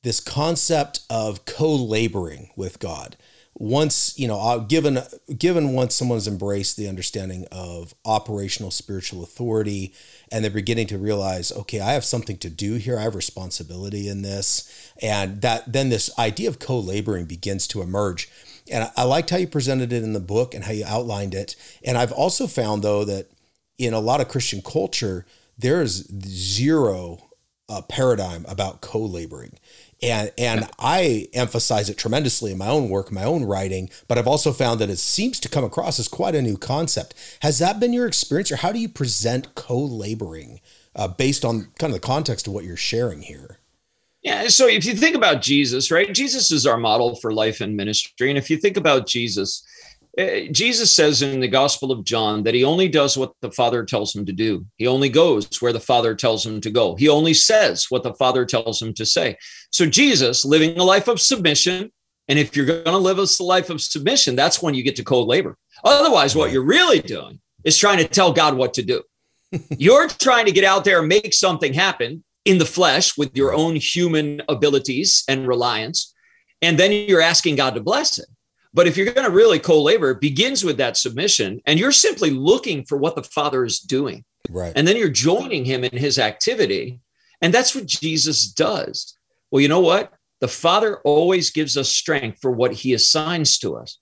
this 0.04 0.20
concept 0.20 1.02
of 1.10 1.46
co-laboring 1.46 2.50
with 2.56 2.80
God. 2.80 3.18
Once 3.54 4.18
you 4.18 4.28
know, 4.28 4.40
uh, 4.40 4.58
given 4.60 5.00
given 5.38 5.74
once 5.74 5.94
someone's 5.94 6.28
embraced 6.28 6.78
the 6.78 6.88
understanding 6.88 7.46
of 7.52 7.94
operational 8.06 8.72
spiritual 8.72 9.24
authority, 9.24 9.94
and 10.32 10.44
they're 10.44 10.50
beginning 10.50 10.88
to 10.88 10.98
realize, 10.98 11.52
okay, 11.52 11.80
I 11.80 11.92
have 11.92 12.06
something 12.06 12.38
to 12.38 12.50
do 12.50 12.76
here. 12.76 12.98
I 12.98 13.04
have 13.04 13.14
responsibility 13.14 14.08
in 14.08 14.22
this, 14.22 14.92
and 15.02 15.42
that 15.42 15.72
then 15.72 15.90
this 15.90 16.10
idea 16.18 16.50
of 16.50 16.60
co-laboring 16.60 17.26
begins 17.26 17.68
to 17.68 17.82
emerge 17.82 18.30
and 18.70 18.90
I, 18.96 19.04
liked 19.04 19.30
how 19.30 19.38
you 19.38 19.48
presented 19.48 19.92
it 19.92 20.04
in 20.04 20.14
the 20.14 20.20
book 20.20 20.54
and 20.54 20.64
how 20.64 20.72
you 20.72 20.86
outlined 20.86 21.34
it. 21.34 21.56
And 21.84 21.98
I've 21.98 22.12
also 22.12 22.48
found 22.48 22.84
though 22.84 23.04
that 23.06 23.28
in 23.78 23.94
a 23.94 24.00
lot 24.00 24.22
of 24.22 24.28
Christian 24.28 24.62
culture, 24.62 25.26
there 25.58 25.82
is 25.82 26.08
zero 26.26 27.30
uh, 27.70 27.82
paradigm 27.82 28.46
about 28.48 28.82
co-laboring. 28.82 29.58
And, 30.04 30.32
and 30.38 30.68
I 30.80 31.28
emphasize 31.34 31.90
it 31.90 31.98
tremendously 31.98 32.52
in 32.52 32.58
my 32.58 32.68
own 32.68 32.90
work, 32.90 33.12
my 33.12 33.24
own 33.24 33.44
writing, 33.46 33.90
but 34.08 34.18
I've 34.18 34.28
also 34.28 34.52
found 34.52 34.80
that 34.80 34.90
it 34.90 34.98
seems 34.98 35.40
to 35.42 35.50
come 35.50 35.64
across 35.64 36.00
as 36.00 36.08
quite 36.08 36.34
a 36.34 36.42
new 36.42 36.58
concept. 36.58 37.14
Has 37.42 37.60
that 37.60 37.80
been 37.80 37.94
your 37.94 38.08
experience, 38.08 38.52
or 38.52 38.58
how 38.58 38.72
do 38.72 38.80
you 38.80 38.90
present 38.90 39.54
co 39.54 39.78
laboring 39.78 40.60
uh, 40.96 41.08
based 41.08 41.46
on 41.46 41.68
kind 41.78 41.94
of 41.94 42.02
the 42.02 42.06
context 42.06 42.48
of 42.48 42.54
what 42.54 42.66
you're 42.66 42.76
sharing 42.76 43.22
here? 43.22 43.60
Yeah. 44.24 44.48
So 44.48 44.68
if 44.68 44.86
you 44.86 44.94
think 44.96 45.16
about 45.16 45.42
Jesus, 45.42 45.92
right? 45.92 46.14
Jesus 46.14 46.52
is 46.52 46.66
our 46.66 46.78
model 46.78 47.16
for 47.16 47.34
life 47.34 47.60
and 47.60 47.76
ministry. 47.76 48.30
And 48.30 48.38
if 48.38 48.50
you 48.50 48.58
think 48.58 48.78
about 48.78 49.08
Jesus, 49.08 49.64
Eh, 50.18 50.48
Jesus 50.52 50.92
says 50.92 51.22
in 51.22 51.40
the 51.40 51.48
Gospel 51.48 51.92
of 51.92 52.04
John 52.04 52.44
that 52.44 52.54
he 52.54 52.64
only 52.64 52.90
does 52.90 53.18
what 53.18 53.34
the 53.42 53.52
Father 53.52 53.86
tells 53.86 54.14
him 54.14 54.26
to 54.26 54.34
do. 54.34 54.66
He 54.78 54.88
only 54.88 55.10
goes 55.10 55.62
where 55.62 55.72
the 55.72 55.80
Father 55.80 56.16
tells 56.16 56.46
him 56.46 56.60
to 56.62 56.70
go. 56.70 56.96
He 56.96 57.08
only 57.08 57.34
says 57.34 57.86
what 57.90 58.04
the 58.04 58.14
Father 58.16 58.46
tells 58.46 58.82
him 58.82 58.94
to 58.96 59.06
say. 59.06 59.38
So, 59.72 59.86
Jesus 59.86 60.44
living 60.44 60.78
a 60.78 60.84
life 60.84 61.08
of 61.08 61.22
submission. 61.22 61.92
And 62.28 62.38
if 62.38 62.56
you're 62.56 62.66
going 62.66 62.84
to 62.86 62.98
live 62.98 63.20
a 63.20 63.44
life 63.44 63.70
of 63.70 63.82
submission, 63.82 64.36
that's 64.36 64.62
when 64.62 64.74
you 64.74 64.84
get 64.84 64.96
to 64.98 65.04
co 65.04 65.24
labor. 65.24 65.58
Otherwise, 65.84 66.36
what 66.36 66.52
you're 66.52 66.64
really 66.64 67.00
doing 67.00 67.40
is 67.64 67.78
trying 67.78 67.98
to 67.98 68.08
tell 68.08 68.32
God 68.32 68.56
what 68.56 68.74
to 68.76 68.84
do. 68.84 69.04
you're 69.78 70.08
trying 70.08 70.46
to 70.46 70.52
get 70.52 70.64
out 70.64 70.86
there 70.86 71.00
and 71.00 71.08
make 71.08 71.34
something 71.34 71.74
happen 71.74 72.24
in 72.46 72.58
the 72.58 72.66
flesh 72.66 73.18
with 73.18 73.36
your 73.36 73.54
own 73.54 73.76
human 73.76 74.42
abilities 74.50 75.24
and 75.28 75.48
reliance. 75.48 76.14
And 76.62 76.78
then 76.78 76.92
you're 76.92 77.22
asking 77.22 77.56
God 77.56 77.76
to 77.76 77.82
bless 77.82 78.18
it. 78.18 78.28
But 78.74 78.88
if 78.88 78.96
you're 78.96 79.12
going 79.12 79.28
to 79.28 79.36
really 79.36 79.60
co 79.60 79.82
labor, 79.82 80.12
it 80.12 80.22
begins 80.22 80.64
with 80.64 80.78
that 80.78 80.98
submission, 80.98 81.62
and 81.66 81.80
you're 81.80 81.92
simply 81.92 82.30
looking 82.30 82.86
for 82.86 82.98
what 82.98 83.16
the 83.16 83.24
Father 83.24 83.66
is 83.66 83.80
doing. 83.80 84.24
Right. 84.50 84.74
And 84.76 84.88
then 84.88 84.98
you're 84.98 85.10
joining 85.10 85.66
him 85.66 85.84
in 85.84 85.98
his 85.98 86.18
activity. 86.18 87.00
And 87.42 87.54
that's 87.54 87.76
what 87.76 87.86
Jesus 87.86 88.48
does. 88.48 89.18
Well, 89.50 89.62
you 89.62 89.68
know 89.68 89.80
what? 89.80 90.14
The 90.40 90.48
Father 90.48 91.00
always 91.00 91.52
gives 91.52 91.78
us 91.78 91.90
strength 91.90 92.40
for 92.42 92.52
what 92.52 92.74
he 92.74 92.94
assigns 92.94 93.60
to 93.60 93.76
us. 93.76 94.00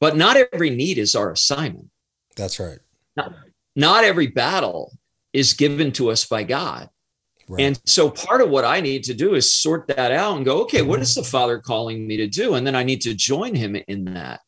But 0.00 0.16
not 0.16 0.36
every 0.52 0.70
need 0.70 0.98
is 0.98 1.14
our 1.14 1.32
assignment. 1.32 1.90
That's 2.36 2.60
right. 2.60 2.78
Not, 3.16 3.34
not 3.74 4.04
every 4.04 4.28
battle 4.28 4.92
is 5.32 5.54
given 5.54 5.92
to 5.92 6.10
us 6.10 6.24
by 6.24 6.44
God. 6.44 6.88
Right. 7.48 7.62
And 7.62 7.80
so 7.86 8.10
part 8.10 8.40
of 8.42 8.50
what 8.50 8.64
I 8.64 8.80
need 8.80 9.04
to 9.04 9.14
do 9.14 9.34
is 9.34 9.52
sort 9.52 9.86
that 9.88 10.12
out 10.12 10.36
and 10.36 10.44
go, 10.44 10.62
okay, 10.62 10.82
what 10.82 11.00
is 11.00 11.14
the 11.14 11.24
Father 11.24 11.58
calling 11.58 12.06
me 12.06 12.18
to 12.18 12.26
do? 12.26 12.54
And 12.54 12.66
then 12.66 12.74
I 12.74 12.82
need 12.82 13.00
to 13.02 13.14
join 13.14 13.54
him 13.54 13.76
in 13.88 14.04
that. 14.06 14.40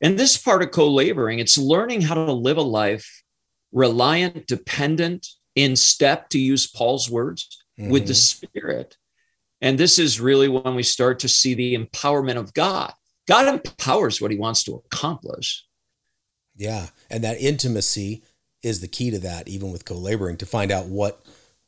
And 0.00 0.18
this 0.18 0.36
part 0.36 0.62
of 0.62 0.70
co 0.70 0.90
laboring, 0.90 1.38
it's 1.38 1.56
learning 1.56 2.02
how 2.02 2.14
to 2.14 2.32
live 2.32 2.58
a 2.58 2.62
life 2.62 3.22
reliant, 3.72 4.46
dependent, 4.46 5.26
in 5.54 5.76
step, 5.76 6.28
to 6.30 6.38
use 6.38 6.66
Paul's 6.66 7.10
words, 7.10 7.64
mm-hmm. 7.78 7.90
with 7.90 8.06
the 8.06 8.12
mm-hmm. 8.12 8.46
Spirit. 8.46 8.96
And 9.60 9.78
this 9.78 9.98
is 9.98 10.20
really 10.20 10.48
when 10.48 10.74
we 10.74 10.82
start 10.82 11.20
to 11.20 11.28
see 11.28 11.54
the 11.54 11.76
empowerment 11.76 12.36
of 12.36 12.54
God. 12.54 12.92
God 13.26 13.48
empowers 13.48 14.20
what 14.20 14.30
he 14.30 14.36
wants 14.36 14.62
to 14.64 14.82
accomplish. 14.84 15.64
Yeah. 16.56 16.88
And 17.10 17.24
that 17.24 17.40
intimacy 17.40 18.22
is 18.62 18.80
the 18.80 18.88
key 18.88 19.10
to 19.10 19.18
that, 19.20 19.48
even 19.48 19.72
with 19.72 19.84
co 19.84 19.94
laboring, 19.94 20.36
to 20.38 20.46
find 20.46 20.70
out 20.70 20.86
what 20.86 21.22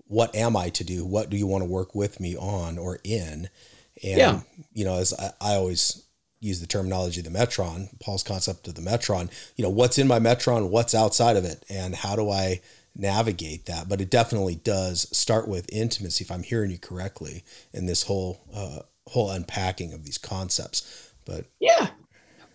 what 0.06 0.34
am 0.34 0.56
I 0.56 0.68
to 0.70 0.84
do? 0.84 1.04
What 1.04 1.30
do 1.30 1.36
you 1.36 1.46
want 1.46 1.62
to 1.62 1.70
work 1.70 1.94
with 1.94 2.20
me 2.20 2.36
on 2.36 2.78
or 2.78 2.98
in? 3.04 3.48
And, 4.02 4.18
yeah. 4.18 4.40
you 4.72 4.84
know, 4.84 4.98
as 4.98 5.14
I, 5.14 5.32
I 5.40 5.54
always 5.54 6.04
use 6.40 6.60
the 6.60 6.66
terminology 6.66 7.20
of 7.20 7.32
the 7.32 7.38
Metron, 7.38 7.88
Paul's 7.98 8.22
concept 8.22 8.68
of 8.68 8.74
the 8.74 8.82
Metron, 8.82 9.30
you 9.56 9.64
know, 9.64 9.70
what's 9.70 9.98
in 9.98 10.06
my 10.06 10.20
Metron, 10.20 10.68
what's 10.68 10.94
outside 10.94 11.36
of 11.36 11.44
it, 11.44 11.64
and 11.68 11.94
how 11.94 12.14
do 12.14 12.30
I 12.30 12.60
navigate 12.94 13.66
that? 13.66 13.88
But 13.88 14.00
it 14.00 14.10
definitely 14.10 14.56
does 14.56 15.08
start 15.16 15.48
with 15.48 15.72
intimacy, 15.72 16.24
if 16.24 16.30
I'm 16.30 16.42
hearing 16.42 16.70
you 16.70 16.78
correctly, 16.78 17.42
in 17.72 17.86
this 17.86 18.04
whole, 18.04 18.40
uh, 18.54 18.80
whole 19.08 19.30
unpacking 19.30 19.92
of 19.92 20.04
these 20.04 20.18
concepts. 20.18 21.12
But 21.24 21.46
yeah, 21.58 21.88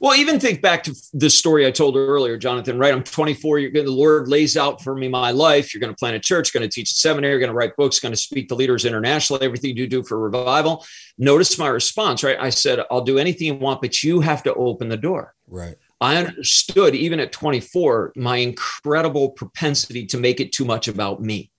well, 0.02 0.16
even 0.16 0.40
think 0.40 0.64
back 0.64 0.84
to 0.86 0.96
the 1.14 1.30
story 1.30 1.68
I 1.68 1.70
told 1.70 1.96
earlier, 1.96 2.36
Jonathan, 2.36 2.80
right? 2.80 2.92
I'm 2.92 3.04
24. 3.04 3.60
You're 3.60 3.70
going, 3.70 3.86
the 3.86 3.92
Lord 3.92 4.28
lays 4.28 4.58
out 4.58 4.82
for 4.82 4.96
me 4.96 5.08
my 5.08 5.30
life. 5.30 5.74
You're 5.74 5.80
going 5.80 5.94
to 5.94 5.98
plant 5.98 6.16
a 6.16 6.20
church, 6.20 6.52
going 6.52 6.68
to 6.68 6.74
teach 6.74 6.92
a 6.92 6.96
seminary, 6.96 7.38
going 7.38 7.52
to 7.52 7.56
write 7.56 7.76
books, 7.78 8.00
going 8.00 8.12
to 8.12 8.18
speak 8.18 8.50
to 8.50 8.56
leaders 8.56 8.84
internationally, 8.84 9.46
everything 9.46 9.78
you 9.78 9.86
do 9.86 10.02
for 10.02 10.18
revival. 10.18 10.84
Notice 11.20 11.60
my 11.60 11.68
response, 11.68 12.24
right? 12.24 12.36
I 12.40 12.50
said, 12.50 12.80
I'll 12.90 13.04
do 13.04 13.20
anything 13.20 13.46
you 13.46 13.54
want, 13.54 13.80
but 13.80 14.02
you 14.02 14.22
have 14.22 14.42
to 14.44 14.56
open 14.56 14.90
the 14.90 14.98
door. 14.98 15.36
Right. 15.48 15.76
I 16.02 16.18
understood, 16.18 16.96
even 16.96 17.20
at 17.20 17.32
24, 17.32 18.14
my 18.16 18.38
incredible 18.38 19.30
propensity 19.30 20.08
to 20.08 20.18
make 20.18 20.40
it 20.40 20.52
too 20.52 20.66
much 20.66 20.88
about 20.88 21.22
me. 21.22 21.52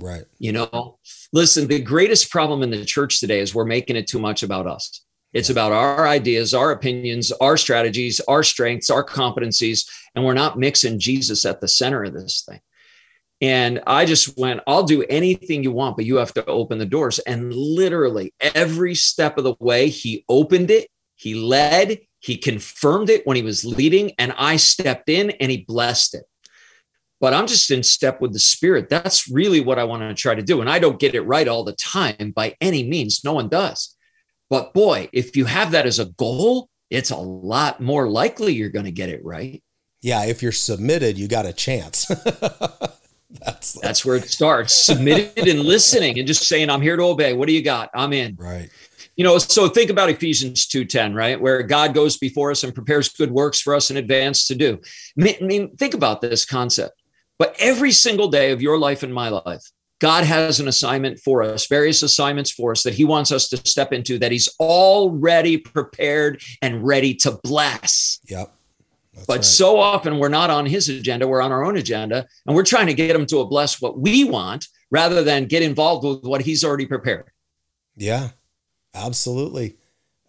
Right. 0.00 0.24
You 0.40 0.50
know, 0.50 0.98
listen, 1.32 1.68
the 1.68 1.80
greatest 1.80 2.32
problem 2.32 2.64
in 2.64 2.70
the 2.70 2.84
church 2.84 3.20
today 3.20 3.38
is 3.38 3.54
we're 3.54 3.64
making 3.64 3.94
it 3.94 4.08
too 4.08 4.18
much 4.18 4.42
about 4.42 4.66
us. 4.66 5.04
It's 5.32 5.50
about 5.50 5.72
our 5.72 6.08
ideas, 6.08 6.54
our 6.54 6.72
opinions, 6.72 7.30
our 7.32 7.56
strategies, 7.56 8.20
our 8.20 8.42
strengths, 8.42 8.90
our 8.90 9.04
competencies, 9.04 9.88
and 10.14 10.24
we're 10.24 10.34
not 10.34 10.58
mixing 10.58 10.98
Jesus 10.98 11.44
at 11.44 11.60
the 11.60 11.68
center 11.68 12.02
of 12.04 12.12
this 12.12 12.44
thing. 12.48 12.60
And 13.40 13.80
I 13.86 14.04
just 14.04 14.36
went, 14.36 14.60
I'll 14.66 14.82
do 14.82 15.02
anything 15.04 15.62
you 15.62 15.72
want, 15.72 15.96
but 15.96 16.04
you 16.04 16.16
have 16.16 16.34
to 16.34 16.44
open 16.44 16.78
the 16.78 16.84
doors. 16.84 17.18
And 17.20 17.54
literally 17.54 18.34
every 18.40 18.94
step 18.94 19.38
of 19.38 19.44
the 19.44 19.54
way, 19.60 19.88
he 19.88 20.24
opened 20.28 20.70
it, 20.70 20.88
he 21.14 21.34
led, 21.34 22.00
he 22.18 22.36
confirmed 22.36 23.08
it 23.08 23.26
when 23.26 23.36
he 23.36 23.42
was 23.42 23.64
leading, 23.64 24.12
and 24.18 24.34
I 24.36 24.56
stepped 24.56 25.08
in 25.08 25.30
and 25.30 25.50
he 25.50 25.64
blessed 25.64 26.16
it. 26.16 26.24
But 27.20 27.34
I'm 27.34 27.46
just 27.46 27.70
in 27.70 27.82
step 27.82 28.20
with 28.20 28.32
the 28.32 28.38
spirit. 28.38 28.88
That's 28.88 29.30
really 29.30 29.60
what 29.60 29.78
I 29.78 29.84
want 29.84 30.02
to 30.02 30.14
try 30.14 30.34
to 30.34 30.42
do. 30.42 30.60
And 30.60 30.70
I 30.70 30.78
don't 30.78 30.98
get 30.98 31.14
it 31.14 31.20
right 31.22 31.46
all 31.46 31.64
the 31.64 31.74
time 31.74 32.32
by 32.34 32.56
any 32.60 32.82
means. 32.82 33.24
No 33.24 33.34
one 33.34 33.48
does. 33.48 33.96
But 34.50 34.74
boy, 34.74 35.08
if 35.12 35.36
you 35.36 35.46
have 35.46 35.70
that 35.70 35.86
as 35.86 36.00
a 36.00 36.06
goal, 36.06 36.68
it's 36.90 37.10
a 37.10 37.16
lot 37.16 37.80
more 37.80 38.10
likely 38.10 38.52
you're 38.52 38.68
going 38.68 38.84
to 38.84 38.90
get 38.90 39.08
it 39.08 39.24
right. 39.24 39.62
Yeah, 40.02 40.24
if 40.24 40.42
you're 40.42 40.52
submitted, 40.52 41.16
you 41.16 41.28
got 41.28 41.46
a 41.46 41.52
chance. 41.52 42.06
that's 43.30 43.74
that's 43.74 44.04
where 44.04 44.16
it 44.16 44.28
starts. 44.28 44.86
Submitted 44.86 45.46
and 45.46 45.60
listening 45.60 46.18
and 46.18 46.26
just 46.26 46.48
saying, 46.48 46.68
"I'm 46.68 46.82
here 46.82 46.96
to 46.96 47.04
obey. 47.04 47.32
What 47.32 47.46
do 47.46 47.54
you 47.54 47.62
got? 47.62 47.90
I'm 47.94 48.12
in." 48.12 48.34
Right. 48.36 48.70
You 49.16 49.24
know, 49.24 49.36
so 49.38 49.68
think 49.68 49.90
about 49.90 50.08
Ephesians 50.08 50.66
2:10, 50.66 51.14
right? 51.14 51.40
Where 51.40 51.62
God 51.62 51.94
goes 51.94 52.16
before 52.16 52.50
us 52.50 52.64
and 52.64 52.74
prepares 52.74 53.10
good 53.10 53.30
works 53.30 53.60
for 53.60 53.74
us 53.74 53.90
in 53.90 53.98
advance 53.98 54.46
to 54.48 54.54
do. 54.54 54.80
I 55.18 55.36
mean, 55.40 55.76
think 55.76 55.94
about 55.94 56.20
this 56.20 56.44
concept. 56.44 56.94
But 57.38 57.54
every 57.58 57.92
single 57.92 58.28
day 58.28 58.52
of 58.52 58.60
your 58.60 58.78
life 58.78 59.02
and 59.02 59.14
my 59.14 59.28
life, 59.28 59.62
God 60.00 60.24
has 60.24 60.60
an 60.60 60.68
assignment 60.68 61.20
for 61.20 61.42
us, 61.42 61.66
various 61.66 62.02
assignments 62.02 62.50
for 62.50 62.72
us 62.72 62.82
that 62.82 62.94
He 62.94 63.04
wants 63.04 63.30
us 63.30 63.48
to 63.50 63.56
step 63.58 63.92
into 63.92 64.18
that 64.18 64.32
He's 64.32 64.48
already 64.58 65.58
prepared 65.58 66.42
and 66.62 66.84
ready 66.84 67.14
to 67.16 67.38
bless. 67.44 68.18
Yep. 68.28 68.52
but 69.26 69.36
right. 69.36 69.44
so 69.44 69.78
often 69.78 70.18
we're 70.18 70.28
not 70.28 70.50
on 70.50 70.66
His 70.66 70.88
agenda, 70.88 71.28
we're 71.28 71.42
on 71.42 71.52
our 71.52 71.64
own 71.64 71.76
agenda, 71.76 72.26
and 72.46 72.56
we're 72.56 72.64
trying 72.64 72.86
to 72.86 72.94
get 72.94 73.14
Him 73.14 73.26
to 73.26 73.44
bless 73.44 73.80
what 73.80 73.98
we 73.98 74.24
want 74.24 74.66
rather 74.90 75.22
than 75.22 75.44
get 75.44 75.62
involved 75.62 76.04
with 76.04 76.24
what 76.24 76.40
He's 76.40 76.64
already 76.64 76.86
prepared. 76.86 77.30
Yeah, 77.94 78.30
absolutely. 78.94 79.76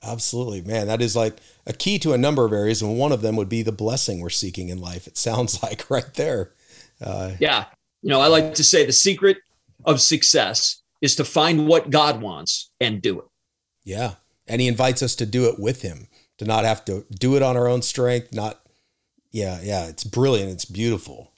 Absolutely, 0.03 0.63
man. 0.63 0.87
That 0.87 1.01
is 1.01 1.15
like 1.15 1.37
a 1.67 1.73
key 1.73 1.99
to 1.99 2.13
a 2.13 2.17
number 2.17 2.43
of 2.43 2.51
areas, 2.51 2.81
and 2.81 2.97
one 2.97 3.11
of 3.11 3.21
them 3.21 3.35
would 3.35 3.49
be 3.49 3.61
the 3.61 3.71
blessing 3.71 4.19
we're 4.19 4.31
seeking 4.31 4.69
in 4.69 4.79
life. 4.79 5.05
It 5.07 5.15
sounds 5.15 5.61
like 5.63 5.89
right 5.89 6.13
there. 6.15 6.51
Uh, 6.99 7.33
yeah, 7.39 7.65
you 8.01 8.09
know, 8.09 8.19
I 8.19 8.27
like 8.27 8.55
to 8.55 8.63
say 8.63 8.85
the 8.85 8.91
secret 8.91 9.37
of 9.85 10.01
success 10.01 10.81
is 11.01 11.15
to 11.15 11.25
find 11.25 11.67
what 11.67 11.89
God 11.89 12.21
wants 12.21 12.71
and 12.79 13.01
do 13.01 13.19
it. 13.19 13.25
Yeah. 13.83 14.15
And 14.47 14.61
he 14.61 14.67
invites 14.67 15.01
us 15.01 15.15
to 15.15 15.25
do 15.25 15.45
it 15.45 15.59
with 15.59 15.81
him, 15.81 16.07
to 16.37 16.45
not 16.45 16.65
have 16.65 16.85
to 16.85 17.05
do 17.09 17.35
it 17.35 17.41
on 17.41 17.57
our 17.57 17.67
own 17.67 17.81
strength, 17.81 18.33
not 18.33 18.61
yeah, 19.31 19.59
yeah, 19.63 19.87
it's 19.87 20.03
brilliant, 20.03 20.51
it's 20.51 20.65
beautiful. 20.65 21.31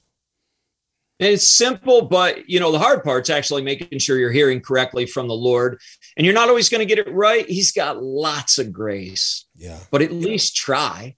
And 1.20 1.30
it's 1.30 1.48
simple, 1.48 2.02
but 2.02 2.50
you 2.50 2.60
know, 2.60 2.72
the 2.72 2.80
hard 2.80 3.04
part's 3.04 3.30
actually 3.30 3.62
making 3.62 4.00
sure 4.00 4.18
you're 4.18 4.32
hearing 4.32 4.60
correctly 4.62 5.06
from 5.06 5.28
the 5.28 5.36
Lord. 5.36 5.80
And 6.18 6.26
you're 6.26 6.34
not 6.34 6.50
always 6.50 6.70
going 6.70 6.80
to 6.80 6.86
get 6.86 7.06
it 7.06 7.14
right. 7.14 7.48
He's 7.48 7.72
got 7.72 8.02
lots 8.02 8.58
of 8.58 8.74
grace. 8.74 9.46
Yeah. 9.56 9.80
But 9.92 10.02
at 10.02 10.12
least 10.12 10.56
try. 10.56 11.16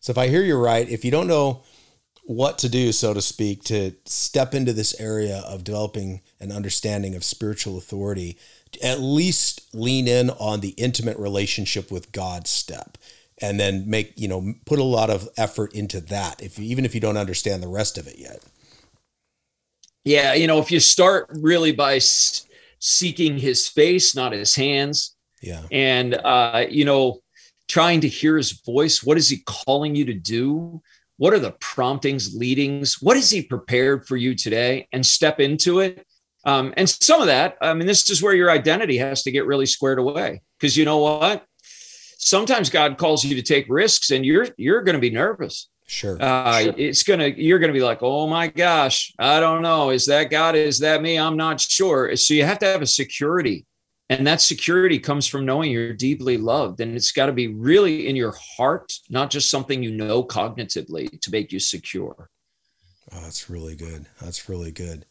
So 0.00 0.10
if 0.10 0.18
I 0.18 0.28
hear 0.28 0.42
you 0.42 0.58
right, 0.58 0.86
if 0.88 1.04
you 1.04 1.10
don't 1.10 1.28
know 1.28 1.62
what 2.26 2.58
to 2.58 2.68
do, 2.68 2.90
so 2.92 3.12
to 3.14 3.22
speak, 3.22 3.64
to 3.64 3.92
step 4.06 4.54
into 4.54 4.72
this 4.72 4.98
area 4.98 5.38
of 5.46 5.64
developing 5.64 6.22
an 6.40 6.50
understanding 6.50 7.14
of 7.14 7.22
spiritual 7.22 7.76
authority, 7.76 8.38
at 8.82 9.00
least 9.00 9.74
lean 9.74 10.08
in 10.08 10.30
on 10.30 10.60
the 10.60 10.70
intimate 10.70 11.18
relationship 11.18 11.90
with 11.90 12.12
God 12.12 12.46
step 12.46 12.96
and 13.40 13.60
then 13.60 13.88
make, 13.88 14.12
you 14.16 14.28
know, 14.28 14.54
put 14.64 14.78
a 14.78 14.84
lot 14.84 15.10
of 15.10 15.28
effort 15.36 15.74
into 15.74 16.00
that 16.00 16.42
if 16.42 16.58
even 16.58 16.84
if 16.84 16.94
you 16.94 17.00
don't 17.00 17.16
understand 17.16 17.62
the 17.62 17.68
rest 17.68 17.98
of 17.98 18.06
it 18.06 18.18
yet. 18.18 18.42
Yeah, 20.04 20.34
you 20.34 20.46
know, 20.46 20.58
if 20.58 20.70
you 20.70 20.80
start 20.80 21.28
really 21.30 21.72
by 21.72 21.98
seeking 22.78 23.38
his 23.38 23.68
face, 23.68 24.14
not 24.14 24.32
his 24.32 24.54
hands. 24.54 25.16
Yeah. 25.42 25.62
And 25.70 26.14
uh, 26.14 26.66
you 26.68 26.84
know, 26.84 27.20
trying 27.68 28.00
to 28.02 28.08
hear 28.08 28.36
his 28.36 28.52
voice, 28.52 29.02
what 29.02 29.18
is 29.18 29.28
he 29.28 29.42
calling 29.46 29.94
you 29.94 30.04
to 30.06 30.14
do? 30.14 30.82
What 31.16 31.32
are 31.32 31.38
the 31.38 31.52
promptings, 31.52 32.34
leadings? 32.34 33.00
What 33.00 33.16
is 33.16 33.30
he 33.30 33.42
prepared 33.42 34.06
for 34.06 34.16
you 34.16 34.34
today? 34.34 34.88
And 34.92 35.04
step 35.04 35.40
into 35.40 35.80
it. 35.80 36.06
Um, 36.44 36.74
and 36.76 36.88
some 36.88 37.20
of 37.20 37.28
that, 37.28 37.56
I 37.60 37.72
mean, 37.74 37.86
this 37.86 38.10
is 38.10 38.22
where 38.22 38.34
your 38.34 38.50
identity 38.50 38.98
has 38.98 39.22
to 39.22 39.30
get 39.30 39.46
really 39.46 39.66
squared 39.66 39.98
away. 39.98 40.42
Because 40.58 40.76
you 40.76 40.84
know 40.84 40.98
what? 40.98 41.44
Sometimes 42.18 42.70
God 42.70 42.98
calls 42.98 43.24
you 43.24 43.34
to 43.36 43.42
take 43.42 43.66
risks, 43.68 44.10
and 44.10 44.24
you're 44.24 44.48
you're 44.56 44.82
going 44.82 44.94
to 44.94 45.00
be 45.00 45.10
nervous. 45.10 45.68
Sure. 45.86 46.16
Uh, 46.20 46.62
sure. 46.62 46.74
It's 46.76 47.02
gonna 47.02 47.28
you're 47.28 47.58
gonna 47.58 47.74
be 47.74 47.82
like, 47.82 47.98
oh 48.02 48.26
my 48.26 48.46
gosh, 48.46 49.12
I 49.18 49.40
don't 49.40 49.62
know. 49.62 49.90
Is 49.90 50.06
that 50.06 50.30
God? 50.30 50.54
Is 50.54 50.78
that 50.78 51.02
me? 51.02 51.18
I'm 51.18 51.36
not 51.36 51.60
sure. 51.60 52.16
So 52.16 52.32
you 52.34 52.44
have 52.44 52.58
to 52.60 52.66
have 52.66 52.82
a 52.82 52.86
security 52.86 53.66
And 54.10 54.26
that 54.26 54.40
security 54.40 54.98
comes 54.98 55.26
from 55.26 55.46
knowing 55.46 55.70
you're 55.70 55.94
deeply 55.94 56.36
loved. 56.36 56.80
And 56.80 56.94
it's 56.94 57.12
got 57.12 57.26
to 57.26 57.32
be 57.32 57.48
really 57.48 58.06
in 58.06 58.16
your 58.16 58.34
heart, 58.56 58.92
not 59.08 59.30
just 59.30 59.50
something 59.50 59.82
you 59.82 59.92
know 59.92 60.22
cognitively 60.22 61.20
to 61.20 61.30
make 61.30 61.52
you 61.52 61.58
secure. 61.58 62.28
Oh, 63.12 63.20
that's 63.22 63.48
really 63.48 63.76
good. 63.76 64.06
That's 64.20 64.48
really 64.48 64.72
good. 64.72 65.06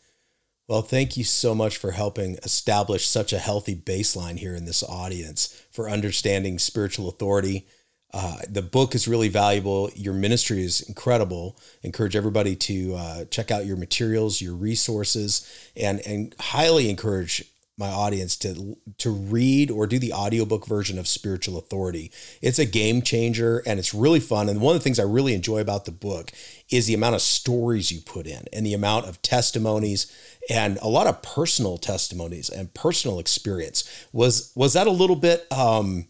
Well, 0.68 0.82
thank 0.82 1.18
you 1.18 1.24
so 1.24 1.54
much 1.54 1.78
for 1.78 1.92
helping 1.92 2.38
establish 2.44 3.08
such 3.08 3.34
a 3.34 3.40
healthy 3.40 3.76
baseline 3.76 4.38
here 4.38 4.56
in 4.56 4.66
this 4.66 4.84
audience 4.84 5.62
for 5.72 5.90
understanding 5.90 6.58
spiritual 6.58 7.10
authority. 7.10 7.68
Uh, 8.14 8.38
the 8.48 8.62
book 8.62 8.94
is 8.96 9.08
really 9.08 9.28
valuable. 9.28 9.90
Your 9.96 10.14
ministry 10.14 10.64
is 10.64 10.82
incredible. 10.82 11.58
Encourage 11.82 12.16
everybody 12.16 12.56
to 12.56 12.96
uh, 12.96 13.26
check 13.26 13.50
out 13.52 13.66
your 13.66 13.76
materials, 13.76 14.40
your 14.40 14.54
resources, 14.54 15.48
and 15.76 16.00
and 16.02 16.36
highly 16.40 16.90
encourage 16.90 17.44
my 17.78 17.90
audience 17.90 18.36
to 18.38 18.78
to 19.00 19.10
read 19.10 19.72
or 19.72 19.88
do 19.88 19.98
the 19.98 20.14
audiobook 20.14 20.68
version 20.68 21.00
of 21.00 21.08
spiritual 21.08 21.58
authority. 21.58 22.12
It's 22.42 22.60
a 22.60 22.66
game 22.66 23.02
changer 23.02 23.64
and 23.66 23.80
it's 23.80 23.94
really 23.94 24.20
fun. 24.20 24.48
And 24.48 24.62
one 24.62 24.76
of 24.76 24.82
the 24.82 24.84
things 24.84 25.00
i 25.00 25.04
really 25.04 25.34
enjoy 25.34 25.60
about 25.60 25.86
the 25.86 25.92
book 25.92 26.32
is 26.70 26.86
the 26.86 26.94
amount 26.94 27.16
of 27.16 27.22
stories 27.22 27.92
you 27.92 28.02
put 28.02 28.28
in 28.28 28.46
and 28.54 28.66
the 28.66 28.76
amount 28.76 29.08
of 29.08 29.22
testimonies 29.24 30.12
and 30.50 30.78
a 30.82 30.88
lot 30.88 31.08
of 31.08 31.22
personal 31.24 31.78
testimonies 31.78 32.50
and 32.50 32.74
personal 32.74 33.18
experience. 33.20 34.08
Was 34.14 34.52
was 34.56 34.74
that 34.74 34.88
a 34.88 34.92
little 34.92 35.16
bit 35.16 35.52
um 35.52 36.08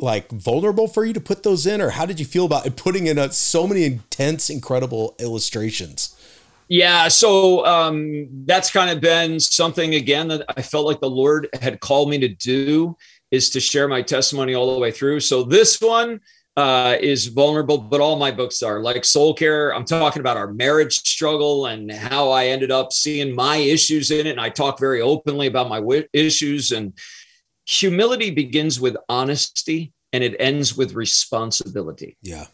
like 0.00 0.30
vulnerable 0.30 0.88
for 0.88 1.04
you 1.04 1.12
to 1.12 1.20
put 1.20 1.42
those 1.42 1.66
in 1.66 1.80
or 1.80 1.90
how 1.90 2.06
did 2.06 2.18
you 2.18 2.24
feel 2.24 2.46
about 2.46 2.74
putting 2.76 3.06
in 3.06 3.18
a, 3.18 3.30
so 3.30 3.66
many 3.66 3.84
intense 3.84 4.48
incredible 4.48 5.14
illustrations 5.18 6.16
yeah, 6.70 7.08
so 7.08 7.66
um, 7.66 8.28
that's 8.44 8.70
kind 8.70 8.90
of 8.90 9.00
been 9.00 9.40
something 9.40 9.96
again 9.96 10.28
that 10.28 10.44
I 10.56 10.62
felt 10.62 10.86
like 10.86 11.00
the 11.00 11.10
Lord 11.10 11.48
had 11.60 11.80
called 11.80 12.08
me 12.08 12.20
to 12.20 12.28
do 12.28 12.96
is 13.32 13.50
to 13.50 13.60
share 13.60 13.88
my 13.88 14.02
testimony 14.02 14.54
all 14.54 14.72
the 14.72 14.78
way 14.78 14.92
through. 14.92 15.18
So 15.18 15.42
this 15.42 15.80
one 15.80 16.20
uh, 16.56 16.96
is 17.00 17.26
vulnerable, 17.26 17.76
but 17.76 18.00
all 18.00 18.14
my 18.14 18.30
books 18.30 18.62
are 18.62 18.80
like 18.80 19.04
Soul 19.04 19.34
Care. 19.34 19.74
I'm 19.74 19.84
talking 19.84 20.20
about 20.20 20.36
our 20.36 20.52
marriage 20.52 20.98
struggle 20.98 21.66
and 21.66 21.90
how 21.90 22.30
I 22.30 22.46
ended 22.46 22.70
up 22.70 22.92
seeing 22.92 23.34
my 23.34 23.56
issues 23.56 24.12
in 24.12 24.28
it, 24.28 24.30
and 24.30 24.40
I 24.40 24.48
talk 24.48 24.78
very 24.78 25.00
openly 25.00 25.48
about 25.48 25.68
my 25.68 25.80
w- 25.80 26.06
issues. 26.12 26.70
And 26.70 26.96
humility 27.66 28.30
begins 28.30 28.80
with 28.80 28.96
honesty, 29.08 29.92
and 30.12 30.22
it 30.22 30.36
ends 30.38 30.76
with 30.76 30.94
responsibility. 30.94 32.16
Yeah. 32.22 32.46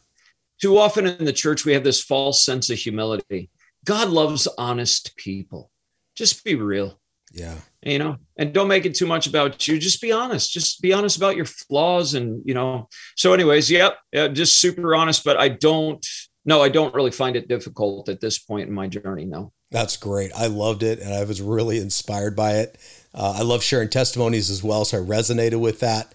Too 0.58 0.78
often 0.78 1.06
in 1.06 1.26
the 1.26 1.34
church, 1.34 1.66
we 1.66 1.74
have 1.74 1.84
this 1.84 2.02
false 2.02 2.42
sense 2.42 2.70
of 2.70 2.78
humility 2.78 3.50
God 3.86 4.10
loves 4.10 4.46
honest 4.58 5.16
people. 5.16 5.70
Just 6.14 6.44
be 6.44 6.56
real. 6.56 7.00
Yeah. 7.32 7.54
You 7.82 7.98
know, 7.98 8.16
and 8.36 8.52
don't 8.52 8.68
make 8.68 8.84
it 8.84 8.94
too 8.94 9.06
much 9.06 9.26
about 9.26 9.66
you. 9.68 9.78
Just 9.78 10.02
be 10.02 10.10
honest. 10.10 10.52
Just 10.52 10.82
be 10.82 10.92
honest 10.92 11.16
about 11.16 11.36
your 11.36 11.44
flaws. 11.44 12.14
And, 12.14 12.42
you 12.44 12.52
know, 12.52 12.88
so, 13.16 13.32
anyways, 13.32 13.70
yep, 13.70 13.98
yeah, 14.12 14.28
just 14.28 14.60
super 14.60 14.94
honest. 14.94 15.22
But 15.24 15.36
I 15.36 15.50
don't, 15.50 16.04
no, 16.44 16.62
I 16.62 16.68
don't 16.68 16.94
really 16.94 17.12
find 17.12 17.36
it 17.36 17.48
difficult 17.48 18.08
at 18.08 18.20
this 18.20 18.38
point 18.38 18.68
in 18.68 18.74
my 18.74 18.88
journey. 18.88 19.24
No. 19.24 19.52
That's 19.70 19.96
great. 19.96 20.32
I 20.36 20.46
loved 20.46 20.82
it 20.82 21.00
and 21.00 21.12
I 21.12 21.24
was 21.24 21.40
really 21.40 21.78
inspired 21.78 22.34
by 22.34 22.54
it. 22.54 22.78
Uh, 23.14 23.36
I 23.38 23.42
love 23.42 23.62
sharing 23.62 23.88
testimonies 23.88 24.50
as 24.50 24.62
well. 24.62 24.84
So 24.84 24.98
I 24.98 25.00
resonated 25.00 25.60
with 25.60 25.80
that. 25.80 26.12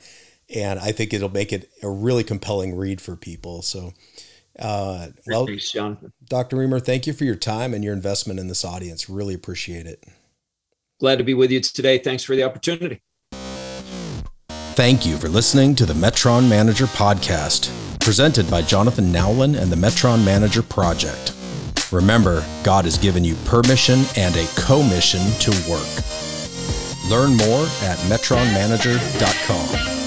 And 0.54 0.80
I 0.80 0.92
think 0.92 1.14
it'll 1.14 1.30
make 1.30 1.54
it 1.54 1.70
a 1.82 1.90
really 1.90 2.26
compelling 2.26 2.76
read 2.76 3.00
for 3.00 3.16
people. 3.16 3.62
So, 3.62 3.94
uh, 4.60 5.08
well, 5.28 5.46
Thanks, 5.46 5.72
Jonathan. 5.72 6.12
Dr. 6.28 6.58
Reimer, 6.58 6.84
thank 6.84 7.08
you 7.08 7.14
for 7.14 7.24
your 7.24 7.36
time 7.36 7.74
and 7.74 7.84
your 7.84 7.94
investment 7.94 8.40
in 8.40 8.48
this 8.48 8.66
audience. 8.66 9.10
Really 9.10 9.34
appreciate 9.34 9.86
it. 9.86 10.04
Glad 11.00 11.18
to 11.18 11.24
be 11.24 11.34
with 11.34 11.52
you 11.52 11.60
today. 11.60 11.98
Thanks 11.98 12.24
for 12.24 12.36
the 12.36 12.44
opportunity. 12.44 13.02
Thank 14.74 15.06
you 15.06 15.18
for 15.18 15.28
listening 15.30 15.76
to 15.76 15.86
the 15.86 15.94
Metron 15.94 16.48
Manager 16.48 16.86
Podcast, 16.86 17.72
presented 18.00 18.50
by 18.50 18.62
Jonathan 18.62 19.12
Nowlin 19.12 19.56
and 19.56 19.72
the 19.72 19.76
Metron 19.76 20.24
Manager 20.24 20.62
Project. 20.62 21.34
Remember, 21.92 22.46
God 22.64 22.86
has 22.86 22.98
given 22.98 23.26
you 23.26 23.36
permission 23.46 24.04
and 24.16 24.36
a 24.36 24.48
commission 24.56 25.22
to 25.40 25.52
work. 25.70 25.88
Learn 27.10 27.36
more 27.36 27.66
at 27.84 27.98
metronmanager.com. 28.08 30.01